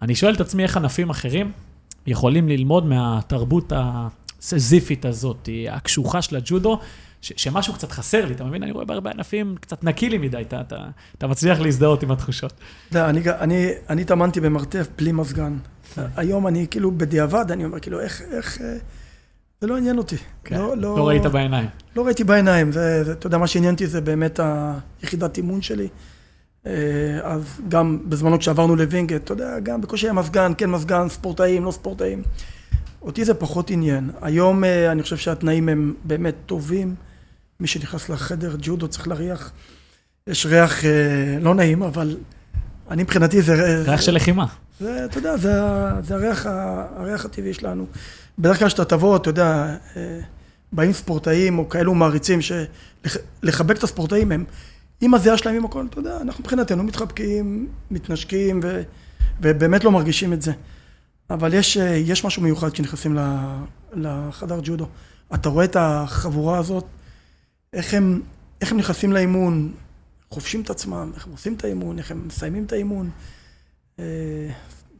ואני 0.00 0.14
שואל 0.14 0.34
את 0.34 0.40
עצמי 0.40 0.62
איך 0.62 0.76
ענפים 0.76 1.10
אחרים 1.10 1.52
יכולים 2.10 2.48
ללמוד 2.48 2.86
מהתרבות 2.86 3.72
הסזיפית 3.76 5.04
הזאת, 5.04 5.48
הקשוחה 5.70 6.22
של 6.22 6.36
הג'ודו, 6.36 6.78
ש- 7.22 7.32
שמשהו 7.36 7.74
קצת 7.74 7.92
חסר 7.92 8.26
לי, 8.26 8.34
אתה 8.34 8.44
מבין? 8.44 8.62
אני 8.62 8.72
רואה 8.72 8.84
בהרבה 8.84 9.10
ענפים 9.10 9.54
קצת 9.60 9.84
נקי 9.84 10.08
לי 10.10 10.18
מדי, 10.18 10.40
אתה, 10.40 10.60
אתה, 10.60 10.76
אתה 11.18 11.26
מצליח 11.26 11.60
להזדהות 11.60 12.02
עם 12.02 12.10
התחושות. 12.10 12.52
אתה 12.52 12.98
יודע, 12.98 13.10
אני, 13.10 13.20
אני, 13.40 13.68
אני 13.90 14.02
התאמנתי 14.02 14.40
במרתף 14.40 14.88
בלי 14.98 15.12
מזגן. 15.12 15.56
היום 16.16 16.46
אני 16.46 16.66
כאילו 16.70 16.90
בדיעבד, 16.90 17.50
אני 17.50 17.64
אומר, 17.64 17.80
כאילו, 17.80 18.00
איך, 18.00 18.22
איך... 18.30 18.60
אה, 18.60 18.76
זה 19.60 19.66
לא 19.66 19.76
עניין 19.76 19.98
אותי. 19.98 20.16
כן, 20.44 20.56
לא, 20.56 20.76
לא, 20.76 20.96
לא 20.96 21.08
ראית 21.08 21.26
בעיניים. 21.26 21.68
לא 21.96 22.06
ראיתי 22.06 22.24
בעיניים, 22.24 22.72
זה, 22.72 23.04
זה, 23.04 23.12
אתה 23.12 23.26
יודע, 23.26 23.38
מה 23.38 23.46
שעניין 23.46 23.74
אותי 23.74 23.86
זה 23.86 24.00
באמת 24.00 24.40
היחידת 25.02 25.36
אימון 25.36 25.62
שלי. 25.62 25.88
אה, 26.68 27.20
אז 27.22 27.42
גם 27.68 27.98
בזמנו 28.04 28.38
כשעברנו 28.38 28.76
לווינגייט, 28.76 29.24
אתה 29.24 29.32
יודע, 29.32 29.58
גם 29.58 29.80
בקושי 29.80 30.06
היה 30.06 30.12
מזגן, 30.12 30.52
כן 30.58 30.70
מזגן, 30.70 31.08
ספורטאים, 31.08 31.64
לא 31.64 31.70
ספורטאים. 31.70 32.22
אותי 33.02 33.24
זה 33.24 33.34
פחות 33.34 33.70
עניין. 33.70 34.10
היום 34.22 34.64
אה, 34.64 34.92
אני 34.92 35.02
חושב 35.02 35.16
שהתנאים 35.16 35.68
הם 35.68 35.94
באמת 36.04 36.34
טובים. 36.46 36.94
מי 37.60 37.66
שנכנס 37.66 38.08
לחדר 38.08 38.56
ג'ודו 38.58 38.88
צריך 38.88 39.08
להריח. 39.08 39.52
יש 40.26 40.46
ריח 40.46 40.84
לא 41.40 41.54
נעים, 41.54 41.82
אבל 41.82 42.16
אני 42.90 43.02
מבחינתי 43.02 43.42
זה... 43.42 43.82
ריח 43.86 44.00
של 44.00 44.14
לחימה. 44.14 44.46
זה, 44.80 45.04
אתה 45.04 45.18
יודע, 45.18 45.36
זה, 45.36 45.52
זה 46.02 46.14
הריח, 46.14 46.46
הריח 46.96 47.24
הטבעי 47.24 47.54
שלנו. 47.54 47.86
בדרך 48.38 48.58
כלל 48.58 48.68
כשאתה 48.68 48.84
תבוא, 48.84 49.16
אתה 49.16 49.30
יודע, 49.30 49.76
אה, 49.96 50.20
באים 50.72 50.92
ספורטאים 50.92 51.58
או 51.58 51.68
כאלו 51.68 51.94
מעריצים, 51.94 52.38
שלחבק 52.40 53.78
את 53.78 53.82
הספורטאים 53.82 54.32
הם, 54.32 54.44
עם 55.00 55.14
הזיעה 55.14 55.38
שלהם, 55.38 55.56
עם 55.56 55.64
הכל, 55.64 55.86
אתה 55.90 55.98
יודע, 55.98 56.20
אנחנו 56.20 56.42
מבחינתנו 56.42 56.84
מתחבקים, 56.84 57.68
מתנשקים, 57.90 58.60
ו, 58.62 58.82
ובאמת 59.40 59.84
לא 59.84 59.90
מרגישים 59.90 60.32
את 60.32 60.42
זה. 60.42 60.52
אבל 61.30 61.54
יש, 61.54 61.76
אה, 61.76 61.96
יש 61.96 62.24
משהו 62.24 62.42
מיוחד 62.42 62.70
כשנכנסים 62.70 63.18
לחדר 63.92 64.60
ג'ודו. 64.62 64.86
אתה 65.34 65.48
רואה 65.48 65.64
את 65.64 65.76
החבורה 65.80 66.58
הזאת, 66.58 66.84
איך 67.72 67.94
הם, 67.94 68.22
איך 68.60 68.72
הם 68.72 68.78
נכנסים 68.78 69.12
לאימון, 69.12 69.72
חופשים 70.30 70.60
את 70.60 70.70
עצמם, 70.70 71.10
איך 71.14 71.26
הם 71.26 71.32
עושים 71.32 71.54
את 71.54 71.64
האימון, 71.64 71.98
איך 71.98 72.10
הם 72.10 72.26
מסיימים 72.26 72.64
את 72.64 72.72
האימון. 72.72 73.10
אה, 73.98 74.04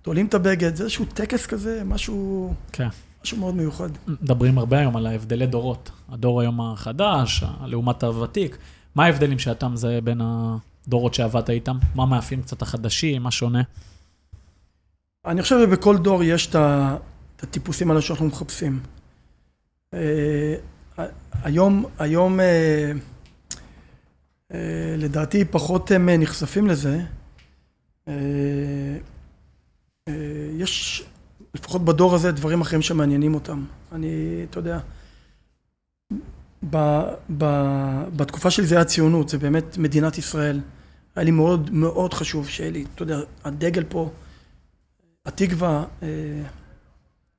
תולים 0.02 0.26
את 0.26 0.34
הבגד, 0.34 0.76
זה 0.76 0.82
איזשהו 0.82 1.04
טקס 1.04 1.46
כזה, 1.46 1.82
משהו, 1.84 2.54
כן. 2.72 2.88
משהו 3.24 3.38
מאוד 3.38 3.54
מיוחד. 3.54 3.88
מדברים 4.06 4.58
הרבה 4.58 4.78
היום 4.78 4.96
על 4.96 5.06
ההבדלי 5.06 5.46
דורות. 5.46 5.90
הדור 6.08 6.40
היום 6.40 6.60
החדש, 6.60 7.44
לעומת 7.66 8.02
הוותיק. 8.02 8.58
מה 8.94 9.04
ההבדלים 9.04 9.38
שאתה 9.38 9.68
מזהה 9.68 10.00
בין 10.00 10.20
הדורות 10.20 11.14
שעבדת 11.14 11.50
איתם? 11.50 11.78
מה 11.94 12.06
מאפיין 12.06 12.42
קצת 12.42 12.62
החדשים? 12.62 13.22
מה 13.22 13.30
שונה? 13.30 13.62
אני 15.26 15.42
חושב 15.42 15.56
שבכל 15.66 15.98
דור 15.98 16.22
יש 16.22 16.46
את 16.46 17.42
הטיפוסים 17.42 17.90
האלה 17.90 18.02
שאנחנו 18.02 18.26
מחפשים. 18.26 18.80
אה, 19.94 20.54
היום, 21.42 21.84
היום 21.98 22.40
אה, 22.40 22.92
לדעתי 24.98 25.44
פחות 25.44 25.90
הם 25.90 26.08
נחשפים 26.10 26.66
לזה. 26.66 27.00
אה, 28.08 28.14
אה, 30.08 30.14
יש, 30.56 31.04
לפחות 31.54 31.84
בדור 31.84 32.14
הזה, 32.14 32.32
דברים 32.32 32.60
אחרים 32.60 32.82
שמעניינים 32.82 33.34
אותם. 33.34 33.64
אני, 33.92 34.08
אתה 34.50 34.58
יודע, 34.58 34.78
ב, 36.70 36.76
ב, 37.38 37.44
בתקופה 38.16 38.50
שלי 38.50 38.66
זה 38.66 38.74
היה 38.74 38.84
ציונות, 38.84 39.28
זה 39.28 39.38
באמת 39.38 39.78
מדינת 39.78 40.18
ישראל. 40.18 40.60
היה 41.16 41.24
לי 41.24 41.30
מאוד 41.30 41.70
מאוד 41.70 42.14
חשוב 42.14 42.48
שיהיה 42.48 42.70
לי, 42.70 42.84
אתה 42.94 43.02
יודע, 43.02 43.18
הדגל 43.44 43.84
פה, 43.88 44.10
התקווה, 45.26 45.84
אה, 46.02 46.08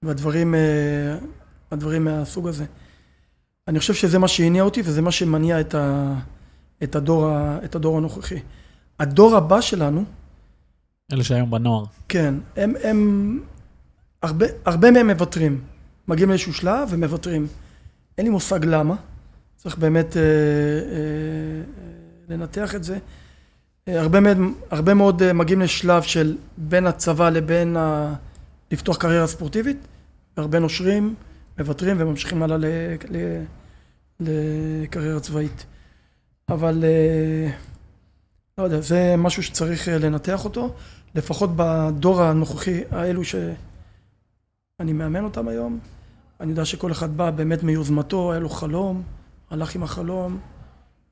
והדברים, 0.03 0.55
הדברים 1.71 2.03
מהסוג 2.03 2.47
הזה. 2.47 2.65
אני 3.67 3.79
חושב 3.79 3.93
שזה 3.93 4.19
מה 4.19 4.27
שהניע 4.27 4.63
אותי 4.63 4.81
וזה 4.85 5.01
מה 5.01 5.11
שמניע 5.11 5.61
את, 5.61 5.75
ה, 5.75 6.13
את, 6.83 6.95
הדור, 6.95 7.29
את 7.65 7.75
הדור 7.75 7.97
הנוכחי. 7.97 8.39
הדור 8.99 9.35
הבא 9.35 9.61
שלנו, 9.61 10.05
אלה 11.11 11.23
שהיום 11.23 11.51
בנוער. 11.51 11.85
כן, 12.09 12.33
הם, 12.55 12.73
הם 12.83 13.39
הרבה, 14.23 14.45
הרבה 14.65 14.91
מהם 14.91 15.07
מוותרים. 15.07 15.61
מגיעים 16.07 16.29
לאיזשהו 16.29 16.53
שלב 16.53 16.87
ומוותרים. 16.91 17.47
אין 18.17 18.25
לי 18.25 18.31
מושג 18.31 18.65
למה, 18.65 18.95
צריך 19.61 19.77
באמת 19.77 20.17
אה, 20.17 20.21
אה, 20.21 21.61
לנתח 22.29 22.75
את 22.75 22.83
זה. 22.83 22.97
אה, 23.87 24.01
הרבה, 24.01 24.19
מאוד, 24.19 24.37
הרבה 24.71 24.93
מאוד 24.93 25.23
אה, 25.23 25.33
מגיעים 25.33 25.61
לשלב 25.61 26.03
של 26.03 26.37
בין 26.57 26.87
הצבא 26.87 27.29
לבין 27.29 27.77
ה... 27.77 28.13
לפתוח 28.71 28.97
קריירה 28.97 29.27
ספורטיבית, 29.27 29.77
והרבה 30.37 30.59
נושרים, 30.59 31.15
מוותרים 31.57 31.97
וממשיכים 31.99 32.43
הלאה 32.43 32.57
ל... 32.57 32.65
ל... 33.09 33.43
לקריירה 34.19 35.19
צבאית. 35.19 35.65
אבל 36.49 36.83
אה, 36.83 37.51
לא 38.57 38.63
יודע, 38.63 38.81
זה 38.81 39.15
משהו 39.17 39.43
שצריך 39.43 39.87
לנתח 39.87 40.45
אותו, 40.45 40.73
לפחות 41.15 41.49
בדור 41.55 42.21
הנוכחי, 42.21 42.81
האלו 42.91 43.23
שאני 43.23 44.93
מאמן 44.93 45.23
אותם 45.23 45.47
היום. 45.47 45.79
אני 46.39 46.49
יודע 46.49 46.65
שכל 46.65 46.91
אחד 46.91 47.17
בא 47.17 47.31
באמת 47.31 47.63
מיוזמתו, 47.63 48.31
היה 48.31 48.39
לו 48.39 48.49
חלום, 48.49 49.03
הלך 49.49 49.75
עם 49.75 49.83
החלום, 49.83 50.39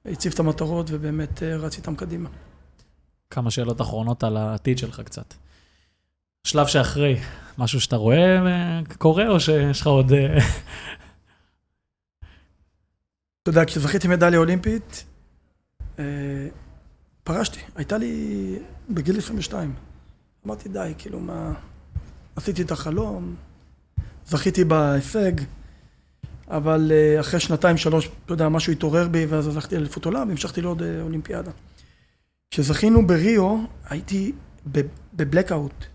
הציב 0.05 0.33
את 0.33 0.39
המטרות 0.39 0.85
ובאמת 0.89 1.43
אה, 1.43 1.57
רץ 1.57 1.77
איתם 1.77 1.95
קדימה. 1.95 2.29
כמה 3.29 3.51
שאלות 3.51 3.81
אחרונות 3.81 4.23
על 4.23 4.37
העתיד 4.37 4.77
שלך 4.77 4.99
קצת. 4.99 5.33
שלב 6.43 6.67
שאחרי, 6.67 7.19
משהו 7.57 7.81
שאתה 7.81 7.95
רואה 7.95 8.39
קורה, 8.97 9.27
או 9.27 9.39
שיש 9.39 9.81
לך 9.81 9.87
עוד... 9.87 10.11
אתה 13.41 13.49
יודע, 13.49 13.65
כשזכיתי 13.65 14.07
מדליה 14.07 14.39
אולימפית, 14.39 15.05
פרשתי. 17.23 17.59
הייתה 17.75 17.97
לי 17.97 18.59
בגיל 18.89 19.17
22. 19.17 19.73
אמרתי, 20.45 20.69
די, 20.69 20.93
כאילו, 20.97 21.19
מה... 21.19 21.53
עשיתי 22.35 22.61
את 22.61 22.71
החלום, 22.71 23.35
זכיתי 24.25 24.63
בהישג, 24.63 25.31
אבל 26.47 26.91
אה, 26.91 27.19
אחרי 27.19 27.39
שנתיים, 27.39 27.77
שלוש, 27.77 28.09
אתה 28.25 28.33
יודע, 28.33 28.49
משהו 28.49 28.71
התעורר 28.73 29.07
בי, 29.07 29.25
ואז 29.25 29.47
הלכתי 29.47 29.75
לאליפות 29.75 30.05
עולם 30.05 30.27
והמשכתי 30.27 30.61
לעוד 30.61 30.83
אה, 30.83 31.01
אולימפיאדה. 31.01 31.51
כשזכינו 32.51 33.07
בריו, 33.07 33.57
הייתי 33.89 34.31
בבלקאוט. 35.13 35.85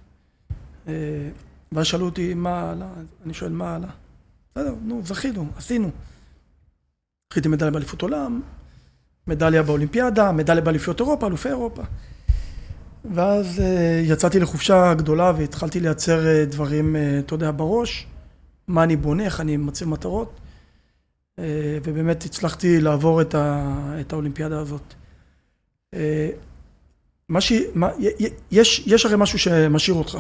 אה, 0.89 0.93
ואז 1.73 1.87
שאלו 1.87 2.05
אותי, 2.05 2.35
מה 2.35 2.71
הלאה? 2.71 2.89
אני 3.25 3.35
שואל, 3.35 3.53
מה 3.53 3.75
הלאה? 3.75 3.89
בסדר, 4.51 4.75
נו, 4.83 5.01
זכינו, 5.05 5.47
עשינו. 5.57 5.91
זכיתי 7.33 7.49
מדליה 7.49 7.71
באליפות 7.71 8.03
עולם, 8.03 8.41
מדליה 9.27 9.63
באולימפיאדה, 9.63 10.33
מדליה 10.33 10.63
באליפיות 10.63 11.01
אירופה, 11.01 11.27
אלופי 11.27 11.49
אירופה. 11.49 11.83
ואז 13.15 13.63
יצאתי 14.03 14.41
לחופשה 14.41 14.95
גדולה 14.95 15.33
והתחלתי 15.37 15.81
לייצר 15.81 16.45
דברים, 16.45 16.97
אתה 17.19 17.35
יודע, 17.35 17.51
בראש, 17.51 18.07
מה 18.69 18.83
אני 18.85 18.97
בונה, 18.97 19.25
איך 19.25 19.41
אני 19.41 19.57
מציב 19.57 19.89
מטרות, 19.89 20.41
ובאמת 21.85 22.25
הצלחתי 22.25 22.81
לעבור 22.81 23.21
את, 23.21 23.35
ה, 23.35 23.77
את 24.01 24.13
האולימפיאדה 24.13 24.61
הזאת. 24.61 24.95
Uh, 25.95 25.99
מה 27.29 27.41
ש... 27.41 27.53
מה, 27.75 27.89
יש, 28.51 28.83
יש 28.87 29.07
הרי 29.07 29.17
משהו 29.17 29.39
שמשאיר 29.39 29.97
אותך. 29.97 30.19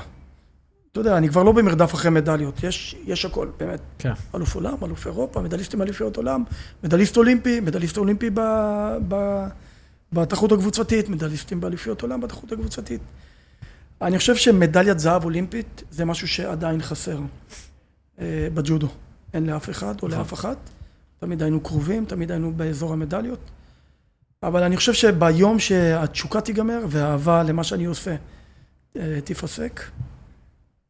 אתה 0.93 1.01
יודע, 1.01 1.17
אני 1.17 1.29
כבר 1.29 1.43
לא 1.43 1.53
במרדף 1.53 1.95
אחרי 1.95 2.11
מדליות, 2.11 2.63
יש, 2.63 2.97
יש 3.05 3.25
הכל, 3.25 3.49
באמת. 3.57 3.81
כן. 3.99 4.13
אלוף 4.35 4.55
עולם, 4.55 4.75
אלוף 4.83 5.07
אירופה, 5.07 5.41
מדליסטים 5.41 5.83
אליפיות 5.83 6.17
עולם, 6.17 6.45
מדליסט 6.85 7.17
אולימפי, 7.17 7.61
מדליסט 7.61 7.97
אולימפי 7.97 8.31
ב, 8.35 8.41
ב, 9.09 9.45
בתחרות 10.13 10.53
הקבוצתית, 10.53 11.09
מדליסטים 11.09 11.61
באליפיות 11.61 12.03
עולם 12.03 12.21
בתחרות 12.21 12.53
הקבוצתית. 12.53 13.01
אני 14.03 14.19
חושב 14.19 14.37
שמדליית 14.37 14.99
זהב 14.99 15.25
אולימפית 15.25 15.83
זה 15.91 16.05
משהו 16.05 16.29
שעדיין 16.29 16.83
חסר 16.83 17.19
אה, 18.21 18.49
בג'ודו. 18.55 18.89
אין 19.35 19.47
לאף 19.47 19.71
אחד 19.71 19.95
או 20.03 20.09
לאף 20.09 20.33
אחת. 20.33 20.57
תמיד 21.23 21.43
היינו 21.43 21.61
קרובים, 21.61 22.05
תמיד 22.05 22.31
היינו 22.31 22.53
באזור 22.57 22.93
המדליות. 22.93 23.51
אבל 24.43 24.63
אני 24.63 24.77
חושב 24.77 24.93
שביום 24.93 25.59
שהתשוקה 25.59 26.41
תיגמר 26.41 26.81
והאהבה 26.89 27.43
למה 27.43 27.65
שאני 27.65 27.85
עושה 27.85 28.17
אה, 28.97 29.19
תיפסק, 29.25 29.81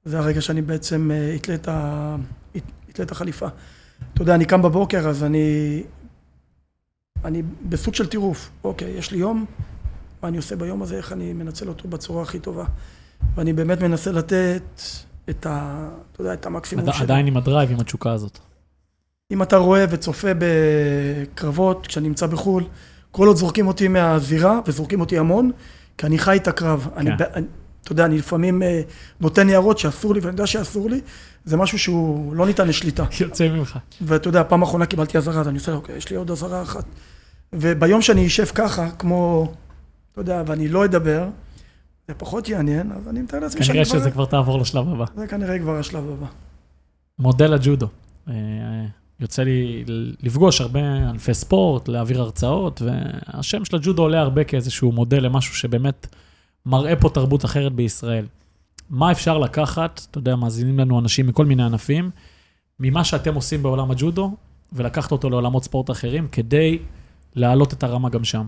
זה 0.05 0.18
הרגע 0.18 0.41
שאני 0.41 0.62
בעצם 0.62 1.11
אה, 1.11 1.35
אתלה 1.35 1.55
את, 1.55 1.68
ה... 1.68 2.16
אתלה 2.91 3.05
את 3.05 3.11
החליפה. 3.11 3.47
אתה 4.14 4.22
יודע, 4.22 4.35
אני 4.35 4.45
קם 4.45 4.62
בבוקר, 4.62 5.09
אז 5.09 5.24
אני... 5.24 5.83
אני 7.24 7.43
בסוג 7.68 7.95
של 7.95 8.07
טירוף. 8.07 8.51
אוקיי, 8.64 8.91
יש 8.91 9.11
לי 9.11 9.18
יום, 9.18 9.45
מה 10.22 10.28
אני 10.28 10.37
עושה 10.37 10.57
ביום 10.57 10.83
הזה, 10.83 10.97
איך 10.97 11.12
אני 11.12 11.33
מנצל 11.33 11.68
אותו 11.68 11.89
בצורה 11.89 12.22
הכי 12.22 12.39
טובה. 12.39 12.64
ואני 13.35 13.53
באמת 13.53 13.80
מנסה 13.83 14.12
לתת 14.12 14.80
את 15.30 15.47
ה... 15.47 15.89
אתה 16.12 16.20
יודע, 16.20 16.33
את 16.35 16.47
המקסימום 16.47 16.93
שלי. 16.93 17.03
עדיין 17.03 17.26
עם 17.26 17.37
הדרייב, 17.37 17.70
עם 17.70 17.80
התשוקה 17.80 18.12
הזאת. 18.12 18.39
אם 19.33 19.43
אתה 19.43 19.57
רואה 19.57 19.85
וצופה 19.91 20.28
בקרבות, 20.39 21.87
כשאני 21.87 22.09
נמצא 22.09 22.26
בחו"ל, 22.26 22.64
כל 23.11 23.26
עוד 23.26 23.37
זורקים 23.37 23.66
אותי 23.66 23.89
מהזירה, 23.89 24.61
וזורקים 24.66 25.01
אותי 25.01 25.18
המון, 25.18 25.51
כי 25.99 26.07
אני 26.07 26.18
חי 26.18 26.37
את 26.37 26.49
הקרב. 26.49 26.89
כן. 26.95 27.01
אני, 27.01 27.11
אתה 27.85 27.93
יודע, 27.93 28.05
אני 28.05 28.18
לפעמים 28.18 28.62
אה, 28.62 28.83
נותן 29.20 29.47
ניירות 29.47 29.78
שאסור 29.78 30.14
לי, 30.14 30.20
ואני 30.20 30.33
יודע 30.33 30.47
שאסור 30.47 30.91
לי, 30.91 31.01
זה 31.45 31.57
משהו 31.57 31.78
שהוא 31.78 32.37
לא 32.37 32.47
ניתן 32.47 32.68
לשליטה. 32.68 33.05
יוצא 33.20 33.49
ממך. 33.49 33.78
ואתה 34.01 34.28
יודע, 34.28 34.43
פעם 34.49 34.62
אחרונה 34.62 34.87
קיבלתי 34.87 35.18
אזהרה, 35.18 35.41
אז 35.41 35.49
אני 35.49 35.59
עושה, 35.59 35.72
אוקיי, 35.72 35.97
יש 35.97 36.11
לי 36.11 36.16
עוד 36.16 36.30
אזהרה 36.30 36.62
אחת. 36.62 36.85
וביום 37.53 38.03
שאני 38.03 38.26
אשב 38.26 38.45
ככה, 38.45 38.91
כמו, 38.91 39.53
אתה 40.12 40.20
יודע, 40.20 40.43
ואני 40.47 40.68
לא 40.68 40.85
אדבר, 40.85 41.28
זה 42.09 42.14
פחות 42.14 42.49
יעניין, 42.49 42.93
אז 42.93 43.09
אני 43.09 43.22
מתאר 43.22 43.39
לעצמי 43.41 43.64
שאני 43.64 43.78
כבר... 43.78 43.85
כנראה 43.85 44.01
שזה 44.01 44.11
כבר 44.11 44.24
תעבור 44.24 44.61
לשלב 44.61 44.89
הבא. 44.89 45.05
זה 45.16 45.26
כנראה 45.26 45.59
כבר 45.59 45.78
השלב 45.78 46.05
הבא. 46.11 46.26
מודל 47.18 47.55
הג'ודו. 47.55 47.89
יוצא 49.21 49.43
לי 49.43 49.85
לפגוש 50.23 50.61
הרבה 50.61 50.81
ענפי 51.09 51.35
ספורט, 51.35 51.89
להעביר 51.89 52.21
הרצאות, 52.21 52.83
והשם 52.83 53.65
של 53.65 53.77
הג'ודו 53.77 54.03
עולה 54.03 54.21
הרבה 54.21 54.45
כאיזשהו 54.45 54.93
מודל 54.93 55.21
למשהו 55.25 55.55
שבאמת 55.55 56.07
מראה 56.67 56.97
פה 56.97 57.09
תרבות 57.09 57.45
אחרת 57.45 57.73
בישראל. 57.73 58.27
מה 58.91 59.13
אפשר 59.13 59.39
לקחת, 59.39 60.01
אתה 60.11 60.19
יודע, 60.19 60.37
מאזינים 60.37 60.79
לנו 60.79 60.99
אנשים 60.99 61.27
מכל 61.27 61.47
מיני 61.47 61.63
ענפים, 61.63 62.11
ממה 62.81 63.05
שאתם 63.05 63.35
עושים 63.35 63.63
בעולם 63.63 63.91
הג'ודו, 63.91 64.37
ולקחת 64.73 65.13
אותו 65.13 65.31
לעולמות 65.31 65.65
ספורט 65.65 65.91
אחרים, 65.91 66.29
כדי 66.29 66.79
להעלות 67.35 67.73
את 67.73 67.83
הרמה 67.83 68.09
גם 68.09 68.25
שם. 68.25 68.47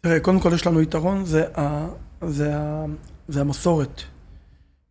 תראה, 0.00 0.20
קודם 0.20 0.40
כל 0.40 0.50
יש 0.54 0.66
לנו 0.66 0.80
יתרון, 0.82 1.24
זה, 1.24 1.58
ה, 1.58 1.88
זה, 2.22 2.56
ה, 2.56 2.84
זה 3.28 3.40
המסורת. 3.40 4.02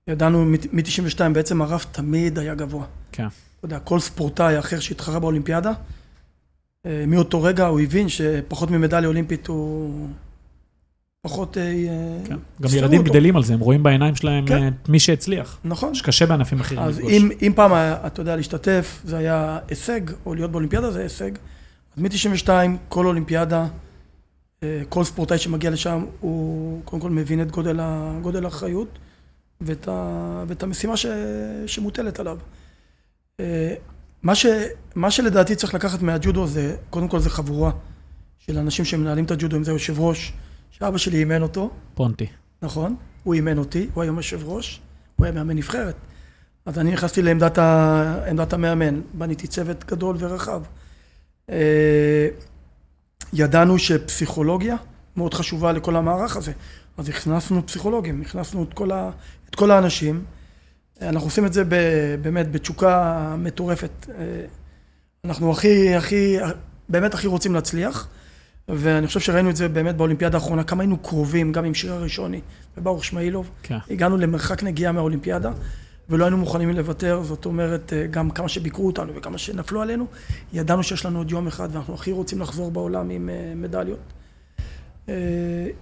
ידענו 0.07 0.45
מ-92, 0.45 1.19
בעצם 1.33 1.61
הרף 1.61 1.85
תמיד 1.91 2.39
היה 2.39 2.55
גבוה. 2.55 2.85
כן. 3.11 3.27
אתה 3.61 3.65
יודע, 3.65 3.79
כל 3.79 3.99
ספורטאי 3.99 4.59
אחר 4.59 4.79
שהתחרה 4.79 5.19
באולימפיאדה, 5.19 5.71
אה, 6.85 7.03
מאותו 7.07 7.43
רגע 7.43 7.67
הוא 7.67 7.79
הבין 7.79 8.09
שפחות 8.09 8.71
ממדליה 8.71 9.07
אולימפית 9.07 9.47
הוא... 9.47 10.07
פחות... 11.21 11.57
אה, 11.57 11.63
כן. 12.25 12.35
גם 12.61 12.69
ילדים 12.73 12.99
אותו. 12.99 13.11
גדלים 13.11 13.37
על 13.37 13.43
זה, 13.43 13.53
הם 13.53 13.59
רואים 13.59 13.83
בעיניים 13.83 14.15
שלהם 14.15 14.47
כן. 14.47 14.67
את 14.67 14.89
מי 14.89 14.99
שהצליח. 14.99 15.59
נכון. 15.63 15.95
שקשה 15.95 16.25
בענפים 16.25 16.59
אחרים 16.59 16.81
אז 16.81 16.99
אם, 16.99 17.29
אם 17.41 17.51
פעם, 17.55 17.71
אתה 18.07 18.21
יודע, 18.21 18.35
להשתתף, 18.35 19.01
זה 19.03 19.17
היה 19.17 19.59
הישג, 19.67 20.01
או 20.25 20.35
להיות 20.35 20.51
באולימפיאדה 20.51 20.91
זה 20.91 21.01
הישג, 21.01 21.31
אז 21.97 22.03
מ-92, 22.03 22.49
כל 22.89 23.05
אולימפיאדה, 23.05 23.67
אה, 24.63 24.81
כל 24.89 25.03
ספורטאי 25.03 25.37
שמגיע 25.37 25.69
לשם, 25.69 26.05
הוא 26.19 26.81
קודם 26.85 27.01
כל 27.01 27.09
מבין 27.09 27.41
את 27.41 27.51
גודל 28.21 28.45
האחריות 28.45 28.99
ואת, 29.61 29.87
ה, 29.87 30.43
ואת 30.47 30.63
המשימה 30.63 30.97
ש, 30.97 31.05
שמוטלת 31.67 32.19
עליו. 32.19 32.37
אה, 33.41 33.73
מה, 34.23 34.35
ש, 34.35 34.45
מה 34.95 35.11
שלדעתי 35.11 35.55
צריך 35.55 35.73
לקחת 35.73 36.01
מהג'ודו 36.01 36.47
זה, 36.47 36.75
קודם 36.89 37.07
כל 37.07 37.19
זה 37.19 37.29
חבורה 37.29 37.71
של 38.39 38.57
אנשים 38.57 38.85
שמנהלים 38.85 39.25
את 39.25 39.31
הג'ודו, 39.31 39.57
אם 39.57 39.63
זה 39.63 39.71
יושב 39.71 39.99
ראש, 39.99 40.33
שאבא 40.71 40.97
שלי 40.97 41.17
אימן 41.17 41.41
אותו. 41.41 41.69
פונטי. 41.93 42.27
נכון, 42.61 42.95
הוא 43.23 43.33
אימן 43.33 43.57
אותי, 43.57 43.89
הוא 43.93 44.03
היום 44.03 44.17
יושב 44.17 44.41
ראש, 44.45 44.81
הוא 45.15 45.25
היה 45.25 45.33
מאמן 45.35 45.55
נבחרת. 45.57 45.95
אז 46.65 46.79
אני 46.79 46.91
נכנסתי 46.91 47.21
לעמדת 47.21 47.57
ה... 47.57 48.53
המאמן, 48.53 49.01
בניתי 49.13 49.47
צוות 49.47 49.83
גדול 49.83 50.15
ורחב. 50.19 50.61
אה, 51.49 52.27
ידענו 53.33 53.79
שפסיכולוגיה 53.79 54.75
מאוד 55.15 55.33
חשובה 55.33 55.71
לכל 55.71 55.95
המערך 55.95 56.37
הזה, 56.37 56.51
אז 56.97 57.09
הכנסנו 57.09 57.65
פסיכולוגים, 57.67 58.21
הכנסנו 58.21 58.63
את 58.63 58.73
כל, 58.73 58.91
ה... 58.91 59.09
את 59.49 59.55
כל 59.55 59.71
האנשים. 59.71 60.23
אנחנו 61.01 61.27
עושים 61.27 61.45
את 61.45 61.53
זה 61.53 61.63
ב... 61.63 61.75
באמת 62.21 62.51
בתשוקה 62.51 63.35
מטורפת. 63.37 64.09
אה, 64.09 64.45
אנחנו 65.25 65.51
הכי, 65.51 65.95
הכי, 65.95 66.37
באמת 66.89 67.13
הכי 67.13 67.27
רוצים 67.27 67.53
להצליח. 67.53 68.07
ואני 68.67 69.07
חושב 69.07 69.19
שראינו 69.19 69.49
את 69.49 69.55
זה 69.55 69.69
באמת 69.69 69.95
באולימפיאדה 69.95 70.37
האחרונה, 70.37 70.63
כמה 70.63 70.83
היינו 70.83 70.97
קרובים, 70.97 71.51
גם 71.51 71.65
עם 71.65 71.73
שיר 71.73 71.93
הראשוני 71.93 72.41
וברוך 72.77 73.05
שמאילוב. 73.05 73.49
כן. 73.63 73.77
הגענו 73.89 74.17
למרחק 74.17 74.63
נגיעה 74.63 74.91
מהאולימפיאדה, 74.91 75.51
ולא 76.09 76.25
היינו 76.25 76.37
מוכנים 76.37 76.69
לוותר, 76.69 77.23
זאת 77.23 77.45
אומרת, 77.45 77.93
אה, 77.93 78.07
גם 78.07 78.29
כמה 78.29 78.49
שביקרו 78.49 78.87
אותנו 78.87 79.15
וכמה 79.15 79.37
שנפלו 79.37 79.81
עלינו, 79.81 80.07
ידענו 80.53 80.83
שיש 80.83 81.05
לנו 81.05 81.17
עוד 81.17 81.31
יום 81.31 81.47
אחד, 81.47 81.69
ואנחנו 81.71 81.93
הכי 81.93 82.11
רוצים 82.11 82.41
לחזור 82.41 82.71
בעולם 82.71 83.09
עם 83.09 83.29
אה, 83.29 83.53
מדליות. 83.55 83.99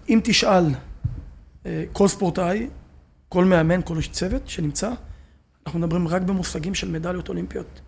אם 0.09 0.19
תשאל 0.23 0.65
כל 1.93 2.07
ספורטאי, 2.07 2.67
כל 3.29 3.45
מאמן, 3.45 3.81
כל 3.81 3.97
איש 3.97 4.07
צוות 4.07 4.49
שנמצא, 4.49 4.91
אנחנו 5.65 5.79
מדברים 5.79 6.07
רק 6.07 6.21
במושגים 6.21 6.75
של 6.75 6.91
מדליות 6.91 7.29
אולימפיות. 7.29 7.81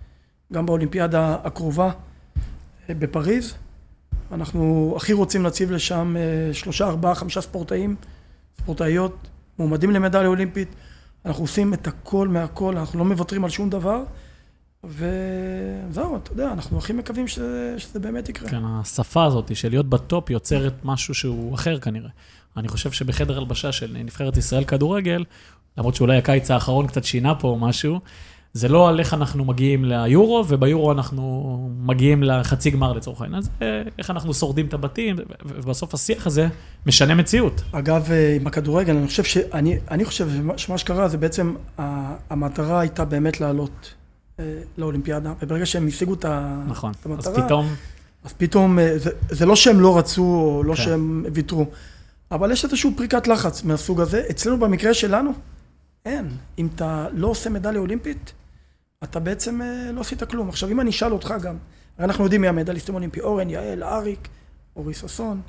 גם 0.53 0.65
באולימפיאדה 0.65 1.37
הקרובה 1.43 1.91
אה, 2.89 2.95
בפריז, 2.95 3.53
אנחנו 4.31 4.93
הכי 4.97 5.13
רוצים 5.13 5.43
להציב 5.43 5.71
לשם 5.71 6.15
אה, 6.17 6.53
שלושה, 6.53 6.87
ארבעה, 6.87 7.15
חמישה 7.15 7.41
ספורטאים, 7.41 7.95
ספורטאיות, 8.61 9.27
מועמדים 9.59 9.91
למדליה 9.91 10.27
אולימפית. 10.27 10.67
אנחנו 11.25 11.43
עושים 11.43 11.73
את 11.73 11.87
הכל 11.87 12.27
מהכל, 12.27 12.77
אנחנו 12.77 12.99
לא 12.99 13.05
מוותרים 13.05 13.43
על 13.43 13.49
שום 13.49 13.69
דבר. 13.69 14.03
וזהו, 14.83 16.17
אתה 16.17 16.31
יודע, 16.31 16.51
אנחנו 16.51 16.77
הכי 16.77 16.93
מקווים 16.93 17.27
שזה, 17.27 17.75
שזה 17.77 17.99
באמת 17.99 18.29
יקרה. 18.29 18.49
כן, 18.49 18.61
השפה 18.65 19.23
הזאת 19.23 19.55
של 19.55 19.69
להיות 19.69 19.89
בטופ 19.89 20.29
יוצרת 20.29 20.73
משהו 20.83 21.13
שהוא 21.13 21.55
אחר 21.55 21.79
כנראה. 21.79 22.09
אני 22.57 22.67
חושב 22.67 22.91
שבחדר 22.91 23.37
הלבשה 23.37 23.71
של 23.71 23.97
נבחרת 24.03 24.37
ישראל 24.37 24.63
כדורגל, 24.63 25.23
למרות 25.77 25.95
שאולי 25.95 26.17
הקיץ 26.17 26.51
האחרון 26.51 26.87
קצת 26.87 27.03
שינה 27.03 27.35
פה 27.35 27.57
משהו, 27.59 27.99
זה 28.53 28.67
לא 28.67 28.89
על 28.89 28.99
איך 28.99 29.13
אנחנו 29.13 29.45
מגיעים 29.45 29.85
ליורו, 29.85 30.45
וביורו 30.47 30.91
אנחנו 30.91 31.69
מגיעים 31.79 32.23
לחצי 32.23 32.69
גמר 32.69 32.93
לצורך 32.93 33.21
העניין. 33.21 33.41
זה 33.41 33.49
איך 33.97 34.09
אנחנו 34.09 34.33
שורדים 34.33 34.65
את 34.65 34.73
הבתים, 34.73 35.15
ובסוף 35.45 35.93
השיח 35.93 36.27
הזה 36.27 36.47
משנה 36.85 37.15
מציאות. 37.15 37.61
אגב, 37.71 38.11
אה, 38.11 38.35
עם 38.35 38.47
הכדורגל, 38.47 38.97
אני 38.97 39.07
חושב 39.07 39.23
שאני 39.23 39.77
אני 39.91 40.05
חושב 40.05 40.29
שמה 40.57 40.77
שקרה 40.77 41.07
זה 41.07 41.17
בעצם, 41.17 41.55
המטרה 42.29 42.79
הייתה 42.79 43.05
באמת 43.05 43.41
לעלות 43.41 43.93
אה, 44.39 44.45
לאולימפיאדה, 44.77 45.33
וברגע 45.41 45.65
שהם 45.65 45.87
השיגו 45.87 46.13
את 46.13 46.25
המטרה... 46.25 46.65
נכון, 46.67 46.91
אז 47.17 47.27
פתאום... 47.27 47.67
אז 48.23 48.33
פתאום, 48.33 48.79
אה, 48.79 48.97
זה, 48.97 49.09
זה 49.29 49.45
לא 49.45 49.55
שהם 49.55 49.79
לא 49.79 49.97
רצו, 49.97 50.23
או 50.23 50.63
לא 50.63 50.75
כן. 50.75 50.81
שהם 50.83 51.25
ויתרו, 51.33 51.65
אבל 52.31 52.51
יש 52.51 52.63
איזושהי 52.65 52.95
פריקת 52.95 53.27
לחץ 53.27 53.63
מהסוג 53.63 54.01
הזה. 54.01 54.23
אצלנו 54.31 54.59
במקרה 54.59 54.93
שלנו, 54.93 55.31
אין. 56.05 56.29
אם 56.57 56.67
אתה 56.75 57.07
לא 57.13 57.27
עושה 57.27 57.49
מדליה 57.49 57.79
אולימפית, 57.79 58.33
אתה 59.03 59.19
בעצם 59.19 59.61
אה, 59.61 59.91
לא 59.91 60.01
עשית 60.01 60.23
כלום. 60.23 60.49
עכשיו, 60.49 60.69
אם 60.69 60.79
אני 60.79 60.89
אשאל 60.89 61.11
אותך 61.11 61.33
גם, 61.41 61.57
הרי 61.97 62.05
אנחנו 62.05 62.23
יודעים 62.23 62.41
מי 62.41 62.47
המדליסטים 62.47 62.95
האולימפי, 62.95 63.21
אורן, 63.21 63.49
יעל, 63.49 63.83
אריק, 63.83 64.27
אורי 64.75 64.93
ששון, 64.93 65.41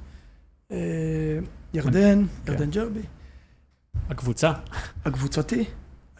אה, 0.72 0.76
ירדן, 1.74 2.24
כן. 2.44 2.52
ירדן 2.52 2.70
ג'רבי. 2.70 3.02
הקבוצה. 4.10 4.52
הקבוצתי. 5.04 5.64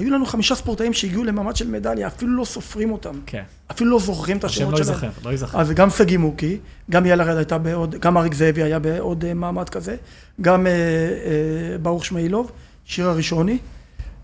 היו 0.03 0.11
לנו 0.11 0.26
חמישה 0.26 0.55
ספורטאים 0.55 0.92
שהגיעו 0.92 1.24
למעמד 1.24 1.57
של 1.57 1.70
מדליה, 1.70 2.07
אפילו 2.07 2.36
לא 2.36 2.44
סופרים 2.44 2.92
אותם. 2.92 3.20
כן. 3.26 3.42
אפילו 3.70 3.90
לא 3.90 3.98
זוכרים 3.98 4.36
את 4.36 4.44
השמות 4.44 4.76
שלהם. 4.76 4.94
השם 4.94 5.05
לא 5.05 5.05
ייזכר, 5.05 5.20
לא 5.24 5.30
ייזכר. 5.30 5.61
אז 5.61 5.70
גם 5.70 5.90
סגי 5.90 6.16
מוקי, 6.16 6.59
גם 6.90 7.07
יאל 7.07 7.20
הרד 7.20 7.36
הייתה 7.36 7.59
בעוד, 7.59 7.94
גם 7.94 8.16
אריק 8.16 8.34
זאבי 8.34 8.62
היה 8.62 8.78
בעוד 8.78 9.24
אה, 9.24 9.34
מעמד 9.34 9.68
כזה, 9.68 9.96
גם 10.40 10.66
אה, 10.66 10.72
אה, 10.72 11.78
ברוך 11.78 12.05
שמעילוב, 12.05 12.53
שיר 12.84 13.09
הראשוני. 13.09 13.59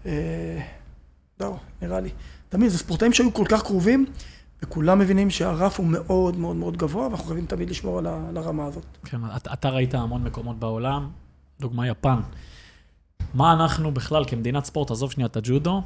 אה, 0.06 0.12
זהו, 1.38 1.56
נראה 1.82 2.00
לי. 2.00 2.10
תמיד, 2.48 2.70
זה 2.70 2.78
ספורטאים 2.78 3.12
שהיו 3.12 3.34
כל 3.34 3.44
כך 3.48 3.62
קרובים, 3.62 4.06
וכולם 4.62 4.98
מבינים 4.98 5.30
שהרף 5.30 5.78
הוא 5.78 5.86
מאוד 5.86 6.36
מאוד 6.36 6.56
מאוד 6.56 6.76
גבוה, 6.76 7.06
ואנחנו 7.06 7.26
חייבים 7.26 7.46
תמיד 7.46 7.70
לשמור 7.70 7.98
על, 7.98 8.06
הרמה 8.36 8.66
הזאת. 8.66 8.84
כן, 9.04 9.18
אתה, 9.36 9.52
אתה 9.52 9.68
ראית 9.68 9.94
המון 9.94 10.24
מקומות 10.24 10.58
בעולם, 10.58 11.08
דוגמה 11.60 11.88
יפן. 11.88 12.20
מה 13.34 13.52
אנחנו 13.52 13.94
בכלל 13.94 14.24
כמדינת 14.26 14.64
ספורט, 14.64 14.90
עזוב 14.90 15.12
שנייה 15.12 15.26
את 15.26 15.36
הג'ודו, 15.36 15.82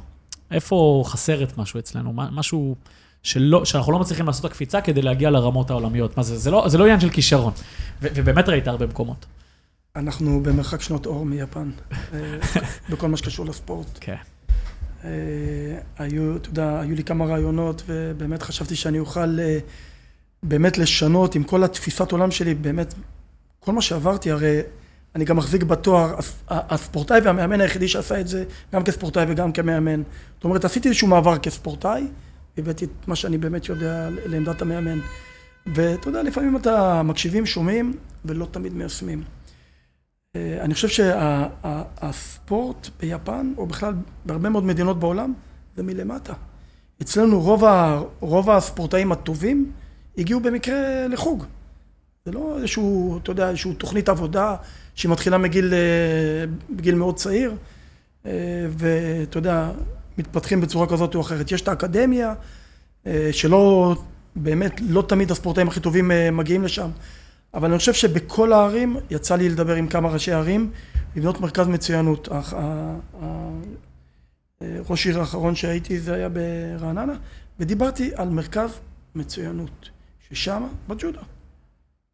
איפה 0.51 1.03
חסרת 1.05 1.57
משהו 1.57 1.79
אצלנו? 1.79 2.13
משהו 2.15 2.75
שלא, 3.23 3.65
שאנחנו 3.65 3.91
לא 3.91 3.99
מצליחים 3.99 4.25
לעשות 4.25 4.45
את 4.45 4.51
הקפיצה 4.51 4.81
כדי 4.81 5.01
להגיע 5.01 5.29
לרמות 5.29 5.69
העולמיות. 5.69 6.17
מה 6.17 6.23
זה? 6.23 6.37
זה 6.37 6.51
לא, 6.51 6.65
זה 6.67 6.77
לא 6.77 6.83
עניין 6.83 6.99
של 6.99 7.09
כישרון. 7.09 7.53
ו, 8.01 8.07
ובאמת 8.15 8.49
ראית 8.49 8.67
הרבה 8.67 8.87
מקומות. 8.87 9.25
אנחנו 9.95 10.43
במרחק 10.43 10.81
שנות 10.81 11.05
אור 11.05 11.25
מיפן, 11.25 11.71
אה, 12.13 12.19
בכל 12.89 13.07
מה 13.07 13.17
שקשור 13.17 13.45
לספורט. 13.45 13.87
כן. 13.99 14.15
אה, 15.03 15.09
היו, 15.97 16.35
אתה 16.35 16.49
יודע, 16.49 16.79
היו 16.79 16.95
לי 16.95 17.03
כמה 17.03 17.25
רעיונות, 17.25 17.83
ובאמת 17.87 18.43
חשבתי 18.43 18.75
שאני 18.75 18.99
אוכל 18.99 19.39
אה, 19.39 19.59
באמת 20.43 20.77
לשנות 20.77 21.35
עם 21.35 21.43
כל 21.43 21.63
התפיסת 21.63 22.11
עולם 22.11 22.31
שלי, 22.31 22.53
באמת, 22.53 22.93
כל 23.59 23.71
מה 23.71 23.81
שעברתי, 23.81 24.31
הרי 24.31 24.59
אני 25.15 25.25
גם 25.25 25.37
מחזיק 25.37 25.63
בתואר 25.63 26.15
הספורטאי 26.47 27.19
והמאמן 27.23 27.61
היחידי 27.61 27.87
שעשה 27.87 28.19
את 28.19 28.27
זה, 28.27 28.43
גם 28.73 28.83
כספורטאי 28.83 29.25
וגם 29.27 29.51
כמאמן. 29.51 30.01
זאת 30.35 30.43
אומרת, 30.43 30.65
עשיתי 30.65 30.87
איזשהו 30.87 31.07
מעבר 31.07 31.37
כספורטאי, 31.37 32.07
והבאתי 32.57 32.85
את 32.85 33.07
מה 33.07 33.15
שאני 33.15 33.37
באמת 33.37 33.69
יודע 33.69 34.09
לעמדת 34.25 34.61
המאמן. 34.61 34.99
ואתה 35.65 36.09
יודע, 36.09 36.23
לפעמים 36.23 36.57
אתה 36.57 37.01
מקשיבים, 37.03 37.45
שומעים, 37.45 37.93
ולא 38.25 38.47
תמיד 38.51 38.73
מיישמים. 38.73 39.23
אה, 40.35 40.57
אני 40.61 40.73
חושב 40.73 40.87
שהספורט 40.87 42.89
ביפן, 42.99 43.53
או 43.57 43.65
בכלל 43.65 43.93
בהרבה 44.25 44.49
מאוד 44.49 44.63
מדינות 44.63 44.99
בעולם, 44.99 45.33
זה 45.77 45.83
מלמטה. 45.83 46.33
אצלנו 47.01 47.41
רוב, 47.41 47.65
ה, 47.65 48.01
רוב 48.19 48.49
הספורטאים 48.49 49.11
הטובים 49.11 49.71
הגיעו 50.17 50.39
במקרה 50.39 51.07
לחוג. 51.07 51.45
זה 52.25 52.31
לא 52.31 52.57
איזשהו, 52.57 53.19
אתה 53.23 53.31
יודע, 53.31 53.49
איזשהו 53.49 53.73
תוכנית 53.73 54.09
עבודה 54.09 54.55
שהיא 54.95 55.11
מתחילה 55.11 55.37
מגיל, 55.37 55.73
אה, 55.73 56.45
בגיל 56.69 56.95
מאוד 56.95 57.15
צעיר, 57.15 57.55
אה, 58.25 58.31
ואתה 58.69 59.37
יודע, 59.37 59.71
מתפתחים 60.17 60.61
בצורה 60.61 60.87
כזאת 60.87 61.15
או 61.15 61.21
אחרת. 61.21 61.51
יש 61.51 61.61
את 61.61 61.67
האקדמיה, 61.67 62.33
שלא, 63.31 63.95
באמת, 64.35 64.81
לא 64.89 65.01
תמיד 65.07 65.31
הספורטאים 65.31 65.67
הכי 65.67 65.79
טובים 65.79 66.11
מגיעים 66.31 66.63
לשם. 66.63 66.89
אבל 67.53 67.69
אני 67.69 67.77
חושב 67.77 67.93
שבכל 67.93 68.53
הערים, 68.53 68.97
יצא 69.09 69.35
לי 69.35 69.49
לדבר 69.49 69.75
עם 69.75 69.87
כמה 69.87 70.09
ראשי 70.09 70.31
ערים, 70.31 70.71
לבנות 71.15 71.41
מרכז 71.41 71.67
מצוינות. 71.67 72.29
ראש 74.89 75.05
עיר 75.05 75.19
האחרון 75.19 75.55
שהייתי 75.55 75.99
זה 75.99 76.13
היה 76.13 76.29
ברעננה, 76.29 77.13
ודיברתי 77.59 78.11
על 78.15 78.29
מרכז 78.29 78.79
מצוינות, 79.15 79.89
ששם, 80.29 80.63
בג'ודו. 80.87 81.21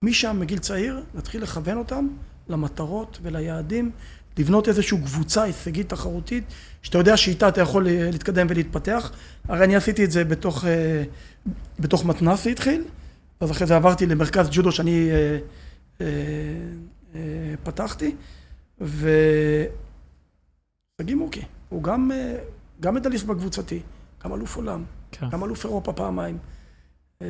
משם, 0.04 0.38
מגיל 0.40 0.60
צעיר, 0.60 1.04
נתחיל 1.14 1.44
לכוון 1.44 1.78
אותם 1.78 2.08
למטרות 2.50 3.20
וליעדים, 3.22 3.92
לבנות 4.38 4.68
איזושהי 4.68 4.98
קבוצה 4.98 5.44
הישגית 5.44 5.90
תחרותית, 5.90 6.44
שאתה 6.82 6.98
יודע 6.98 7.18
שאיתה 7.18 7.48
אתה 7.48 7.62
יכול 7.62 7.88
להתקדם 7.90 8.48
ולהתפתח. 8.50 9.12
הרי 9.48 9.64
אני 9.66 9.76
עשיתי 9.76 10.06
את 10.06 10.12
זה 10.12 10.26
בתוך, 10.26 10.66
אה, 10.66 11.04
בתוך 11.80 12.06
מתנ"ס 12.06 12.44
זה 12.44 12.50
התחיל, 12.50 12.84
אז 13.40 13.52
אחרי 13.52 13.68
זה 13.68 13.76
עברתי 13.76 14.06
למרכז 14.06 14.48
ג'ודו 14.52 14.72
שאני 14.72 15.10
אה, 15.12 15.38
אה, 16.02 16.08
אה, 17.16 17.54
פתחתי, 17.64 18.16
ושגיא 18.82 18.96
מוקי, 21.16 21.42
הוא 21.70 21.84
גם, 21.84 22.12
אה, 22.12 22.36
גם 22.80 22.96
מדליסט 22.96 23.26
בקבוצתי, 23.26 23.80
גם 24.24 24.34
אלוף 24.34 24.56
עולם, 24.56 24.84
כן. 25.12 25.30
גם 25.30 25.44
אלוף 25.44 25.66
אירופה 25.66 25.94
פעמיים. 25.94 26.38
אה, 27.22 27.28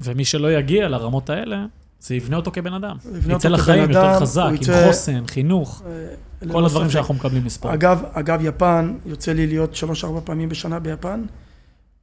ומי 0.00 0.24
שלא 0.24 0.52
יגיע 0.52 0.88
לרמות 0.88 1.30
האלה, 1.30 1.66
זה 2.00 2.14
יבנה 2.14 2.36
אותו 2.36 2.50
כבן 2.50 2.72
אדם. 2.72 2.96
יצא 3.28 3.48
לחיים 3.48 3.90
יותר 3.90 4.20
חזק, 4.20 4.42
עם 4.48 4.54
יצא, 4.54 4.86
חוסן, 4.86 5.26
חינוך, 5.26 5.82
אה, 5.86 6.52
כל 6.52 6.64
הדברים 6.64 6.86
ספק. 6.86 6.92
שאנחנו 6.94 7.14
מקבלים 7.14 7.44
מספר. 7.44 7.74
אגב, 7.74 8.02
אגב, 8.12 8.40
יפן, 8.42 8.94
יוצא 9.06 9.32
לי 9.32 9.46
להיות 9.46 9.74
שלוש-ארבע 9.74 10.20
פעמים 10.24 10.48
בשנה 10.48 10.78
ביפן. 10.78 11.22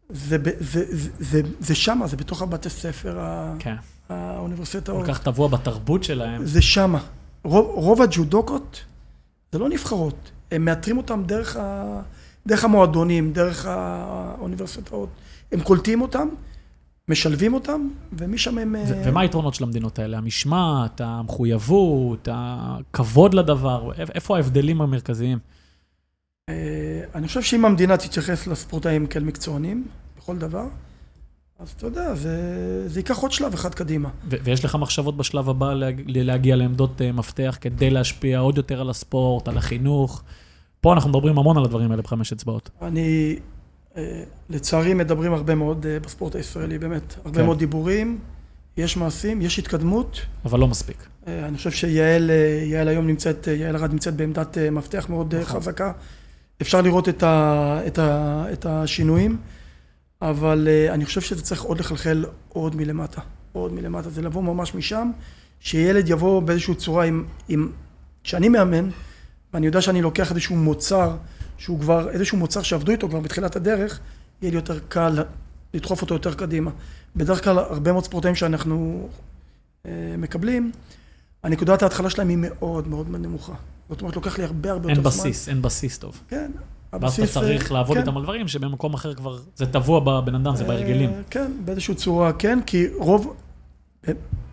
זה, 0.10 0.38
זה, 0.60 0.84
זה, 0.90 1.10
זה, 1.20 1.42
זה 1.60 1.76
שמה, 1.76 2.08
זה 2.08 2.18
בתוך 2.18 2.42
הבתי 2.42 2.70
ספר, 2.70 3.20
כן. 3.60 3.76
האוניברסיטאות. 4.10 5.06
כל 5.06 5.14
כך 5.14 5.20
טבוע 5.24 5.48
בתרבות 5.48 6.04
שלהם. 6.04 6.46
זה 6.46 6.62
שמה. 6.62 7.00
רוב, 7.44 7.66
רוב 7.68 8.02
הג'ודוקות 8.02 8.84
זה 9.52 9.60
לא 9.60 9.70
נבחרות, 9.70 10.32
הם 10.52 10.66
מאתרים 10.66 10.98
אותם 10.98 11.24
דרך, 11.26 11.56
ה, 11.56 12.00
דרך 12.48 12.64
המועדונים, 12.64 13.34
דרך 13.34 13.66
האוניברסיטאות. 13.66 15.10
הם 15.52 15.62
קולטים 15.62 16.02
אותם, 16.02 16.28
משלבים 17.10 17.54
אותם, 17.54 17.88
ומשם 18.14 18.58
הם... 18.58 18.76
ו- 18.88 19.02
ומה 19.06 19.22
היתרונות 19.22 19.54
של 19.54 19.64
המדינות 19.64 20.00
האלה? 20.00 20.18
המשמעת, 20.18 21.02
המחויבות, 21.02 22.28
הכבוד 22.32 23.34
לדבר, 23.34 23.92
איפה 24.16 24.36
ההבדלים 24.36 24.82
המרכזיים? 24.82 25.40
אה, 26.50 26.54
אני 27.16 27.28
חושב 27.28 27.42
שאם 27.42 27.66
המדינה 27.66 27.98
תתייחס 27.98 28.48
לספורטאים 28.48 29.08
כאל 29.08 29.24
מקצוענים, 29.24 29.88
בכל 30.18 30.38
דבר, 30.38 30.64
אז 31.60 31.70
אתה 31.78 31.86
יודע, 31.86 32.16
זה, 32.16 32.38
זה 32.90 33.00
ייקח 33.00 33.18
עוד 33.18 33.32
שלב 33.32 33.54
אחד 33.54 33.76
קדימה. 33.76 34.10
ו- 34.30 34.36
ויש 34.44 34.66
לך 34.66 34.76
מחשבות 34.76 35.18
בשלב 35.18 35.50
הבא 35.50 35.74
להג- 35.74 36.04
להגיע 36.08 36.56
לעמדות 36.56 37.02
uh, 37.02 37.16
מפתח 37.18 37.58
כדי 37.62 37.90
להשפיע 37.90 38.40
עוד 38.40 38.58
יותר 38.58 38.82
על 38.82 38.90
הספורט, 38.90 39.48
על 39.48 39.58
החינוך? 39.58 40.24
פה 40.82 40.94
אנחנו 40.94 41.10
מדברים 41.10 41.38
המון 41.40 41.58
על 41.58 41.64
הדברים 41.66 41.92
האלה 41.92 42.02
בחמש 42.02 42.34
אצבעות. 42.34 42.70
אני, 42.82 43.36
לצערי, 44.50 44.94
מדברים 44.94 45.34
הרבה 45.34 45.56
מאוד 45.56 45.86
uh, 45.86 46.04
בספורט 46.06 46.36
הישראלי, 46.36 46.78
באמת. 46.78 47.16
הרבה 47.26 47.40
כן. 47.40 47.46
מאוד 47.46 47.60
דיבורים, 47.60 48.20
יש 48.78 48.98
מעשים, 48.98 49.42
יש 49.42 49.60
התקדמות. 49.60 50.22
אבל 50.46 50.60
לא 50.60 50.68
מספיק. 50.68 50.98
Uh, 50.98 51.28
אני 51.28 51.58
חושב 51.58 51.72
שיעל 51.72 52.32
יעל 52.64 52.88
היום 52.88 53.08
נמצאת, 53.08 53.48
יעל 53.48 53.76
ארד 53.76 53.92
נמצאת 53.92 54.16
בעמדת 54.16 54.58
מפתח 54.58 55.06
מאוד 55.10 55.36
נכון. 55.36 55.60
חזקה. 55.60 55.92
אפשר 56.62 56.82
לראות 56.82 57.10
את, 57.10 57.24
ה, 57.24 57.80
את, 57.88 58.00
ה, 58.00 58.46
את 58.54 58.66
השינויים, 58.66 59.38
אבל 60.22 60.68
אני 60.90 61.06
חושב 61.06 61.22
שזה 61.22 61.42
צריך 61.42 61.62
עוד 61.62 61.80
לחלחל 61.80 62.26
עוד 62.50 62.76
מלמטה. 62.76 63.22
עוד 63.54 63.74
מלמטה. 63.74 64.10
זה 64.10 64.22
לבוא 64.22 64.44
ממש 64.44 64.76
משם, 64.76 65.12
שילד 65.60 66.10
יבוא 66.10 66.42
באיזושהי 66.42 66.76
צורה 66.76 67.06
עם... 67.06 67.26
עם 67.48 67.70
כשאני 68.24 68.50
מאמן, 68.50 68.90
ואני 69.54 69.66
יודע 69.66 69.82
שאני 69.82 70.02
לוקח 70.02 70.32
איזשהו 70.32 70.56
מוצר, 70.56 71.16
שהוא 71.58 71.80
כבר, 71.80 72.10
איזשהו 72.10 72.38
מוצר 72.38 72.62
שעבדו 72.62 72.92
איתו 72.92 73.10
כבר 73.10 73.20
בתחילת 73.20 73.56
הדרך, 73.56 74.00
יהיה 74.42 74.52
לי 74.52 74.56
יותר 74.56 74.80
קל 74.80 75.24
לדחוף 75.74 76.02
אותו 76.02 76.14
יותר 76.14 76.34
קדימה. 76.34 76.72
בדרך 77.16 77.44
כלל, 77.44 77.60
הרבה 77.60 77.92
מאוד 77.92 78.04
ספורטאים 78.04 78.36
שאנחנו 78.36 79.08
אה, 79.86 79.92
מקבלים, 80.18 80.72
הנקודת 81.44 81.84
ההתחלה 81.84 82.10
שלהם 82.10 82.30
היא 82.30 82.38
מאוד 82.42 82.88
מאוד 82.88 83.08
נמוכה. 83.10 83.54
זאת 83.90 84.02
אומרת, 84.02 84.16
לוקח 84.16 84.38
לי 84.38 84.44
הרבה 84.44 84.72
הרבה 84.72 84.90
אין 84.90 84.98
יותר 84.98 85.10
זמן. 85.10 85.24
בסיס, 85.24 85.50
אין 85.50 85.62
בסיס 85.62 85.98
טוב. 85.98 86.22
כן. 86.28 86.52
ואז 86.94 87.04
הבסיס, 87.04 87.32
אתה 87.32 87.40
צריך 87.40 87.72
אה, 87.72 87.78
לעבוד 87.78 87.98
כן. 87.98 88.02
איתם 88.02 88.18
על 88.18 88.24
דברים 88.24 88.48
שבמקום 88.48 88.94
אחר 88.94 89.14
כבר, 89.14 89.40
זה 89.56 89.66
טבוע 89.66 90.00
בבן 90.00 90.36
אדם, 90.36 90.56
זה 90.56 90.64
בהרגלים. 90.64 91.10
אה, 91.10 91.22
כן, 91.30 91.52
באיזושהי 91.66 91.96
צורה 91.96 92.34
כן, 92.34 92.60
כי 92.66 92.88
רוב, 92.96 93.36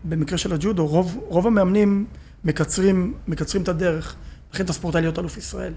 במקרה 0.05 0.39
של 0.39 0.53
הג'ודו, 0.53 0.87
רוב, 0.87 1.21
רוב 1.29 1.47
המאמנים 1.47 2.07
מקצרים, 2.45 3.15
מקצרים 3.29 3.63
את 3.63 3.69
הדרך, 3.69 4.15
לכן 4.55 4.65
את 4.65 4.71
הספורטאי 4.71 5.01
להיות 5.01 5.19
אלוף 5.19 5.37
ישראל. 5.37 5.73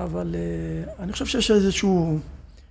אבל 0.00 0.34
אה, 0.34 0.92
אני 1.04 1.12
חושב 1.12 1.26
שיש 1.26 1.50
איזשהו 1.50 2.18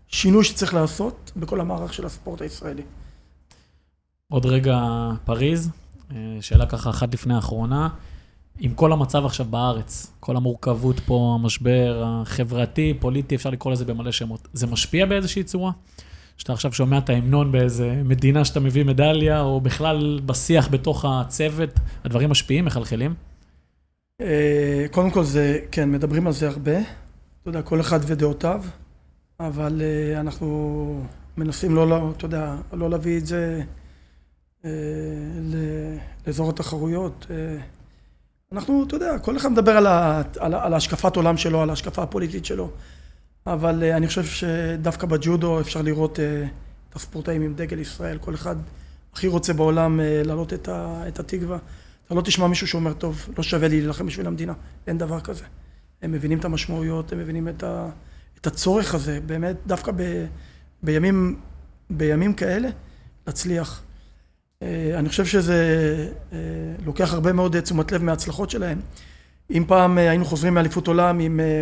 שינוי 0.07 0.43
שצריך 0.43 0.73
לעשות 0.73 1.31
בכל 1.35 1.61
המערך 1.61 1.93
של 1.93 2.05
הספורט 2.05 2.41
הישראלי. 2.41 2.83
עוד 4.31 4.45
רגע 4.45 4.79
פריז, 5.25 5.69
אה, 6.11 6.37
שאלה 6.41 6.65
ככה 6.65 6.89
אחת 6.89 7.13
לפני 7.13 7.35
האחרונה. 7.35 7.89
עם 8.59 8.73
כל 8.73 8.93
המצב 8.93 9.25
עכשיו 9.25 9.45
בארץ, 9.45 10.11
כל 10.19 10.37
המורכבות 10.37 10.99
פה, 10.99 11.37
המשבר 11.39 12.03
החברתי, 12.05 12.93
פוליטי, 12.99 13.35
אפשר 13.35 13.49
לקרוא 13.49 13.73
לזה 13.73 13.85
במלא 13.85 14.11
שמות, 14.11 14.47
זה 14.53 14.67
משפיע 14.67 15.05
באיזושהי 15.05 15.43
צורה? 15.43 15.71
שאתה 16.37 16.53
עכשיו 16.53 16.73
שומע 16.73 16.97
את 16.97 17.09
ההמנון 17.09 17.51
באיזה 17.51 18.01
מדינה 18.05 18.45
שאתה 18.45 18.59
מביא 18.59 18.85
מדליה, 18.85 19.41
או 19.41 19.61
בכלל 19.61 20.19
בשיח 20.25 20.67
בתוך 20.71 21.05
הצוות, 21.07 21.69
הדברים 22.03 22.29
משפיעים, 22.29 22.65
מחלחלים? 22.65 23.13
אה, 24.21 24.85
קודם 24.91 25.11
כל 25.11 25.23
זה, 25.23 25.59
כן, 25.71 25.91
מדברים 25.91 26.27
על 26.27 26.33
זה 26.33 26.49
הרבה. 26.49 26.77
אתה 27.45 27.49
יודע, 27.49 27.61
כל 27.61 27.81
אחד 27.81 27.99
ודעותיו, 28.05 28.63
אבל 29.39 29.81
אה, 29.81 30.19
אנחנו 30.19 31.03
מנסים 31.37 31.75
לא, 31.75 32.11
אתה 32.17 32.25
יודע, 32.25 32.55
לא 32.73 32.89
להביא 32.89 33.17
את 33.17 33.25
זה 33.25 33.61
אה, 34.65 34.69
לאזור 36.27 36.49
התחרויות. 36.49 37.25
אה, 37.29 37.57
אנחנו, 38.51 38.83
אתה 38.87 38.95
יודע, 38.95 39.19
כל 39.19 39.37
אחד 39.37 39.51
מדבר 39.51 39.71
על, 39.71 39.87
ה, 39.87 40.21
על, 40.39 40.53
על 40.53 40.73
ההשקפת 40.73 41.15
עולם 41.15 41.37
שלו, 41.37 41.61
על 41.61 41.69
ההשקפה 41.69 42.03
הפוליטית 42.03 42.45
שלו, 42.45 42.69
אבל 43.47 43.83
אני 43.83 44.07
חושב 44.07 44.25
שדווקא 44.25 45.07
בג'ודו 45.07 45.59
אפשר 45.59 45.81
לראות 45.81 46.19
את 46.89 46.95
הספורטאים 46.95 47.41
עם 47.41 47.53
דגל 47.53 47.79
ישראל, 47.79 48.17
כל 48.17 48.33
אחד 48.33 48.55
הכי 49.13 49.27
רוצה 49.27 49.53
בעולם 49.53 49.99
להעלות 50.03 50.53
את, 50.53 50.69
את 51.07 51.19
התקווה. 51.19 51.57
אתה 52.05 52.15
לא 52.15 52.21
תשמע 52.21 52.47
מישהו 52.47 52.67
שאומר, 52.67 52.93
טוב, 52.93 53.29
לא 53.37 53.43
שווה 53.43 53.67
לי 53.67 53.79
להילחם 53.79 54.05
בשביל 54.05 54.27
המדינה. 54.27 54.53
אין 54.87 54.97
דבר 54.97 55.19
כזה. 55.19 55.45
הם 56.05 56.11
מבינים 56.11 56.39
את 56.39 56.45
המשמעויות, 56.45 57.11
הם 57.11 57.19
מבינים 57.19 57.47
את, 57.47 57.63
ה, 57.63 57.89
את 58.41 58.47
הצורך 58.47 58.95
הזה, 58.95 59.19
באמת, 59.25 59.55
דווקא 59.67 59.91
ב, 59.95 60.25
בימים, 60.83 61.39
בימים 61.89 62.33
כאלה, 62.33 62.69
להצליח. 63.27 63.81
אה, 64.61 64.99
אני 64.99 65.09
חושב 65.09 65.25
שזה 65.25 66.09
אה, 66.33 66.37
לוקח 66.85 67.13
הרבה 67.13 67.33
מאוד 67.33 67.59
תשומת 67.59 67.91
לב 67.91 68.03
מההצלחות 68.03 68.49
שלהם. 68.49 68.79
אם 69.51 69.63
פעם 69.67 69.97
אה, 69.97 70.09
היינו 70.09 70.25
חוזרים 70.25 70.53
מאליפות 70.53 70.87
עולם 70.87 71.19
עם 71.19 71.39
אה, 71.39 71.61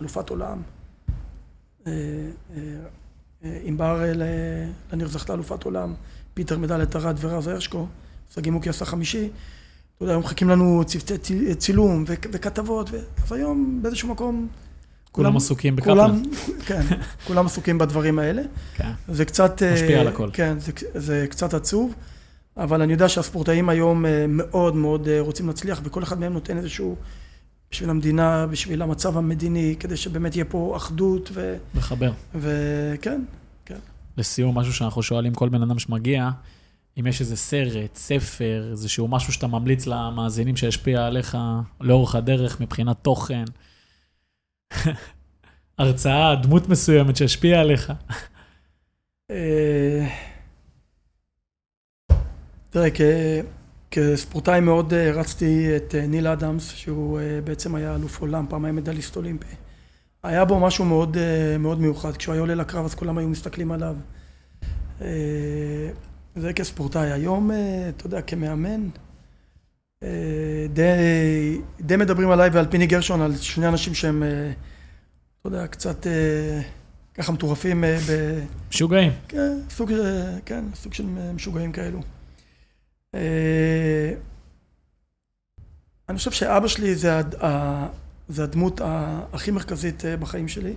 אלופת 0.00 0.30
עולם, 0.30 0.62
אה, 1.86 1.92
אה, 1.92 2.62
אה, 3.44 3.58
ענבר 3.64 4.02
אה, 4.02 4.12
לניר 4.92 5.08
זכתה 5.08 5.34
אלופת 5.34 5.64
עולם, 5.64 5.94
פיטר 6.34 6.58
מדליית 6.58 6.96
ארד 6.96 7.16
ורז 7.20 7.46
הרשקו, 7.46 7.86
שגיא 8.34 8.52
מוקי 8.52 8.68
עשה 8.68 8.84
חמישי. 8.84 9.28
אתה 9.98 10.04
יודע, 10.04 10.12
היום 10.14 10.22
מחכים 10.22 10.48
לנו 10.48 10.82
צוותי 10.86 11.18
ציל- 11.18 11.54
צילום 11.54 12.04
וכתבות, 12.06 12.90
אז 13.24 13.32
היום 13.32 13.78
באיזשהו 13.82 14.08
מקום... 14.08 14.48
כולם 15.12 15.36
עסוקים 15.36 15.76
בקפלן. 15.76 16.22
כן, 16.66 16.82
כולם 17.26 17.46
עסוקים 17.46 17.78
בדברים 17.78 18.18
האלה. 18.18 18.42
כן. 18.74 18.90
זה 19.08 19.24
קצת... 19.24 19.62
אה, 19.62 19.74
משפיע 19.74 20.00
על 20.00 20.08
הכל. 20.08 20.30
כן, 20.32 20.58
זה, 20.58 20.72
זה 20.94 21.26
קצת 21.30 21.54
עצוב, 21.54 21.94
אבל 22.56 22.82
אני 22.82 22.92
יודע 22.92 23.08
שהספורטאים 23.08 23.68
היום 23.68 24.06
אה, 24.06 24.24
מאוד 24.28 24.76
מאוד 24.76 25.08
אה, 25.08 25.20
רוצים 25.20 25.46
להצליח, 25.46 25.80
וכל 25.84 26.02
אחד 26.02 26.20
מהם 26.20 26.32
נותן 26.32 26.56
איזשהו... 26.58 26.96
בשביל 27.70 27.90
המדינה, 27.90 28.46
בשביל 28.46 28.82
המצב 28.82 29.16
המדיני, 29.16 29.76
כדי 29.80 29.96
שבאמת 29.96 30.36
יהיה 30.36 30.44
פה 30.44 30.74
אחדות, 30.76 31.30
ו- 31.34 31.56
לחבר. 31.74 32.12
וכן, 32.34 33.20
לסיום, 34.16 34.58
משהו 34.58 34.72
שאנחנו 34.72 35.02
שואלים 35.02 35.34
כל 35.34 35.48
בן 35.48 35.62
אדם 35.62 35.78
שמגיע, 35.78 36.30
אם 37.00 37.06
יש 37.06 37.20
איזה 37.20 37.36
סרט, 37.36 37.96
ספר, 37.96 38.68
איזשהו 38.70 39.08
משהו 39.08 39.32
שאתה 39.32 39.46
ממליץ 39.46 39.86
למאזינים 39.86 40.56
שישפיע 40.56 41.06
עליך 41.06 41.38
לאורך 41.80 42.14
הדרך 42.14 42.60
מבחינת 42.60 42.96
תוכן, 43.02 43.44
הרצאה, 45.78 46.34
דמות 46.34 46.68
מסוימת 46.68 47.16
שהשפיעה 47.16 47.60
עליך. 47.60 47.92
אה, 49.30 50.06
תראה, 52.70 52.88
כספורטאי 53.90 54.60
מאוד 54.60 54.94
אה, 54.94 55.12
רצתי 55.12 55.76
את 55.76 55.94
אה, 55.94 56.06
ניל 56.06 56.26
אדמס, 56.26 56.72
שהוא 56.72 57.20
אה, 57.20 57.40
בעצם 57.44 57.74
היה 57.74 57.94
אלוף 57.94 58.20
עולם, 58.20 58.46
פעמיים 58.48 58.76
מדליסט 58.76 59.16
אולימפי. 59.16 59.54
היה 60.22 60.44
בו 60.44 60.60
משהו 60.60 60.84
מאוד, 60.84 61.16
אה, 61.16 61.58
מאוד 61.58 61.80
מיוחד. 61.80 62.16
כשהוא 62.16 62.32
היה 62.32 62.40
עולה 62.40 62.54
לקרב 62.54 62.84
אז 62.84 62.94
כולם 62.94 63.18
היו 63.18 63.28
מסתכלים 63.28 63.72
עליו. 63.72 63.96
זה 66.40 66.52
כספורטאי. 66.52 67.12
היום, 67.12 67.50
אה, 67.50 67.88
אתה 67.88 68.06
יודע, 68.06 68.22
כמאמן, 68.22 68.88
אה, 70.02 70.08
די, 70.72 70.82
די 71.80 71.96
מדברים 71.96 72.30
עליי 72.30 72.50
ועל 72.50 72.66
פיני 72.66 72.86
גרשון, 72.86 73.20
על 73.20 73.36
שני 73.36 73.68
אנשים 73.68 73.94
שהם, 73.94 74.22
אה, 74.22 74.52
אתה 75.40 75.48
יודע, 75.48 75.66
קצת 75.66 76.06
ככה 77.14 77.32
מטורפים 77.32 77.84
ב... 78.08 78.40
משוגעים. 78.70 79.12
כן, 79.28 79.58
סוג, 79.70 79.92
כן, 80.44 80.64
סוג 80.74 80.94
של 80.94 81.06
משוגעים 81.34 81.72
כאלו. 81.72 82.00
אני 86.08 86.18
חושב 86.18 86.30
שאבא 86.30 86.68
שלי 86.68 86.94
זה, 86.94 87.18
הד- 87.18 87.34
זה 88.28 88.44
הדמות 88.44 88.80
הכי 89.32 89.50
מרכזית 89.50 90.02
בחיים 90.20 90.48
שלי, 90.48 90.74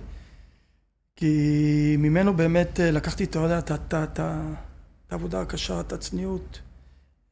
כי 1.16 1.96
ממנו 1.98 2.36
באמת 2.36 2.80
לקחתי, 2.82 3.24
אתה 3.24 3.38
יודע, 3.38 3.58
את 3.58 4.20
ה- 4.20 4.52
את 5.12 5.14
העבודה 5.14 5.40
הקשה, 5.40 5.80
את 5.80 5.92
הצניעות, 5.92 6.60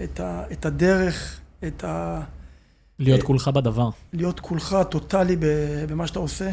את, 0.03 0.21
ה, 0.21 0.45
את 0.53 0.67
הדרך, 0.67 1.41
את 1.67 1.85
ה... 1.85 2.21
להיות 2.99 3.21
אה, 3.21 3.27
כולך 3.27 3.49
בדבר. 3.49 3.91
להיות 4.13 4.41
כולך 4.41 4.77
טוטאלי 4.91 5.37
במה 5.89 6.07
שאתה 6.07 6.19
עושה. 6.19 6.51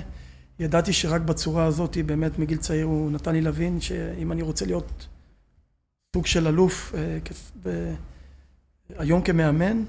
ידעתי 0.59 0.93
שרק 0.93 1.21
בצורה 1.21 1.65
הזאת, 1.65 1.97
באמת 2.05 2.39
מגיל 2.39 2.57
צעיר 2.57 2.85
הוא 2.85 3.11
נתן 3.11 3.33
לי 3.33 3.41
להבין 3.41 3.81
שאם 3.81 4.31
אני 4.31 4.41
רוצה 4.41 4.65
להיות 4.65 5.07
סוג 6.15 6.25
של 6.25 6.47
אלוף 6.47 6.95
אה, 7.65 7.93
היום 8.97 9.21
כמאמן, 9.21 9.83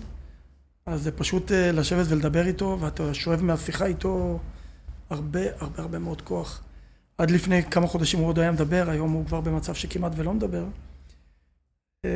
אז 0.86 1.03
זה 1.03 1.12
פשוט 1.12 1.53
אה, 1.53 1.72
לשבת 1.72 2.07
ולדבר 2.09 2.47
איתו, 2.47 2.78
ואתה 2.80 3.14
שואב 3.14 3.43
מהשיחה 3.43 3.86
איתו 3.86 4.39
הרבה 5.11 5.41
הרבה 5.59 5.82
הרבה 5.82 5.99
מאוד 5.99 6.22
כוח. 6.22 6.62
עד 7.18 7.30
לפני 7.30 7.62
כמה 7.62 7.86
חודשים 7.86 8.20
הוא 8.20 8.28
עוד 8.28 8.39
היה 8.39 8.53
מדבר, 8.53 8.84
היום 8.91 9.12
הוא 9.12 9.26
כבר 9.26 9.41
במצב 9.41 9.74
שכמעט 9.74 10.12
ולא 10.16 10.34
מדבר. 10.34 10.64
אה, 12.05 12.11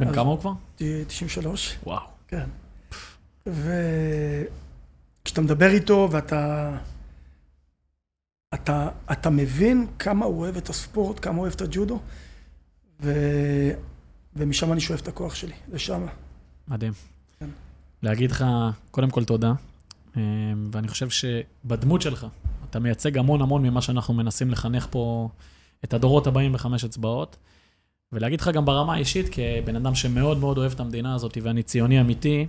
בן 0.00 0.14
כמה 0.14 0.30
הוא 0.30 0.40
כבר? 0.40 0.52
93. 1.06 1.76
וואו. 1.84 2.02
כן. 2.28 2.48
וכשאתה 3.46 4.50
מדבר 5.40 5.70
איתו 5.70 6.08
ואתה... 6.10 6.70
אתה, 8.54 8.88
אתה 9.12 9.30
מבין 9.30 9.86
כמה 9.98 10.26
הוא 10.26 10.40
אוהב 10.40 10.56
את 10.56 10.68
הספורט, 10.68 11.24
כמה 11.24 11.34
הוא 11.34 11.42
אוהב 11.42 11.52
את 11.52 11.60
הג'ודו, 11.60 12.00
ו... 13.02 13.12
ומשם 14.36 14.72
אני 14.72 14.80
שואב 14.80 14.98
את 15.02 15.08
הכוח 15.08 15.34
שלי, 15.34 15.52
לשם. 15.72 16.06
מדהים. 16.68 16.92
כן. 17.40 17.48
להגיד 18.02 18.30
לך, 18.30 18.44
קודם 18.90 19.10
כל 19.10 19.24
תודה, 19.24 19.52
אה, 20.16 20.22
ואני 20.72 20.88
חושב 20.88 21.08
שבדמות 21.10 22.02
שלך, 22.02 22.26
אתה 22.70 22.78
מייצג 22.78 23.18
המון 23.18 23.42
המון 23.42 23.62
ממה 23.62 23.82
שאנחנו 23.82 24.14
מנסים 24.14 24.50
לחנך 24.50 24.86
פה 24.90 25.28
את 25.84 25.94
הדורות 25.94 26.26
הבאים 26.26 26.52
בחמש 26.52 26.84
אצבעות. 26.84 27.36
ולהגיד 28.12 28.40
לך 28.40 28.48
גם 28.48 28.64
ברמה 28.64 28.94
האישית, 28.94 29.26
כבן 29.32 29.76
אדם 29.76 29.94
שמאוד 29.94 30.38
מאוד 30.38 30.58
אוהב 30.58 30.72
את 30.72 30.80
המדינה 30.80 31.14
הזאת, 31.14 31.38
ואני 31.42 31.62
ציוני 31.62 32.00
אמיתי, 32.00 32.46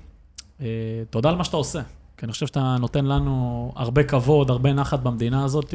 אה, 0.61 0.65
תודה 1.09 1.29
על 1.29 1.35
מה 1.35 1.43
שאתה 1.43 1.57
עושה. 1.57 1.81
כי 2.17 2.25
אני 2.25 2.31
חושב 2.31 2.47
שאתה 2.47 2.75
נותן 2.79 3.05
לנו 3.05 3.71
הרבה 3.75 4.03
כבוד, 4.03 4.49
הרבה 4.49 4.73
נחת 4.73 4.99
במדינה 4.99 5.43
הזאת, 5.43 5.73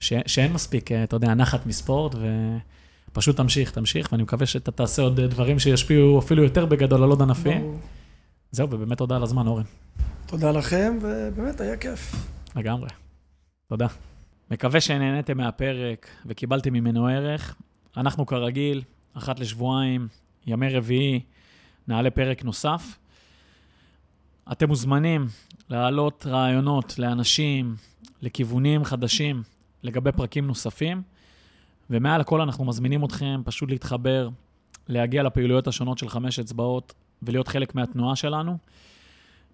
ש- 0.00 0.12
שאין 0.26 0.52
מספיק, 0.52 0.92
אה, 0.92 1.04
אתה 1.04 1.16
יודע, 1.16 1.34
נחת 1.34 1.66
מספורט, 1.66 2.14
ופשוט 3.10 3.36
תמשיך, 3.36 3.70
תמשיך, 3.70 4.08
ואני 4.12 4.22
מקווה 4.22 4.46
שאתה 4.46 4.70
תעשה 4.70 5.02
עוד 5.02 5.20
דברים 5.20 5.58
שישפיעו 5.58 6.18
אפילו 6.18 6.42
יותר 6.42 6.66
בגדול 6.66 7.02
על 7.02 7.10
עוד 7.10 7.22
ענפים. 7.22 7.60
ברור. 7.60 7.78
זהו, 8.50 8.68
ובאמת 8.70 8.98
תודה 8.98 9.16
על 9.16 9.22
הזמן, 9.22 9.46
אורן. 9.46 9.62
תודה 10.26 10.50
לכם, 10.50 10.98
ובאמת 11.02 11.60
היה 11.60 11.76
כיף. 11.76 12.14
לגמרי. 12.56 12.88
תודה. 13.68 13.86
מקווה 14.50 14.80
שנהניתם 14.80 15.36
מהפרק 15.36 16.08
וקיבלתם 16.26 16.72
ממנו 16.72 17.06
ערך. 17.06 17.54
אנחנו 17.96 18.26
כרגיל, 18.26 18.82
אחת 19.14 19.40
לשבועיים, 19.40 20.08
ימי 20.46 20.68
רביעי, 20.68 21.20
נעלה 21.88 22.10
פרק 22.10 22.44
נוסף. 22.44 22.98
אתם 24.52 24.68
מוזמנים 24.68 25.26
להעלות 25.70 26.26
רעיונות 26.26 26.98
לאנשים, 26.98 27.76
לכיוונים 28.22 28.84
חדשים, 28.84 29.42
לגבי 29.82 30.12
פרקים 30.12 30.46
נוספים, 30.46 31.02
ומעל 31.90 32.20
הכל 32.20 32.40
אנחנו 32.40 32.64
מזמינים 32.64 33.04
אתכם 33.04 33.42
פשוט 33.44 33.70
להתחבר, 33.70 34.28
להגיע 34.88 35.22
לפעילויות 35.22 35.68
השונות 35.68 35.98
של 35.98 36.08
חמש 36.08 36.38
אצבעות 36.38 36.94
ולהיות 37.22 37.48
חלק 37.48 37.74
מהתנועה 37.74 38.16
שלנו. 38.16 38.58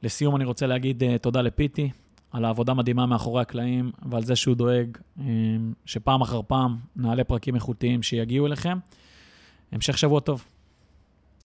לסיום 0.03 0.37
אני 0.37 0.45
רוצה 0.45 0.67
להגיד 0.67 1.03
uh, 1.03 1.19
תודה 1.19 1.43
לפיטי 1.43 1.91
על 2.33 2.45
העבודה 2.45 2.75
מדהימה 2.75 3.07
מאחורי 3.07 3.43
הקלעים 3.43 3.93
ועל 4.11 4.23
זה 4.23 4.37
שהוא 4.37 4.57
דואג 4.57 4.97
um, 5.19 5.23
שפעם 5.87 6.21
אחר 6.21 6.41
פעם 6.47 6.77
נעלה 6.97 7.25
פרקים 7.25 7.55
איכותיים 7.55 8.03
שיגיעו 8.03 8.47
אליכם. 8.47 8.79
המשך 9.73 9.99
שבוע 9.99 10.21
טוב. 10.21 10.45